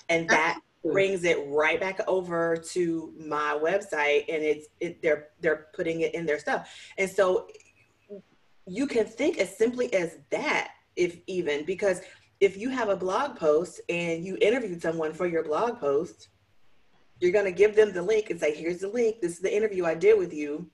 And 0.08 0.28
that 0.28 0.60
brings 0.84 1.24
it 1.24 1.38
right 1.48 1.80
back 1.80 2.00
over 2.06 2.56
to 2.56 3.12
my 3.18 3.58
website 3.60 4.24
and 4.28 4.42
it's 4.42 4.68
it, 4.80 5.02
they're 5.02 5.28
they're 5.40 5.66
putting 5.74 6.02
it 6.02 6.14
in 6.14 6.26
their 6.26 6.38
stuff. 6.38 6.70
And 6.98 7.10
so 7.10 7.48
you 8.66 8.86
can 8.86 9.06
think 9.06 9.38
as 9.38 9.56
simply 9.56 9.92
as 9.94 10.18
that 10.30 10.72
if 10.96 11.18
even 11.26 11.64
because 11.64 12.02
if 12.40 12.56
you 12.56 12.68
have 12.68 12.88
a 12.88 12.96
blog 12.96 13.36
post 13.36 13.80
and 13.88 14.24
you 14.24 14.36
interviewed 14.40 14.82
someone 14.82 15.12
for 15.12 15.26
your 15.26 15.42
blog 15.42 15.80
post, 15.80 16.28
you're 17.20 17.32
going 17.32 17.44
to 17.44 17.52
give 17.52 17.74
them 17.74 17.92
the 17.92 18.02
link 18.02 18.30
and 18.30 18.38
say, 18.38 18.54
here's 18.54 18.80
the 18.80 18.88
link. 18.88 19.20
This 19.20 19.32
is 19.32 19.40
the 19.40 19.54
interview 19.54 19.84
I 19.84 19.94
did 19.94 20.18
with 20.18 20.32
you. 20.32 20.70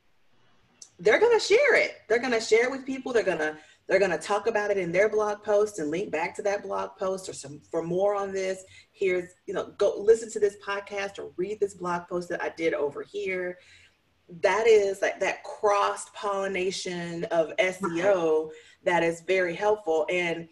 They're 0.99 1.21
going 1.21 1.39
to 1.39 1.45
share 1.45 1.77
it. 1.77 1.97
They're 2.09 2.19
going 2.19 2.33
to 2.33 2.41
share 2.41 2.65
it 2.65 2.71
with 2.71 2.87
people. 2.87 3.13
They're 3.13 3.23
going 3.23 3.39
to 3.39 3.57
they're 3.89 3.99
going 3.99 4.13
to 4.13 4.19
talk 4.19 4.47
about 4.47 4.71
it 4.71 4.79
in 4.79 4.93
their 4.93 5.09
blog 5.09 5.43
post 5.43 5.81
and 5.81 5.91
link 5.91 6.13
back 6.13 6.37
to 6.37 6.43
that 6.43 6.63
blog 6.63 6.91
post 6.97 7.29
or 7.29 7.33
some 7.33 7.61
for 7.71 7.83
more 7.83 8.15
on 8.15 8.33
this. 8.33 8.65
Here's, 8.93 9.31
you 9.47 9.55
know, 9.55 9.75
go 9.77 9.95
listen 9.99 10.31
to 10.31 10.41
this 10.41 10.57
podcast 10.65 11.19
or 11.19 11.33
read 11.37 11.59
this 11.61 11.75
blog 11.75 12.07
post 12.09 12.29
that 12.29 12.43
I 12.43 12.51
did 12.57 12.75
over 12.75 13.03
here. 13.03 13.59
That 14.41 14.69
is 14.69 15.03
like 15.03 15.19
that 15.21 15.43
cross 15.43 16.09
pollination 16.15 17.25
of 17.25 17.55
SEO 17.57 18.51
that 18.85 19.03
is 19.03 19.23
very 19.23 19.55
helpful. 19.55 20.07
And 20.09 20.49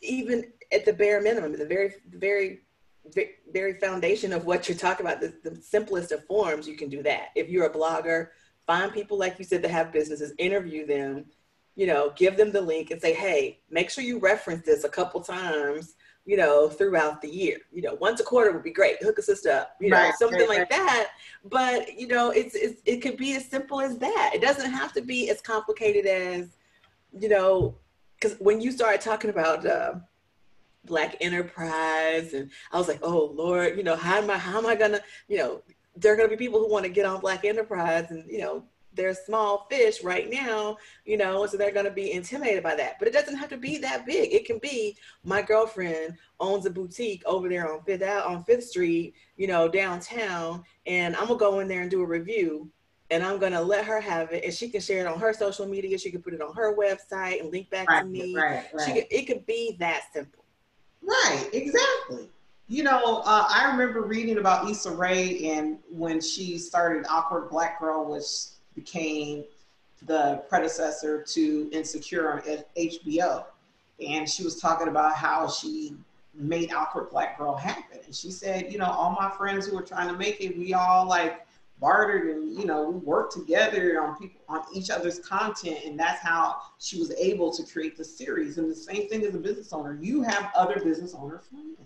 even 0.00 0.52
at 0.72 0.84
the 0.84 0.92
bare 0.92 1.20
minimum, 1.20 1.56
the 1.56 1.66
very, 1.66 1.94
very, 2.08 2.62
very 3.52 3.74
foundation 3.74 4.32
of 4.32 4.44
what 4.44 4.68
you're 4.68 4.78
talking 4.78 5.06
about, 5.06 5.20
the, 5.20 5.34
the 5.42 5.56
simplest 5.56 6.12
of 6.12 6.24
forms, 6.26 6.66
you 6.68 6.76
can 6.76 6.88
do 6.88 7.02
that. 7.02 7.28
If 7.34 7.48
you're 7.48 7.66
a 7.66 7.72
blogger, 7.72 8.28
find 8.66 8.92
people 8.92 9.18
like 9.18 9.38
you 9.38 9.44
said 9.44 9.62
that 9.62 9.70
have 9.70 9.92
businesses, 9.92 10.32
interview 10.38 10.86
them, 10.86 11.26
you 11.76 11.86
know, 11.86 12.12
give 12.16 12.36
them 12.36 12.52
the 12.52 12.60
link 12.60 12.90
and 12.90 13.00
say, 13.00 13.12
hey, 13.12 13.60
make 13.70 13.90
sure 13.90 14.02
you 14.02 14.18
reference 14.18 14.64
this 14.64 14.84
a 14.84 14.88
couple 14.88 15.20
times, 15.20 15.94
you 16.24 16.36
know, 16.36 16.68
throughout 16.68 17.20
the 17.20 17.28
year. 17.28 17.58
You 17.70 17.82
know, 17.82 17.94
once 17.94 18.18
a 18.20 18.24
quarter 18.24 18.50
would 18.52 18.64
be 18.64 18.72
great. 18.72 19.02
Hook 19.02 19.18
us 19.18 19.46
up, 19.46 19.76
you 19.80 19.90
know, 19.90 19.96
right, 19.96 20.14
something 20.14 20.40
right, 20.40 20.48
like 20.48 20.58
right. 20.58 20.70
that. 20.70 21.08
But 21.44 21.98
you 21.98 22.08
know, 22.08 22.30
it's, 22.30 22.54
it's 22.54 22.80
it 22.84 23.02
could 23.02 23.16
be 23.16 23.36
as 23.36 23.44
simple 23.44 23.80
as 23.80 23.98
that. 23.98 24.32
It 24.34 24.40
doesn't 24.40 24.70
have 24.70 24.92
to 24.94 25.02
be 25.02 25.30
as 25.30 25.40
complicated 25.40 26.06
as, 26.06 26.56
you 27.18 27.28
know, 27.28 27.76
because 28.18 28.38
when 28.40 28.60
you 28.60 28.72
started 28.72 29.00
talking 29.02 29.30
about 29.30 29.66
uh, 29.66 29.94
black 30.86 31.16
enterprise 31.20 32.32
and 32.32 32.50
i 32.72 32.78
was 32.78 32.88
like 32.88 33.00
oh 33.02 33.32
lord 33.34 33.76
you 33.76 33.82
know 33.82 33.96
how 33.96 34.18
am 34.18 34.30
i 34.30 34.38
how 34.38 34.58
am 34.58 34.66
i 34.66 34.74
gonna 34.74 35.00
you 35.28 35.36
know 35.36 35.62
there 35.96 36.12
are 36.12 36.16
gonna 36.16 36.28
be 36.28 36.36
people 36.36 36.60
who 36.60 36.70
want 36.70 36.84
to 36.84 36.90
get 36.90 37.06
on 37.06 37.20
black 37.20 37.44
enterprise 37.44 38.10
and 38.10 38.24
you 38.30 38.38
know 38.38 38.64
they're 38.94 39.14
small 39.14 39.66
fish 39.70 40.02
right 40.02 40.30
now 40.30 40.76
you 41.04 41.16
know 41.16 41.44
so 41.46 41.56
they're 41.56 41.70
gonna 41.70 41.90
be 41.90 42.12
intimidated 42.12 42.62
by 42.62 42.74
that 42.74 42.98
but 42.98 43.06
it 43.06 43.12
doesn't 43.12 43.36
have 43.36 43.48
to 43.48 43.58
be 43.58 43.76
that 43.76 44.06
big 44.06 44.32
it 44.32 44.46
can 44.46 44.58
be 44.58 44.96
my 45.22 45.42
girlfriend 45.42 46.16
owns 46.40 46.64
a 46.64 46.70
boutique 46.70 47.22
over 47.26 47.48
there 47.48 47.70
on 47.70 47.82
fifth 47.82 48.02
out 48.02 48.26
on 48.26 48.42
fifth 48.44 48.64
street 48.64 49.14
you 49.36 49.46
know 49.46 49.68
downtown 49.68 50.64
and 50.86 51.14
i'm 51.16 51.26
gonna 51.26 51.38
go 51.38 51.60
in 51.60 51.68
there 51.68 51.82
and 51.82 51.90
do 51.90 52.00
a 52.00 52.06
review 52.06 52.70
and 53.10 53.22
I'm 53.22 53.38
gonna 53.38 53.60
let 53.60 53.84
her 53.84 54.00
have 54.00 54.32
it, 54.32 54.44
and 54.44 54.52
she 54.52 54.68
can 54.68 54.80
share 54.80 55.00
it 55.00 55.06
on 55.06 55.18
her 55.20 55.32
social 55.32 55.66
media. 55.66 55.98
She 55.98 56.10
can 56.10 56.22
put 56.22 56.34
it 56.34 56.42
on 56.42 56.54
her 56.54 56.76
website 56.76 57.40
and 57.40 57.52
link 57.52 57.70
back 57.70 57.88
right, 57.88 58.00
to 58.00 58.06
me. 58.06 58.34
Right, 58.34 58.64
right. 58.72 58.86
She 58.86 58.92
could, 58.94 59.06
it 59.10 59.26
could 59.26 59.46
be 59.46 59.76
that 59.78 60.04
simple. 60.12 60.35
Right, 61.06 61.48
exactly. 61.52 62.28
You 62.68 62.82
know, 62.82 63.22
uh, 63.24 63.46
I 63.48 63.70
remember 63.70 64.02
reading 64.02 64.38
about 64.38 64.68
Issa 64.68 64.90
Rae 64.90 65.50
and 65.50 65.78
when 65.88 66.20
she 66.20 66.58
started 66.58 67.06
Awkward 67.08 67.48
Black 67.48 67.78
Girl, 67.78 68.10
which 68.10 68.24
became 68.74 69.44
the 70.06 70.42
predecessor 70.48 71.22
to 71.22 71.70
Insecure 71.72 72.32
on 72.32 72.40
HBO, 72.76 73.44
and 74.04 74.28
she 74.28 74.42
was 74.42 74.60
talking 74.60 74.88
about 74.88 75.14
how 75.14 75.48
she 75.48 75.94
made 76.34 76.72
awkward 76.72 77.10
black 77.10 77.38
girl 77.38 77.54
happen. 77.54 77.98
And 78.04 78.14
she 78.14 78.30
said, 78.30 78.70
you 78.70 78.78
know, 78.78 78.86
all 78.86 79.16
my 79.18 79.30
friends 79.30 79.66
who 79.66 79.76
were 79.76 79.82
trying 79.82 80.08
to 80.08 80.18
make 80.18 80.40
it, 80.40 80.56
we 80.58 80.74
all 80.74 81.06
like 81.08 81.46
bartered 81.80 82.28
and 82.28 82.58
you 82.58 82.64
know 82.64 82.88
we 82.88 82.98
worked 82.98 83.34
together 83.34 84.02
on 84.02 84.16
people 84.16 84.40
on 84.48 84.62
each 84.74 84.90
other's 84.90 85.18
content 85.18 85.78
and 85.84 85.98
that's 85.98 86.20
how 86.20 86.56
she 86.78 86.98
was 86.98 87.12
able 87.12 87.52
to 87.52 87.62
create 87.64 87.96
the 87.96 88.04
series 88.04 88.58
and 88.58 88.70
the 88.70 88.74
same 88.74 89.08
thing 89.08 89.24
as 89.24 89.34
a 89.34 89.38
business 89.38 89.72
owner 89.72 89.98
you 90.00 90.22
have 90.22 90.50
other 90.54 90.80
business 90.82 91.14
owner 91.14 91.42
friends 91.50 91.78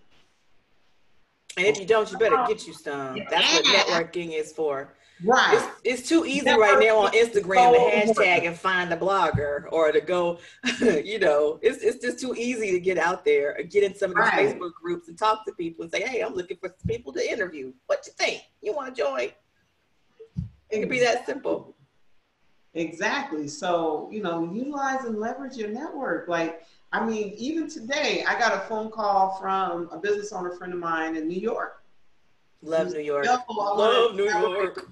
and 1.57 1.67
if 1.67 1.79
you 1.79 1.87
don't 1.87 2.13
you 2.13 2.19
better 2.19 2.45
get 2.47 2.67
you 2.67 2.73
some 2.73 3.19
that's 3.29 3.53
what 3.55 3.65
networking 3.65 4.33
is 4.33 4.53
for 4.53 4.95
Right. 5.23 5.55
It's, 5.85 6.01
it's 6.01 6.09
too 6.09 6.25
easy 6.25 6.51
right 6.51 6.79
now 6.81 6.99
on 6.99 7.13
Instagram 7.13 7.75
to 7.75 8.13
hashtag 8.13 8.47
and 8.47 8.57
find 8.57 8.93
a 8.93 8.97
blogger 8.97 9.65
or 9.71 9.93
to 9.93 10.01
go, 10.01 10.39
you 10.81 11.19
know, 11.19 11.59
it's, 11.63 11.83
it's 11.83 12.03
just 12.03 12.21
too 12.21 12.35
easy 12.37 12.71
to 12.73 12.81
get 12.81 12.97
out 12.97 13.25
there 13.25 13.53
and 13.53 13.71
get 13.71 13.85
in 13.85 13.95
some 13.95 14.11
of 14.13 14.17
these 14.17 14.25
right. 14.25 14.59
Facebook 14.59 14.73
groups 14.73 15.09
and 15.09 15.19
talk 15.19 15.45
to 15.47 15.53
people 15.53 15.83
and 15.83 15.93
say, 15.93 16.03
hey, 16.07 16.23
I'm 16.23 16.35
looking 16.35 16.57
for 16.57 16.75
people 16.87 17.13
to 17.13 17.31
interview. 17.31 17.73
What 17.87 18.07
you 18.07 18.13
think? 18.17 18.43
You 18.63 18.73
want 18.73 18.95
to 18.95 19.03
join? 19.03 19.29
It 20.71 20.81
could 20.81 20.89
be 20.89 21.01
that 21.01 21.27
simple. 21.27 21.75
Exactly. 22.75 23.49
So, 23.49 24.09
you 24.13 24.23
know, 24.23 24.53
utilize 24.53 25.05
and 25.05 25.19
leverage 25.19 25.57
your 25.57 25.71
network. 25.71 26.29
Like, 26.29 26.63
I 26.93 27.05
mean, 27.05 27.35
even 27.37 27.69
today, 27.69 28.25
I 28.27 28.39
got 28.39 28.55
a 28.55 28.61
phone 28.69 28.91
call 28.91 29.37
from 29.41 29.89
a 29.91 29.99
business 29.99 30.33
owner 30.33 30.53
friend 30.53 30.73
of 30.73 30.79
mine 30.79 31.17
in 31.17 31.27
New 31.27 31.41
York 31.41 31.81
Love 32.63 32.93
New 32.93 33.01
York. 33.01 33.27
Love 33.49 34.15
New 34.15 34.25
York. 34.25 34.87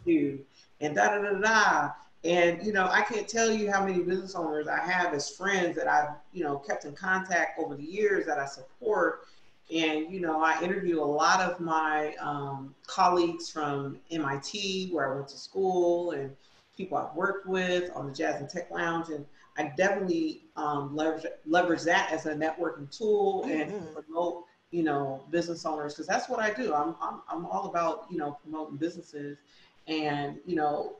And 0.80 0.94
da 0.94 1.08
da 1.08 1.22
da 1.22 1.38
da. 1.38 1.90
And 2.24 2.64
you 2.64 2.72
know, 2.72 2.88
I 2.90 3.02
can't 3.02 3.28
tell 3.28 3.50
you 3.50 3.70
how 3.70 3.84
many 3.84 4.02
business 4.02 4.34
owners 4.34 4.66
I 4.66 4.80
have 4.80 5.14
as 5.14 5.30
friends 5.30 5.76
that 5.76 5.86
I've 5.86 6.10
you 6.32 6.44
know 6.44 6.58
kept 6.58 6.84
in 6.84 6.94
contact 6.94 7.58
over 7.58 7.76
the 7.76 7.84
years 7.84 8.26
that 8.26 8.38
I 8.38 8.46
support. 8.46 9.26
And 9.74 10.12
you 10.12 10.20
know, 10.20 10.42
I 10.42 10.62
interview 10.62 11.00
a 11.00 11.04
lot 11.04 11.40
of 11.40 11.60
my 11.60 12.14
um, 12.20 12.74
colleagues 12.86 13.50
from 13.50 13.98
MIT, 14.10 14.90
where 14.92 15.12
I 15.12 15.16
went 15.16 15.28
to 15.28 15.38
school, 15.38 16.12
and 16.12 16.34
people 16.76 16.96
I've 16.96 17.14
worked 17.14 17.46
with 17.46 17.90
on 17.94 18.06
the 18.06 18.12
Jazz 18.12 18.40
and 18.40 18.48
Tech 18.48 18.70
Lounge, 18.70 19.10
and 19.10 19.26
I 19.56 19.72
definitely 19.76 20.44
um, 20.56 20.96
leverage 20.96 21.26
leverage 21.46 21.82
that 21.82 22.10
as 22.12 22.26
a 22.26 22.34
networking 22.34 22.96
tool 22.96 23.44
mm-hmm. 23.46 23.74
and 23.74 23.94
promote 23.94 24.44
you 24.70 24.82
know, 24.82 25.24
business 25.30 25.64
owners, 25.64 25.94
because 25.94 26.06
that's 26.06 26.28
what 26.28 26.40
I 26.40 26.52
do. 26.52 26.74
I'm, 26.74 26.94
I'm, 27.00 27.22
I'm 27.28 27.46
all 27.46 27.66
about, 27.70 28.06
you 28.10 28.18
know, 28.18 28.38
promoting 28.42 28.76
businesses 28.76 29.38
and, 29.86 30.36
you 30.46 30.56
know, 30.56 30.96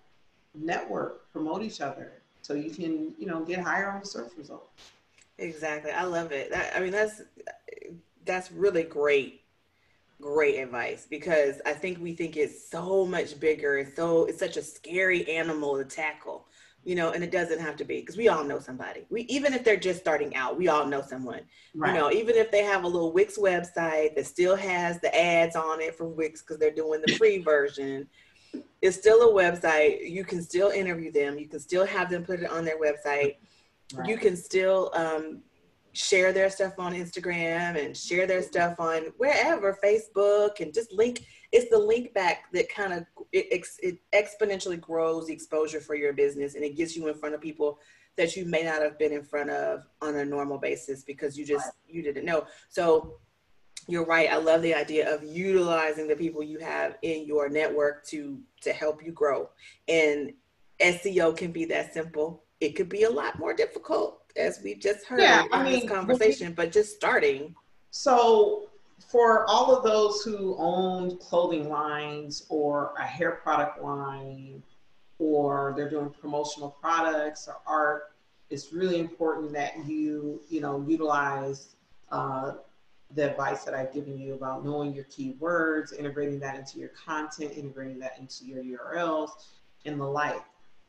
network, 0.54 1.30
promote 1.32 1.62
each 1.62 1.80
other 1.80 2.12
so 2.40 2.54
you 2.54 2.70
can, 2.70 3.14
you 3.18 3.26
know, 3.26 3.44
get 3.44 3.60
higher 3.60 3.90
on 3.90 4.00
the 4.00 4.06
search 4.06 4.32
results. 4.38 4.70
Exactly. 5.36 5.90
I 5.90 6.04
love 6.04 6.32
it. 6.32 6.50
That, 6.50 6.74
I 6.74 6.80
mean, 6.80 6.92
that's, 6.92 7.22
that's 8.28 8.52
really 8.52 8.84
great, 8.84 9.40
great 10.20 10.60
advice 10.60 11.06
because 11.10 11.60
I 11.66 11.72
think 11.72 12.00
we 12.00 12.12
think 12.12 12.36
it's 12.36 12.70
so 12.70 13.04
much 13.04 13.40
bigger 13.40 13.78
and 13.78 13.92
so 13.92 14.26
it's 14.26 14.38
such 14.38 14.56
a 14.56 14.62
scary 14.62 15.28
animal 15.28 15.76
to 15.78 15.84
tackle 15.84 16.46
you 16.84 16.94
know, 16.94 17.10
and 17.10 17.22
it 17.22 17.30
doesn't 17.30 17.60
have 17.60 17.76
to 17.76 17.84
be 17.84 18.00
because 18.00 18.16
we 18.16 18.28
all 18.28 18.44
know 18.44 18.58
somebody. 18.58 19.04
We 19.10 19.22
even 19.22 19.52
if 19.52 19.62
they're 19.62 19.76
just 19.76 20.00
starting 20.00 20.34
out, 20.34 20.56
we 20.56 20.68
all 20.68 20.86
know 20.86 21.02
someone. 21.02 21.40
Right. 21.74 21.92
You 21.92 22.00
know, 22.00 22.10
even 22.10 22.36
if 22.36 22.50
they 22.50 22.62
have 22.62 22.84
a 22.84 22.86
little 22.86 23.12
Wix 23.12 23.36
website 23.36 24.14
that 24.14 24.26
still 24.26 24.56
has 24.56 24.98
the 25.00 25.14
ads 25.14 25.54
on 25.54 25.82
it 25.82 25.96
from 25.96 26.16
Wix 26.16 26.40
because 26.40 26.58
they're 26.58 26.70
doing 26.70 27.02
the 27.04 27.14
free 27.16 27.38
version, 27.42 28.08
it's 28.80 28.96
still 28.96 29.28
a 29.28 29.34
website. 29.34 30.08
You 30.08 30.24
can 30.24 30.40
still 30.40 30.70
interview 30.70 31.12
them. 31.12 31.38
You 31.38 31.46
can 31.46 31.60
still 31.60 31.84
have 31.84 32.08
them 32.10 32.24
put 32.24 32.40
it 32.40 32.50
on 32.50 32.64
their 32.64 32.80
website. 32.80 33.36
Right. 33.94 34.08
You 34.08 34.16
can 34.16 34.34
still 34.36 34.90
um, 34.94 35.42
share 35.98 36.32
their 36.32 36.48
stuff 36.48 36.74
on 36.78 36.94
Instagram 36.94 37.84
and 37.84 37.96
share 37.96 38.24
their 38.24 38.40
stuff 38.42 38.78
on 38.78 39.06
wherever, 39.16 39.76
Facebook, 39.82 40.60
and 40.60 40.72
just 40.72 40.92
link. 40.92 41.24
It's 41.50 41.68
the 41.70 41.78
link 41.78 42.14
back 42.14 42.44
that 42.52 42.68
kind 42.68 42.92
of 42.92 43.04
it, 43.32 43.66
it 43.82 43.98
exponentially 44.14 44.80
grows 44.80 45.26
the 45.26 45.32
exposure 45.32 45.80
for 45.80 45.96
your 45.96 46.12
business 46.12 46.54
and 46.54 46.62
it 46.62 46.76
gets 46.76 46.96
you 46.96 47.08
in 47.08 47.14
front 47.14 47.34
of 47.34 47.40
people 47.40 47.80
that 48.16 48.36
you 48.36 48.44
may 48.44 48.62
not 48.62 48.80
have 48.80 48.96
been 48.96 49.12
in 49.12 49.24
front 49.24 49.50
of 49.50 49.86
on 50.00 50.14
a 50.16 50.24
normal 50.24 50.56
basis 50.56 51.02
because 51.02 51.36
you 51.36 51.44
just 51.44 51.68
you 51.88 52.00
didn't 52.00 52.24
know. 52.24 52.46
So 52.68 53.16
you're 53.88 54.06
right. 54.06 54.30
I 54.30 54.36
love 54.36 54.62
the 54.62 54.74
idea 54.74 55.12
of 55.12 55.24
utilizing 55.24 56.06
the 56.06 56.14
people 56.14 56.44
you 56.44 56.60
have 56.60 56.96
in 57.02 57.26
your 57.26 57.48
network 57.48 58.06
to 58.06 58.38
to 58.60 58.72
help 58.72 59.04
you 59.04 59.10
grow. 59.10 59.50
And 59.88 60.32
SEO 60.80 61.36
can 61.36 61.50
be 61.50 61.64
that 61.64 61.92
simple. 61.92 62.44
It 62.60 62.76
could 62.76 62.88
be 62.88 63.02
a 63.02 63.10
lot 63.10 63.36
more 63.40 63.52
difficult 63.52 64.17
as 64.38 64.60
we've 64.62 64.78
just 64.78 65.06
heard 65.06 65.20
yeah, 65.20 65.44
in 65.44 65.52
I 65.52 65.64
mean, 65.64 65.80
this 65.80 65.90
conversation, 65.90 66.52
but 66.52 66.72
just 66.72 66.94
starting. 66.94 67.54
So 67.90 68.68
for 68.98 69.48
all 69.48 69.74
of 69.74 69.84
those 69.84 70.22
who 70.22 70.56
own 70.58 71.16
clothing 71.18 71.68
lines 71.68 72.46
or 72.48 72.94
a 72.98 73.04
hair 73.04 73.32
product 73.32 73.82
line, 73.82 74.62
or 75.18 75.74
they're 75.76 75.90
doing 75.90 76.10
promotional 76.10 76.70
products 76.80 77.48
or 77.48 77.56
art, 77.66 78.12
it's 78.50 78.72
really 78.72 78.98
important 78.98 79.52
that 79.52 79.84
you, 79.86 80.40
you 80.48 80.60
know, 80.60 80.84
utilize 80.86 81.76
uh, 82.10 82.52
the 83.14 83.30
advice 83.30 83.64
that 83.64 83.74
I've 83.74 83.92
given 83.92 84.18
you 84.18 84.34
about 84.34 84.64
knowing 84.64 84.94
your 84.94 85.04
keywords, 85.04 85.98
integrating 85.98 86.38
that 86.40 86.56
into 86.56 86.78
your 86.78 86.90
content, 86.90 87.52
integrating 87.56 87.98
that 88.00 88.18
into 88.18 88.44
your 88.44 88.62
URLs, 88.62 89.30
and 89.84 90.00
the 90.00 90.04
like. 90.04 90.42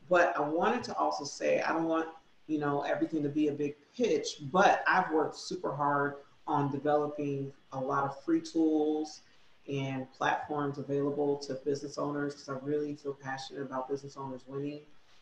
But 0.08 0.36
I 0.36 0.40
wanted 0.40 0.82
to 0.84 0.96
also 0.96 1.24
say 1.24 1.60
I 1.62 1.72
don't 1.72 1.84
want 1.84 2.08
you 2.50 2.58
know, 2.58 2.82
everything 2.82 3.22
to 3.22 3.28
be 3.28 3.46
a 3.46 3.52
big 3.52 3.76
pitch, 3.96 4.38
but 4.52 4.82
I've 4.86 5.10
worked 5.12 5.36
super 5.36 5.74
hard 5.74 6.16
on 6.48 6.70
developing 6.72 7.52
a 7.72 7.78
lot 7.78 8.02
of 8.02 8.20
free 8.24 8.40
tools 8.40 9.20
and 9.68 10.10
platforms 10.12 10.78
available 10.78 11.36
to 11.36 11.54
business 11.64 11.96
owners 11.96 12.34
because 12.34 12.48
I 12.48 12.66
really 12.66 12.96
feel 12.96 13.14
passionate 13.14 13.62
about 13.62 13.88
business 13.88 14.16
owners 14.16 14.42
winning. 14.48 14.80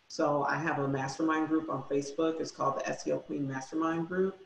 So 0.09 0.45
I 0.45 0.57
have 0.57 0.79
a 0.79 0.89
mastermind 0.89 1.49
group 1.49 1.69
on 1.69 1.83
Facebook. 1.83 2.41
It's 2.41 2.51
called 2.51 2.79
the 2.79 2.93
SEO 2.93 3.23
Queen 3.27 3.47
Mastermind 3.47 4.09
Group. 4.09 4.39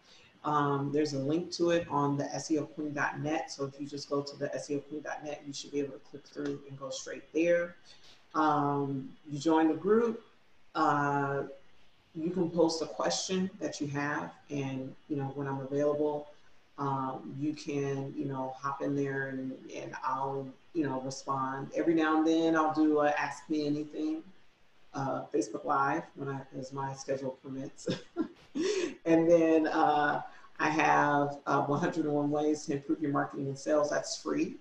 Um, 0.45 0.91
there's 0.93 1.12
a 1.12 1.20
link 1.20 1.53
to 1.53 1.70
it 1.70 1.87
on 1.89 2.16
the 2.16 2.24
SEOqueen.net. 2.24 3.53
So 3.53 3.64
if 3.64 3.80
you 3.80 3.87
just 3.87 4.11
go 4.11 4.22
to 4.22 4.37
the 4.37 4.49
SEOqueen.net, 4.49 5.43
you 5.47 5.53
should 5.53 5.70
be 5.70 5.78
able 5.78 5.93
to 5.93 6.01
click 6.01 6.26
through 6.26 6.62
and 6.68 6.76
go 6.80 6.91
straight 6.91 7.33
there. 7.33 7.76
Um, 8.35 9.11
you 9.30 9.39
join 9.39 9.68
the 9.68 9.74
group. 9.74 10.24
Uh, 10.74 11.45
you 12.15 12.31
can 12.31 12.51
post 12.51 12.83
a 12.83 12.87
question 12.87 13.51
that 13.61 13.81
you 13.81 13.87
have, 13.89 14.33
and 14.51 14.95
you 15.09 15.17
know 15.17 15.33
when 15.35 15.47
I'm 15.47 15.61
available, 15.61 16.29
um, 16.79 17.35
you 17.39 17.55
can 17.55 18.13
you 18.17 18.27
know 18.27 18.55
hop 18.57 18.83
in 18.83 18.95
there 18.95 19.29
and, 19.29 19.53
and 19.75 19.95
I'll 20.05 20.47
you 20.75 20.85
know 20.85 21.01
respond. 21.01 21.71
Every 21.75 21.95
now 21.95 22.19
and 22.19 22.27
then 22.27 22.57
I'll 22.57 22.75
do 22.75 23.01
a 23.01 23.11
Ask 23.11 23.49
Me 23.49 23.67
Anything 23.67 24.23
uh, 24.95 25.23
Facebook 25.33 25.65
Live 25.65 26.03
when 26.15 26.29
I 26.29 26.41
as 26.59 26.73
my 26.73 26.95
schedule 26.95 27.39
permits, 27.43 27.89
and 29.07 29.31
then 29.31 29.67
uh, 29.69 30.21
I 30.59 30.69
have 30.69 31.39
uh, 31.47 31.63
101 31.63 32.31
ways 32.31 32.67
to 32.67 32.75
improve 32.75 33.01
your 33.01 33.13
marketing 33.13 33.47
and 33.47 33.59
sales. 33.59 33.89
That's 33.89 34.21
free, 34.21 34.57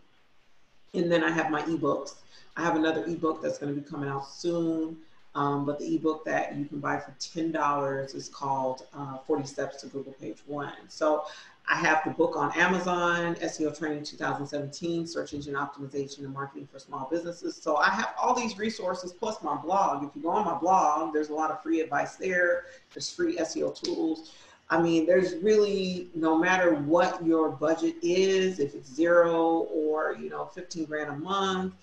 and 0.94 1.12
then 1.12 1.24
I 1.24 1.32
have 1.32 1.52
my 1.52 1.62
ebooks. 1.64 2.16
I 2.56 2.64
have 2.64 2.78
another 2.78 3.04
ebook 3.06 3.42
that's 3.42 3.58
going 3.58 3.76
to 3.76 3.82
be 3.82 3.88
coming 3.88 4.10
out 4.10 4.30
soon. 4.30 4.98
Um, 5.34 5.66
but 5.66 5.80
the 5.80 5.96
ebook 5.96 6.26
that 6.26 6.58
you 6.58 6.66
can 6.66 6.80
buy 6.80 7.00
for 7.00 7.16
$10 7.20 8.16
is 8.16 8.28
called 8.28 8.86
uh, 8.94 9.18
40 9.20 9.46
Steps 9.46 9.82
to 9.82 9.88
Google 9.88 10.12
Page 10.14 10.40
One. 10.46 10.74
So 10.90 11.26
I 11.70 11.76
have 11.76 12.02
the 12.04 12.12
book 12.12 12.36
on 12.36 12.52
Amazon, 12.58 13.36
SEO 13.36 13.78
Training 13.78 14.04
2017, 14.04 15.08
Search 15.08 15.34
Engine 15.34 15.54
Optimization 15.54 16.20
and 16.20 16.34
Marketing 16.34 16.68
for 16.70 16.80
Small 16.80 17.08
Businesses. 17.10 17.56
So 17.56 17.78
I 17.78 17.90
have 17.90 18.14
all 18.22 18.36
these 18.36 18.58
resources 18.58 19.14
plus 19.14 19.42
my 19.42 19.56
blog. 19.56 20.04
If 20.04 20.10
you 20.16 20.22
go 20.22 20.30
on 20.30 20.44
my 20.44 20.56
blog, 20.56 21.14
there's 21.14 21.30
a 21.30 21.34
lot 21.34 21.50
of 21.50 21.64
free 21.64 21.80
advice 21.80 22.18
there. 22.18 22.66
There's 22.94 23.10
free 23.10 23.38
SEO 23.38 23.74
tools. 23.82 24.34
I 24.70 24.82
mean, 24.82 25.06
there's 25.06 25.36
really 25.36 26.10
no 26.16 26.38
matter 26.38 26.74
what 26.76 27.26
your 27.26 27.50
budget 27.50 27.96
is, 28.02 28.60
if 28.60 28.74
it's 28.74 28.94
zero 28.94 29.68
or 29.74 30.16
you 30.20 30.30
know 30.30 30.46
15 30.46 30.86
grand 30.86 31.10
a 31.10 31.16
month, 31.16 31.74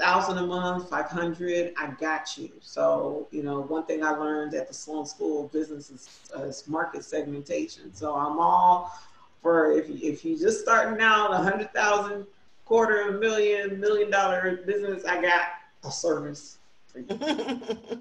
thousand 0.00 0.38
a 0.38 0.46
month, 0.46 0.88
500, 0.88 1.74
I 1.76 1.88
got 2.00 2.36
you. 2.36 2.50
So, 2.60 3.28
you 3.30 3.42
know, 3.42 3.60
one 3.60 3.84
thing 3.84 4.02
I 4.02 4.10
learned 4.10 4.54
at 4.54 4.68
the 4.68 4.74
Sloan 4.74 5.06
School 5.06 5.44
of 5.44 5.52
Business 5.52 5.90
is, 5.90 6.08
uh, 6.36 6.42
is 6.42 6.66
market 6.66 7.04
segmentation. 7.04 7.94
So 7.94 8.14
I'm 8.14 8.38
all 8.38 8.98
for 9.42 9.72
if, 9.72 9.88
if 9.88 10.24
you 10.24 10.38
just 10.38 10.60
starting 10.60 11.00
out 11.00 11.32
a 11.32 11.38
hundred 11.38 11.72
thousand, 11.72 12.26
quarter 12.64 13.08
of 13.08 13.16
a 13.16 13.18
million, 13.18 13.80
million 13.80 14.10
dollar 14.10 14.60
business, 14.66 15.04
I 15.04 15.20
got 15.20 15.48
a 15.84 15.90
service 15.90 16.58
for 16.86 17.00
you. 17.00 17.06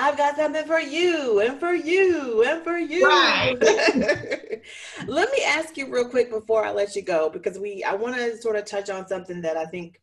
I've 0.00 0.16
got 0.16 0.36
something 0.36 0.64
for 0.64 0.78
you 0.78 1.40
and 1.40 1.58
for 1.58 1.72
you 1.72 2.44
and 2.44 2.62
for 2.62 2.78
you. 2.78 3.08
Right. 3.08 3.56
let 5.06 5.30
me 5.32 5.42
ask 5.44 5.76
you 5.76 5.90
real 5.92 6.08
quick 6.08 6.30
before 6.30 6.64
I 6.64 6.72
let 6.72 6.94
you 6.94 7.02
go 7.02 7.28
because 7.28 7.58
we 7.58 7.82
I 7.82 7.94
want 7.94 8.16
to 8.16 8.36
sort 8.36 8.56
of 8.56 8.64
touch 8.64 8.90
on 8.90 9.08
something 9.08 9.40
that 9.42 9.56
I 9.56 9.64
think 9.64 10.00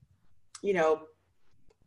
you 0.66 0.74
know, 0.74 1.02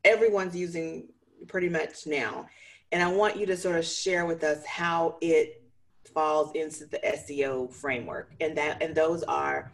everyone's 0.05 0.55
using 0.55 1.09
pretty 1.49 1.69
much 1.69 2.07
now. 2.07 2.47
And 2.93 3.03
I 3.03 3.13
want 3.13 3.37
you 3.37 3.45
to 3.47 3.57
sort 3.57 3.75
of 3.75 3.85
share 3.85 4.25
with 4.25 4.45
us 4.45 4.65
how 4.65 5.17
it 5.21 5.65
falls 6.15 6.53
into 6.55 6.87
the 6.87 6.99
SEO 6.99 7.73
framework, 7.75 8.33
and 8.41 8.57
that 8.57 8.81
and 8.81 8.95
those 8.95 9.25
are 9.25 9.73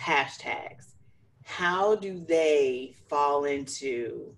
hashtags. 0.00 0.94
How 1.42 1.96
do 1.96 2.24
they 2.26 2.94
fall 3.08 3.44
into 3.44 4.34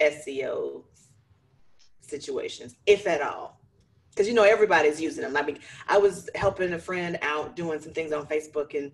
SEO 0.00 0.82
situations, 2.00 2.74
if 2.86 3.06
at 3.06 3.20
all? 3.20 3.60
Because 4.08 4.26
you 4.26 4.34
know 4.34 4.42
everybody's 4.42 5.00
using 5.00 5.22
them. 5.22 5.36
I 5.36 5.42
mean, 5.42 5.58
I 5.86 5.98
was 5.98 6.28
helping 6.34 6.72
a 6.72 6.78
friend 6.78 7.18
out 7.20 7.54
doing 7.54 7.80
some 7.80 7.92
things 7.92 8.12
on 8.12 8.26
Facebook, 8.26 8.74
and. 8.76 8.90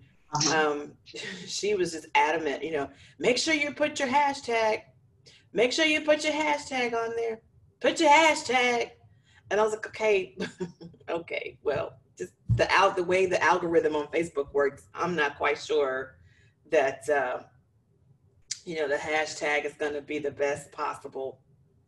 Um, 0.53 0.93
she 1.45 1.75
was 1.75 1.91
just 1.93 2.07
adamant. 2.15 2.63
You 2.63 2.71
know, 2.71 2.89
make 3.19 3.37
sure 3.37 3.53
you 3.53 3.73
put 3.73 3.99
your 3.99 4.09
hashtag. 4.09 4.81
Make 5.53 5.71
sure 5.71 5.85
you 5.85 6.01
put 6.01 6.23
your 6.23 6.33
hashtag 6.33 6.93
on 6.93 7.15
there. 7.15 7.41
Put 7.79 7.99
your 7.99 8.09
hashtag. 8.09 8.91
And 9.49 9.59
I 9.59 9.63
was 9.63 9.71
like, 9.71 9.87
okay, 9.87 10.37
okay, 11.09 11.57
well, 11.63 11.93
just 12.17 12.33
the 12.49 12.69
out 12.71 12.95
the 12.95 13.03
way 13.03 13.25
the 13.25 13.41
algorithm 13.41 13.95
on 13.95 14.07
Facebook 14.07 14.53
works, 14.53 14.87
I'm 14.93 15.15
not 15.15 15.37
quite 15.37 15.57
sure 15.57 16.17
that 16.69 17.07
uh, 17.09 17.43
you 18.65 18.75
know 18.75 18.87
the 18.87 18.95
hashtag 18.95 19.65
is 19.65 19.73
going 19.73 19.93
to 19.93 20.01
be 20.01 20.19
the 20.19 20.31
best 20.31 20.71
possible 20.71 21.39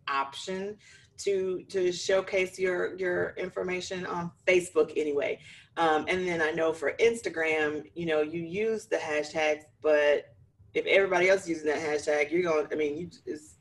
option 0.07 0.77
to 1.17 1.63
to 1.67 1.91
showcase 1.91 2.57
your 2.57 2.95
your 2.97 3.33
information 3.37 4.05
on 4.05 4.31
Facebook 4.47 4.93
anyway. 4.95 5.39
Um, 5.80 6.05
and 6.09 6.27
then 6.27 6.41
I 6.41 6.51
know 6.51 6.73
for 6.73 6.91
Instagram, 6.99 7.89
you 7.95 8.05
know, 8.05 8.21
you 8.21 8.41
use 8.41 8.88
the 8.88 8.97
hashtags, 8.97 9.63
but 9.82 10.36
if 10.73 10.86
everybody 10.86 11.30
else 11.30 11.43
is 11.43 11.49
using 11.49 11.67
that 11.67 11.80
hashtag, 11.80 12.32
you're 12.32 12.43
going. 12.43 12.67
I 12.69 12.75
mean, 12.75 12.97
you, 12.97 13.09
it's 13.25 13.55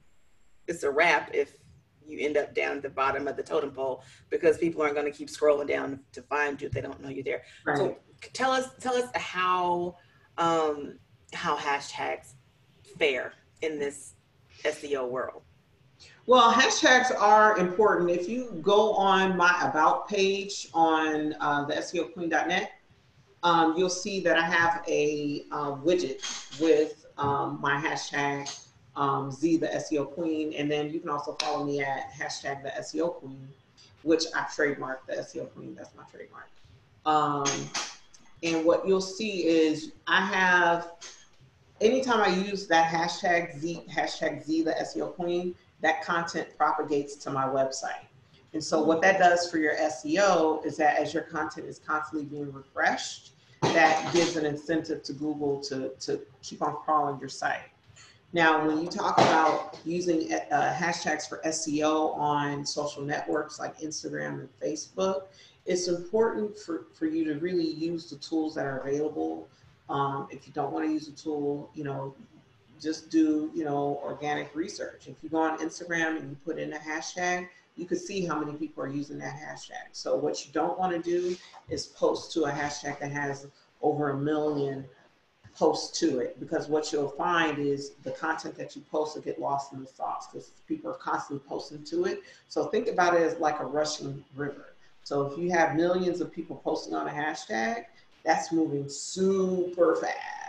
it's 0.66 0.82
a 0.82 0.90
wrap 0.90 1.30
if 1.32 1.54
you 2.04 2.18
end 2.20 2.36
up 2.36 2.56
down 2.56 2.76
at 2.78 2.82
the 2.82 2.90
bottom 2.90 3.28
of 3.28 3.36
the 3.36 3.42
totem 3.42 3.70
pole 3.70 4.02
because 4.30 4.58
people 4.58 4.82
aren't 4.82 4.96
going 4.96 5.10
to 5.10 5.16
keep 5.16 5.28
scrolling 5.28 5.68
down 5.68 6.00
to 6.10 6.22
find 6.22 6.60
you 6.60 6.66
if 6.66 6.72
they 6.72 6.80
don't 6.80 7.00
know 7.00 7.08
you 7.08 7.22
there. 7.22 7.42
Right. 7.64 7.78
So 7.78 7.96
tell 8.32 8.50
us 8.50 8.68
tell 8.80 8.96
us 8.96 9.08
how 9.14 9.96
um, 10.38 10.98
how 11.32 11.56
hashtags 11.56 12.32
fare 12.98 13.32
in 13.62 13.78
this 13.78 14.14
SEO 14.64 15.08
world. 15.08 15.42
Well, 16.28 16.52
hashtags 16.52 17.10
are 17.18 17.56
important. 17.56 18.10
If 18.10 18.28
you 18.28 18.60
go 18.60 18.92
on 18.92 19.34
my 19.34 19.62
about 19.62 20.10
page 20.10 20.68
on 20.74 21.34
uh, 21.40 21.64
the 21.64 21.72
SEOqueen.net, 21.76 22.70
um, 23.42 23.74
you'll 23.78 23.88
see 23.88 24.20
that 24.20 24.36
I 24.36 24.42
have 24.42 24.84
a 24.86 25.46
uh, 25.50 25.76
widget 25.76 26.60
with 26.60 27.06
um, 27.16 27.58
my 27.62 27.80
hashtag 27.80 28.54
um, 28.94 29.30
Zhe, 29.30 29.56
the 29.56 29.68
SEO 29.68 30.12
Queen, 30.12 30.52
and 30.52 30.70
then 30.70 30.90
you 30.90 31.00
can 31.00 31.08
also 31.08 31.32
follow 31.40 31.64
me 31.64 31.80
at 31.80 32.12
hashtag 32.12 32.62
the 32.62 32.74
SEO 32.82 33.14
Queen, 33.14 33.48
which 34.02 34.24
I 34.36 34.40
trademarked 34.40 35.06
the 35.06 35.14
SEO 35.14 35.50
Queen. 35.54 35.74
That's 35.74 35.94
my 35.96 36.02
trademark. 36.12 36.50
Um, 37.06 37.70
and 38.42 38.66
what 38.66 38.86
you'll 38.86 39.00
see 39.00 39.46
is 39.46 39.92
I 40.06 40.20
have 40.26 40.92
anytime 41.80 42.20
I 42.20 42.28
use 42.28 42.66
that 42.66 42.92
hashtag 42.92 43.58
Zhe, 43.58 43.86
hashtag 43.88 44.44
Zhe, 44.44 44.62
the 44.62 44.72
SEO 44.72 45.14
Queen, 45.14 45.54
that 45.80 46.02
content 46.02 46.48
propagates 46.56 47.16
to 47.16 47.30
my 47.30 47.44
website. 47.44 48.06
And 48.54 48.64
so 48.64 48.82
what 48.82 49.02
that 49.02 49.18
does 49.18 49.50
for 49.50 49.58
your 49.58 49.74
SEO 49.76 50.64
is 50.64 50.76
that 50.78 50.98
as 50.98 51.12
your 51.12 51.24
content 51.24 51.66
is 51.66 51.78
constantly 51.78 52.26
being 52.26 52.52
refreshed, 52.52 53.32
that 53.62 54.12
gives 54.12 54.36
an 54.36 54.46
incentive 54.46 55.02
to 55.02 55.12
Google 55.12 55.60
to, 55.62 55.90
to 56.00 56.20
keep 56.42 56.62
on 56.62 56.76
crawling 56.84 57.20
your 57.20 57.28
site. 57.28 57.70
Now, 58.32 58.66
when 58.66 58.82
you 58.82 58.88
talk 58.88 59.16
about 59.18 59.78
using 59.84 60.32
uh, 60.32 60.74
hashtags 60.74 61.28
for 61.28 61.40
SEO 61.46 62.14
on 62.16 62.64
social 62.64 63.02
networks 63.02 63.58
like 63.58 63.78
Instagram 63.80 64.40
and 64.40 64.48
Facebook, 64.62 65.24
it's 65.64 65.88
important 65.88 66.58
for, 66.58 66.86
for 66.94 67.06
you 67.06 67.24
to 67.24 67.38
really 67.40 67.70
use 67.72 68.10
the 68.10 68.16
tools 68.16 68.54
that 68.54 68.66
are 68.66 68.78
available. 68.78 69.48
Um, 69.88 70.28
if 70.30 70.46
you 70.46 70.52
don't 70.52 70.72
want 70.72 70.86
to 70.86 70.92
use 70.92 71.08
a 71.08 71.12
tool, 71.12 71.70
you 71.74 71.84
know, 71.84 72.14
just 72.80 73.10
do, 73.10 73.50
you 73.54 73.64
know, 73.64 74.00
organic 74.02 74.54
research. 74.54 75.06
If 75.06 75.16
you 75.22 75.28
go 75.28 75.38
on 75.38 75.58
Instagram 75.58 76.18
and 76.18 76.30
you 76.30 76.36
put 76.44 76.58
in 76.58 76.72
a 76.72 76.78
hashtag, 76.78 77.48
you 77.76 77.86
can 77.86 77.98
see 77.98 78.24
how 78.26 78.38
many 78.38 78.56
people 78.56 78.82
are 78.82 78.88
using 78.88 79.18
that 79.18 79.36
hashtag. 79.36 79.88
So 79.92 80.16
what 80.16 80.44
you 80.44 80.52
don't 80.52 80.78
want 80.78 80.92
to 80.92 80.98
do 81.10 81.36
is 81.68 81.86
post 81.86 82.32
to 82.32 82.44
a 82.44 82.50
hashtag 82.50 82.98
that 82.98 83.12
has 83.12 83.46
over 83.80 84.10
a 84.10 84.16
million 84.16 84.84
post 85.54 85.94
to 85.96 86.20
it 86.20 86.38
because 86.38 86.68
what 86.68 86.92
you'll 86.92 87.08
find 87.08 87.58
is 87.58 87.92
the 88.04 88.12
content 88.12 88.56
that 88.56 88.76
you 88.76 88.82
post 88.90 89.16
will 89.16 89.22
get 89.22 89.40
lost 89.40 89.72
in 89.72 89.80
the 89.80 89.86
sauce 89.86 90.28
because 90.30 90.52
people 90.68 90.90
are 90.90 90.94
constantly 90.94 91.44
posting 91.48 91.82
to 91.84 92.04
it. 92.04 92.22
So 92.48 92.66
think 92.66 92.88
about 92.88 93.14
it 93.14 93.22
as 93.22 93.38
like 93.38 93.58
a 93.60 93.64
rushing 93.64 94.24
river. 94.36 94.74
So 95.02 95.22
if 95.22 95.38
you 95.38 95.50
have 95.50 95.74
millions 95.74 96.20
of 96.20 96.32
people 96.32 96.56
posting 96.56 96.94
on 96.94 97.08
a 97.08 97.10
hashtag, 97.10 97.86
that's 98.24 98.52
moving 98.52 98.88
super 98.88 99.96
fast. 99.96 100.47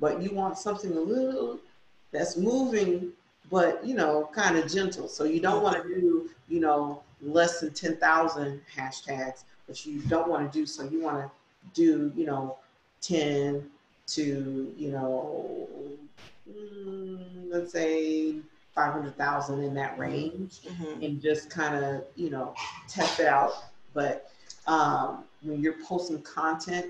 But 0.00 0.22
you 0.22 0.30
want 0.34 0.58
something 0.58 0.96
a 0.96 1.00
little 1.00 1.58
that's 2.12 2.36
moving, 2.36 3.12
but 3.50 3.84
you 3.84 3.94
know, 3.94 4.28
kind 4.34 4.56
of 4.56 4.70
gentle. 4.70 5.08
So 5.08 5.24
you 5.24 5.40
don't 5.40 5.62
want 5.62 5.82
to 5.82 5.88
do, 5.88 6.30
you 6.48 6.60
know, 6.60 7.02
less 7.22 7.60
than 7.60 7.72
10,000 7.72 8.60
hashtags, 8.74 9.44
but 9.66 9.84
you 9.86 10.00
don't 10.02 10.28
want 10.28 10.50
to 10.50 10.58
do 10.58 10.66
so. 10.66 10.84
You 10.84 11.02
want 11.02 11.18
to 11.18 11.30
do, 11.74 12.12
you 12.14 12.26
know, 12.26 12.58
10, 13.00 13.70
to, 14.06 14.74
you 14.76 14.90
know, 14.92 15.68
mm, 16.48 17.18
let's 17.50 17.72
say 17.72 18.36
500,000 18.74 19.64
in 19.64 19.74
that 19.74 19.98
range 19.98 20.60
mm-hmm. 20.60 21.02
and 21.02 21.20
just 21.20 21.50
kind 21.50 21.84
of, 21.84 22.04
you 22.14 22.30
know, 22.30 22.54
test 22.88 23.20
it 23.20 23.26
out. 23.26 23.52
But 23.94 24.30
um, 24.66 25.24
when 25.42 25.60
you're 25.60 25.82
posting 25.84 26.22
content 26.22 26.86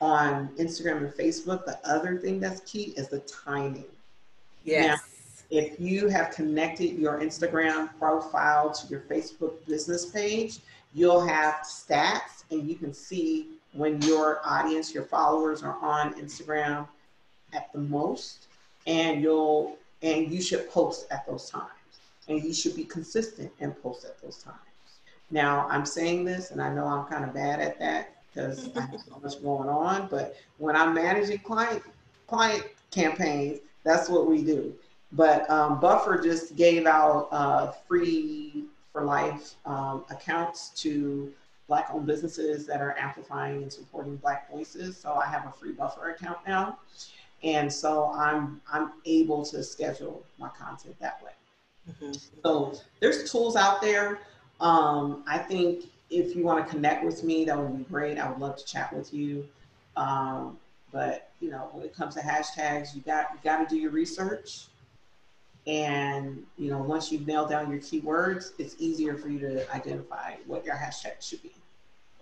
on 0.00 0.48
Instagram 0.58 0.98
and 0.98 1.12
Facebook, 1.12 1.64
the 1.64 1.78
other 1.84 2.18
thing 2.18 2.40
that's 2.40 2.60
key 2.60 2.94
is 2.96 3.08
the 3.08 3.20
timing. 3.20 3.84
Yes. 4.64 4.86
Now, 4.86 4.96
if 5.50 5.80
you 5.80 6.08
have 6.08 6.30
connected 6.30 6.98
your 6.98 7.20
Instagram 7.20 7.88
profile 7.98 8.70
to 8.70 8.86
your 8.88 9.00
Facebook 9.00 9.54
business 9.66 10.06
page, 10.06 10.58
you'll 10.94 11.26
have 11.26 11.56
stats 11.62 12.44
and 12.50 12.68
you 12.68 12.74
can 12.74 12.92
see 12.92 13.48
when 13.72 14.00
your 14.02 14.40
audience, 14.44 14.94
your 14.94 15.04
followers 15.04 15.62
are 15.62 15.76
on 15.82 16.14
Instagram 16.14 16.86
at 17.52 17.72
the 17.72 17.78
most, 17.78 18.46
and 18.86 19.22
you'll 19.22 19.76
and 20.02 20.30
you 20.30 20.40
should 20.40 20.70
post 20.70 21.06
at 21.10 21.26
those 21.26 21.50
times. 21.50 21.64
And 22.28 22.42
you 22.42 22.52
should 22.52 22.76
be 22.76 22.84
consistent 22.84 23.50
and 23.60 23.80
post 23.82 24.04
at 24.04 24.20
those 24.22 24.38
times. 24.38 24.56
Now, 25.30 25.66
I'm 25.70 25.86
saying 25.86 26.24
this, 26.24 26.50
and 26.50 26.60
I 26.60 26.72
know 26.72 26.86
I'm 26.86 27.06
kind 27.06 27.24
of 27.24 27.34
bad 27.34 27.60
at 27.60 27.78
that 27.78 28.17
because 28.32 28.68
I 28.76 28.82
have 28.82 29.00
so 29.00 29.18
much 29.22 29.42
going 29.42 29.68
on. 29.68 30.08
But 30.08 30.36
when 30.58 30.76
I'm 30.76 30.94
managing 30.94 31.38
client 31.38 31.82
client 32.26 32.64
campaigns, 32.90 33.60
that's 33.84 34.08
what 34.08 34.26
we 34.26 34.42
do. 34.42 34.74
But 35.12 35.48
um, 35.48 35.80
Buffer 35.80 36.20
just 36.22 36.56
gave 36.56 36.86
out 36.86 37.28
uh, 37.30 37.72
free 37.88 38.64
for 38.92 39.04
life 39.04 39.54
um, 39.64 40.04
accounts 40.10 40.70
to 40.82 41.32
Black 41.66 41.88
owned 41.92 42.06
businesses 42.06 42.66
that 42.66 42.80
are 42.80 42.96
amplifying 42.98 43.62
and 43.62 43.72
supporting 43.72 44.16
Black 44.16 44.50
voices. 44.50 44.96
So 44.96 45.12
I 45.12 45.26
have 45.26 45.46
a 45.46 45.52
free 45.52 45.72
buffer 45.72 46.10
account 46.10 46.38
now. 46.46 46.78
And 47.42 47.72
so 47.72 48.10
I'm 48.14 48.60
I'm 48.72 48.92
able 49.04 49.44
to 49.46 49.62
schedule 49.62 50.24
my 50.38 50.48
content 50.48 50.96
that 51.00 51.22
way. 51.22 51.30
Mm-hmm. 51.90 52.12
So 52.42 52.74
there's 53.00 53.30
tools 53.30 53.54
out 53.54 53.80
there. 53.80 54.20
Um, 54.60 55.22
I 55.26 55.38
think 55.38 55.84
if 56.10 56.34
you 56.34 56.42
want 56.42 56.64
to 56.64 56.70
connect 56.70 57.04
with 57.04 57.22
me, 57.22 57.44
that 57.44 57.58
would 57.58 57.76
be 57.76 57.84
great. 57.84 58.18
I 58.18 58.28
would 58.28 58.40
love 58.40 58.56
to 58.56 58.64
chat 58.64 58.92
with 58.92 59.12
you. 59.12 59.46
Um, 59.96 60.58
but 60.92 61.30
you 61.40 61.50
know, 61.50 61.68
when 61.72 61.84
it 61.84 61.94
comes 61.94 62.14
to 62.14 62.20
hashtags, 62.20 62.94
you 62.94 63.02
got 63.02 63.26
you 63.32 63.38
got 63.44 63.68
to 63.68 63.74
do 63.74 63.80
your 63.80 63.90
research. 63.90 64.66
And 65.66 66.44
you 66.56 66.70
know, 66.70 66.78
once 66.78 67.12
you've 67.12 67.26
nailed 67.26 67.50
down 67.50 67.70
your 67.70 67.80
keywords, 67.80 68.52
it's 68.58 68.74
easier 68.78 69.16
for 69.16 69.28
you 69.28 69.38
to 69.40 69.74
identify 69.74 70.36
what 70.46 70.64
your 70.64 70.76
hashtag 70.76 71.20
should 71.20 71.42
be. 71.42 71.52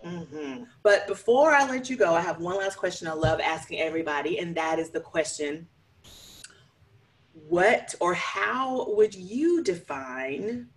Mm-hmm. 0.05 0.65
But 0.83 1.07
before 1.07 1.53
I 1.53 1.69
let 1.69 1.89
you 1.89 1.97
go, 1.97 2.15
I 2.15 2.21
have 2.21 2.41
one 2.41 2.59
last 2.59 2.77
question 2.77 3.09
I 3.09 3.13
love 3.13 3.41
asking 3.41 3.81
everybody, 3.81 4.39
and 4.39 4.55
that 4.57 4.79
is 4.79 4.91
the 4.91 5.01
question 5.01 5.69
What 7.49 7.95
or 8.01 8.15
how 8.15 8.93
would 8.95 9.15
you 9.15 9.63
define 9.63 10.69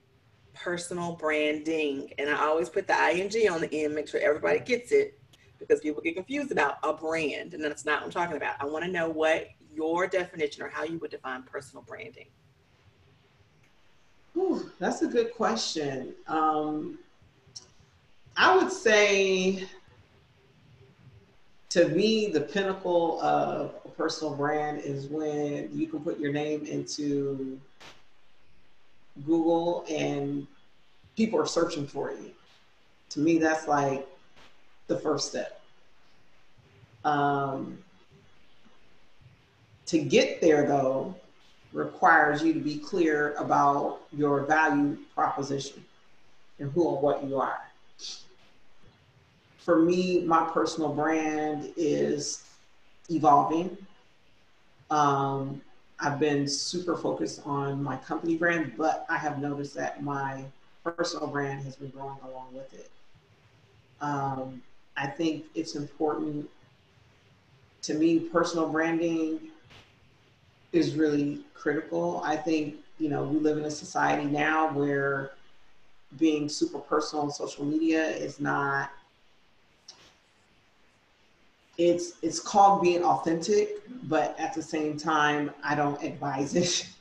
personal 0.63 1.13
branding? 1.13 2.13
And 2.17 2.29
I 2.29 2.45
always 2.45 2.69
put 2.69 2.87
the 2.87 2.93
ing 2.93 3.49
on 3.49 3.61
the 3.61 3.73
end, 3.73 3.95
make 3.95 4.07
sure 4.07 4.19
everybody 4.19 4.59
gets 4.59 4.91
it 4.91 5.19
because 5.59 5.79
people 5.81 6.01
get 6.01 6.15
confused 6.15 6.51
about 6.51 6.77
a 6.83 6.93
brand, 6.93 7.53
and 7.53 7.63
that's 7.63 7.85
not 7.85 7.99
what 7.99 8.05
I'm 8.05 8.11
talking 8.11 8.37
about. 8.37 8.55
I 8.59 8.65
want 8.65 8.85
to 8.85 8.91
know 8.91 9.09
what 9.09 9.49
your 9.73 10.07
definition 10.07 10.63
or 10.63 10.69
how 10.69 10.83
you 10.83 10.97
would 10.99 11.11
define 11.11 11.43
personal 11.43 11.83
branding. 11.83 12.27
Ooh, 14.37 14.71
that's 14.79 15.01
a 15.01 15.07
good 15.07 15.33
question. 15.33 16.13
Um, 16.27 16.99
I 18.37 18.55
would 18.55 18.71
say 18.71 19.67
to 21.69 21.87
me, 21.89 22.27
the 22.27 22.41
pinnacle 22.41 23.21
of 23.21 23.75
a 23.85 23.89
personal 23.89 24.33
brand 24.33 24.79
is 24.79 25.07
when 25.07 25.69
you 25.73 25.87
can 25.87 25.99
put 25.99 26.19
your 26.19 26.31
name 26.31 26.65
into 26.65 27.59
Google 29.25 29.85
and 29.89 30.47
people 31.15 31.39
are 31.39 31.45
searching 31.45 31.85
for 31.85 32.11
you. 32.11 32.31
To 33.09 33.19
me, 33.19 33.37
that's 33.37 33.67
like 33.67 34.07
the 34.87 34.97
first 34.97 35.29
step. 35.29 35.61
Um, 37.03 37.77
to 39.87 39.99
get 39.99 40.41
there, 40.41 40.67
though, 40.67 41.15
requires 41.73 42.43
you 42.43 42.53
to 42.53 42.59
be 42.59 42.77
clear 42.77 43.33
about 43.35 44.01
your 44.11 44.45
value 44.45 44.97
proposition 45.13 45.83
and 46.59 46.71
who 46.71 46.93
and 46.93 47.01
what 47.01 47.23
you 47.23 47.39
are. 47.39 47.61
For 49.57 49.79
me, 49.79 50.21
my 50.21 50.49
personal 50.51 50.89
brand 50.93 51.71
is 51.75 52.43
evolving. 53.09 53.77
Um, 54.89 55.61
I've 56.01 56.19
been 56.19 56.47
super 56.47 56.95
focused 56.95 57.41
on 57.45 57.83
my 57.83 57.97
company 57.97 58.37
brand, 58.37 58.73
but 58.77 59.05
I 59.09 59.17
have 59.17 59.39
noticed 59.39 59.75
that 59.75 60.01
my 60.01 60.45
personal 60.83 61.27
brand 61.27 61.63
has 61.63 61.75
been 61.75 61.89
growing 61.89 62.17
along 62.23 62.53
with 62.53 62.73
it. 62.73 62.89
Um, 64.01 64.61
I 64.95 65.07
think 65.07 65.45
it's 65.55 65.75
important 65.75 66.49
to 67.81 67.93
me, 67.93 68.19
personal 68.19 68.69
branding 68.69 69.39
is 70.71 70.95
really 70.95 71.41
critical. 71.53 72.21
I 72.23 72.35
think, 72.35 72.75
you 72.97 73.09
know, 73.09 73.23
we 73.23 73.39
live 73.39 73.57
in 73.57 73.65
a 73.65 73.71
society 73.71 74.25
now 74.25 74.71
where 74.71 75.31
being 76.17 76.49
super 76.49 76.79
personal 76.79 77.25
on 77.25 77.31
social 77.31 77.65
media 77.65 78.07
is 78.07 78.39
not 78.39 78.91
it's 81.79 82.13
it's 82.21 82.39
called 82.39 82.81
being 82.81 83.03
authentic, 83.03 83.81
but 84.03 84.35
at 84.37 84.53
the 84.53 84.61
same 84.61 84.97
time, 84.97 85.51
I 85.63 85.75
don't 85.75 86.01
advise 86.03 86.55
it. 86.55 86.87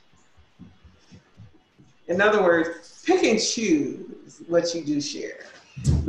In 2.07 2.21
other 2.21 2.41
words, 2.41 3.03
pick 3.05 3.23
and 3.23 3.39
choose 3.39 4.41
what 4.47 4.73
you 4.73 4.83
do 4.83 4.99
share. 4.99 5.45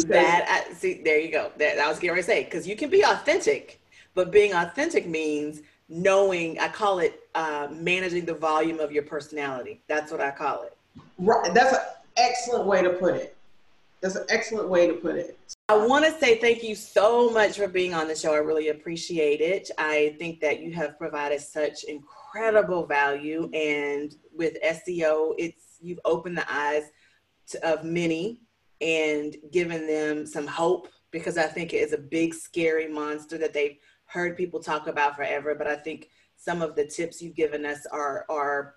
That 0.07 0.47
I, 0.49 0.73
see, 0.73 1.03
there 1.05 1.19
you 1.19 1.31
go. 1.31 1.51
That 1.59 1.79
I 1.79 1.89
was 1.89 1.99
getting 1.99 2.11
ready 2.11 2.23
to 2.23 2.27
say 2.27 2.45
because 2.45 2.67
you 2.67 2.77
can 2.77 2.91
be 2.91 3.03
authentic, 3.03 3.81
but 4.15 4.31
being 4.31 4.55
authentic 4.55 5.07
means 5.07 5.63
knowing. 5.89 6.59
I 6.61 6.69
call 6.69 7.01
it 7.01 7.21
uh, 7.35 7.69
managing 7.73 8.25
the 8.25 8.35
volume 8.35 8.79
of 8.79 8.93
your 8.93 9.03
personality. 9.03 9.81
That's 9.89 10.13
what 10.13 10.21
I 10.21 10.31
call 10.31 10.63
it. 10.63 10.77
Right. 11.19 11.53
That's 11.53 11.75
an 11.75 11.83
excellent 12.17 12.67
way 12.67 12.83
to 12.83 12.91
put 12.91 13.17
it. 13.17 13.37
That's 14.01 14.17
an 14.17 14.25
excellent 14.31 14.69
way 14.69 14.87
to 14.87 14.95
put 14.95 15.17
it. 15.17 15.39
I 15.69 15.77
want 15.77 16.05
to 16.05 16.19
say 16.19 16.39
thank 16.39 16.63
you 16.63 16.75
so 16.75 17.31
much 17.31 17.57
for 17.57 17.69
being 17.69 17.93
on 17.95 18.09
the 18.09 18.17
show. 18.17 18.33
I 18.33 18.39
really 18.39 18.69
appreciate 18.69 19.41
it. 19.41 19.71
I 19.79 20.17
think 20.19 20.41
that 20.41 20.61
you 20.61 20.73
have 20.73 20.99
provided 20.99 21.41
such 21.41 21.85
incredible 21.85 22.87
value, 22.87 23.51
and 23.53 24.15
with 24.35 24.55
SEO, 24.65 25.35
it's 25.39 25.79
you've 25.83 26.01
opened 26.05 26.39
the 26.39 26.53
eyes 26.53 26.85
to, 27.49 27.67
of 27.67 27.85
many 27.85 28.41
and 28.81 29.37
given 29.53 29.87
them 29.87 30.27
some 30.27 30.47
hope 30.47 30.89
because 31.11 31.37
I 31.37 31.45
think 31.45 31.73
it 31.73 31.79
is 31.79 31.93
a 31.93 31.99
big, 31.99 32.35
scary 32.35 32.89
monster 32.89 33.37
that 33.39 33.53
they've 33.53 33.77
heard 34.07 34.37
people 34.37 34.61
talk 34.61 34.87
about 34.87 35.17
forever. 35.17 35.55
But 35.55 35.67
I 35.67 35.77
think 35.77 36.09
some 36.37 36.63
of 36.63 36.75
the 36.75 36.87
tips 36.87 37.21
you've 37.21 37.37
given 37.37 37.67
us 37.67 37.87
are 37.93 38.25
are 38.29 38.77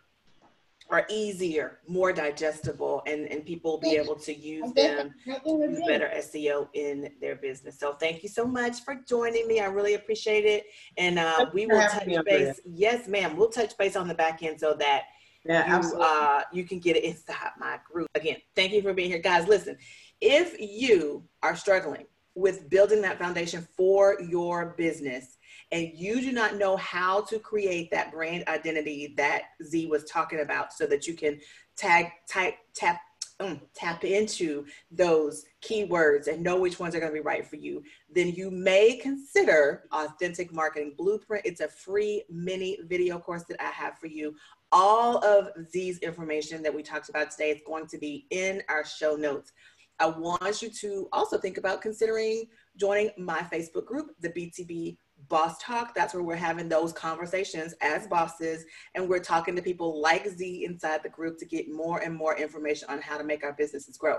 are 0.93 1.07
easier, 1.09 1.79
more 1.87 2.13
digestible, 2.13 3.01
and, 3.07 3.27
and 3.31 3.43
people 3.43 3.71
will 3.71 3.79
be 3.79 3.97
able 3.97 4.13
to 4.15 4.31
use 4.31 4.71
them 4.73 5.11
use 5.25 5.79
better 5.87 6.11
SEO 6.17 6.67
in 6.75 7.11
their 7.19 7.35
business. 7.35 7.79
So 7.79 7.93
thank 7.93 8.21
you 8.21 8.29
so 8.29 8.45
much 8.45 8.81
for 8.81 9.01
joining 9.07 9.47
me. 9.47 9.59
I 9.59 9.65
really 9.65 9.95
appreciate 9.95 10.45
it. 10.45 10.67
And 10.97 11.17
uh, 11.17 11.47
we 11.51 11.65
will 11.65 11.81
touch 11.87 12.07
base. 12.25 12.59
Yes, 12.65 13.07
ma'am. 13.07 13.35
We'll 13.35 13.49
touch 13.49 13.75
base 13.75 13.95
on 13.95 14.07
the 14.07 14.13
back 14.13 14.43
end 14.43 14.59
so 14.59 14.75
that 14.75 15.05
yeah, 15.43 15.81
you, 15.81 15.99
uh, 15.99 16.41
you 16.53 16.63
can 16.63 16.77
get 16.77 16.95
it 16.95 17.03
inside 17.03 17.51
my 17.59 17.79
group. 17.91 18.07
Again, 18.13 18.37
thank 18.55 18.71
you 18.71 18.83
for 18.83 18.93
being 18.93 19.09
here. 19.09 19.19
Guys, 19.19 19.47
listen, 19.47 19.75
if 20.21 20.55
you 20.59 21.23
are 21.41 21.55
struggling 21.55 22.05
with 22.35 22.69
building 22.69 23.01
that 23.01 23.17
foundation 23.17 23.67
for 23.75 24.21
your 24.21 24.75
business, 24.77 25.37
and 25.73 25.89
you 25.95 26.21
do 26.21 26.31
not 26.31 26.57
know 26.57 26.77
how 26.77 27.21
to 27.21 27.39
create 27.39 27.89
that 27.89 28.11
brand 28.11 28.43
identity 28.47 29.15
that 29.17 29.45
Zhe 29.65 29.87
was 29.87 30.03
talking 30.03 30.41
about 30.41 30.71
so 30.71 30.85
that 30.85 31.07
you 31.07 31.15
can 31.15 31.39
tag, 31.75 32.11
type, 32.29 32.53
tap, 32.75 33.01
um, 33.39 33.59
tap 33.73 34.03
into 34.03 34.67
those 34.91 35.45
keywords 35.63 36.27
and 36.27 36.43
know 36.43 36.59
which 36.59 36.79
ones 36.79 36.93
are 36.93 36.99
going 36.99 37.11
to 37.11 37.19
be 37.19 37.25
right 37.25 37.45
for 37.45 37.55
you, 37.55 37.81
then 38.13 38.29
you 38.29 38.51
may 38.51 38.97
consider 38.97 39.85
Authentic 39.91 40.53
Marketing 40.53 40.93
Blueprint. 40.95 41.43
It's 41.43 41.61
a 41.61 41.67
free 41.67 42.23
mini 42.29 42.77
video 42.87 43.17
course 43.17 43.43
that 43.45 43.59
I 43.59 43.71
have 43.71 43.97
for 43.97 44.07
you. 44.07 44.35
All 44.71 45.25
of 45.25 45.49
Zhe's 45.73 45.97
information 45.99 46.61
that 46.61 46.73
we 46.73 46.83
talked 46.83 47.09
about 47.09 47.31
today 47.31 47.49
is 47.49 47.61
going 47.65 47.87
to 47.87 47.97
be 47.97 48.27
in 48.29 48.61
our 48.69 48.85
show 48.85 49.15
notes. 49.15 49.51
I 49.99 50.07
want 50.07 50.61
you 50.61 50.69
to 50.69 51.07
also 51.11 51.39
think 51.39 51.57
about 51.57 51.81
considering 51.81 52.45
joining 52.77 53.11
my 53.17 53.39
Facebook 53.51 53.85
group, 53.85 54.11
the 54.19 54.29
BTB 54.29 54.97
Boss 55.29 55.57
Talk. 55.59 55.93
That's 55.95 56.13
where 56.13 56.23
we're 56.23 56.35
having 56.35 56.69
those 56.69 56.91
conversations 56.93 57.73
as 57.81 58.07
bosses, 58.07 58.65
and 58.95 59.07
we're 59.07 59.19
talking 59.19 59.55
to 59.55 59.61
people 59.61 60.01
like 60.01 60.27
Zhe 60.27 60.65
inside 60.65 61.01
the 61.03 61.09
group 61.09 61.37
to 61.39 61.45
get 61.45 61.71
more 61.71 61.99
and 61.99 62.15
more 62.15 62.37
information 62.37 62.89
on 62.89 63.01
how 63.01 63.17
to 63.17 63.23
make 63.23 63.43
our 63.43 63.53
businesses 63.53 63.97
grow. 63.97 64.17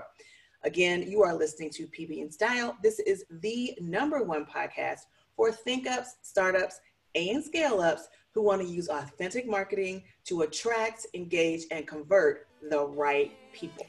Again, 0.63 1.03
you 1.03 1.21
are 1.23 1.35
listening 1.35 1.69
to 1.71 1.87
PB 1.87 2.21
and 2.21 2.33
Style. 2.33 2.75
This 2.81 2.99
is 2.99 3.23
the 3.29 3.77
number 3.79 4.23
one 4.23 4.45
podcast 4.45 5.01
for 5.35 5.51
think 5.51 5.87
ups, 5.87 6.15
startups, 6.21 6.79
and 7.13 7.43
scale 7.43 7.81
ups 7.81 8.07
who 8.33 8.41
want 8.41 8.61
to 8.61 8.67
use 8.67 8.89
authentic 8.89 9.47
marketing 9.47 10.03
to 10.25 10.41
attract, 10.41 11.05
engage, 11.13 11.63
and 11.71 11.87
convert 11.87 12.47
the 12.69 12.85
right 12.87 13.31
people. 13.53 13.85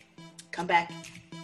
Come 0.52 0.66
back 0.66 0.92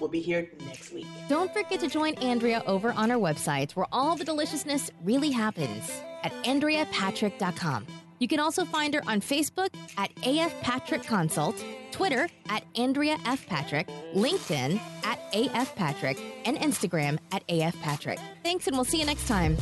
We'll 0.03 0.09
be 0.09 0.21
here 0.21 0.51
next 0.67 0.93
week. 0.93 1.07
Don't 1.29 1.55
forget 1.55 1.79
to 1.79 1.87
join 1.87 2.15
Andrea 2.15 2.65
over 2.67 2.91
on 2.91 3.13
our 3.13 3.19
website 3.19 3.71
where 3.77 3.87
all 3.93 4.17
the 4.17 4.25
deliciousness 4.25 4.91
really 5.05 5.31
happens 5.31 5.93
at 6.25 6.33
AndreaPatrick.com. 6.43 7.87
You 8.19 8.27
can 8.27 8.41
also 8.41 8.65
find 8.65 8.95
her 8.95 9.03
on 9.07 9.21
Facebook 9.21 9.69
at 9.97 10.11
AF 10.27 10.61
Patrick 10.61 11.05
Consult, 11.05 11.65
Twitter 11.93 12.29
at 12.49 12.65
Andrea 12.75 13.17
F. 13.27 13.47
Patrick, 13.47 13.87
LinkedIn 14.13 14.81
at 15.05 15.21
AF 15.35 15.77
Patrick, 15.77 16.21
and 16.47 16.57
Instagram 16.57 17.21
at 17.31 17.45
AF 17.49 17.81
Patrick. 17.81 18.19
Thanks, 18.43 18.67
and 18.67 18.75
we'll 18.75 18.85
see 18.85 18.99
you 18.99 19.07
next 19.07 19.29
time. 19.29 19.57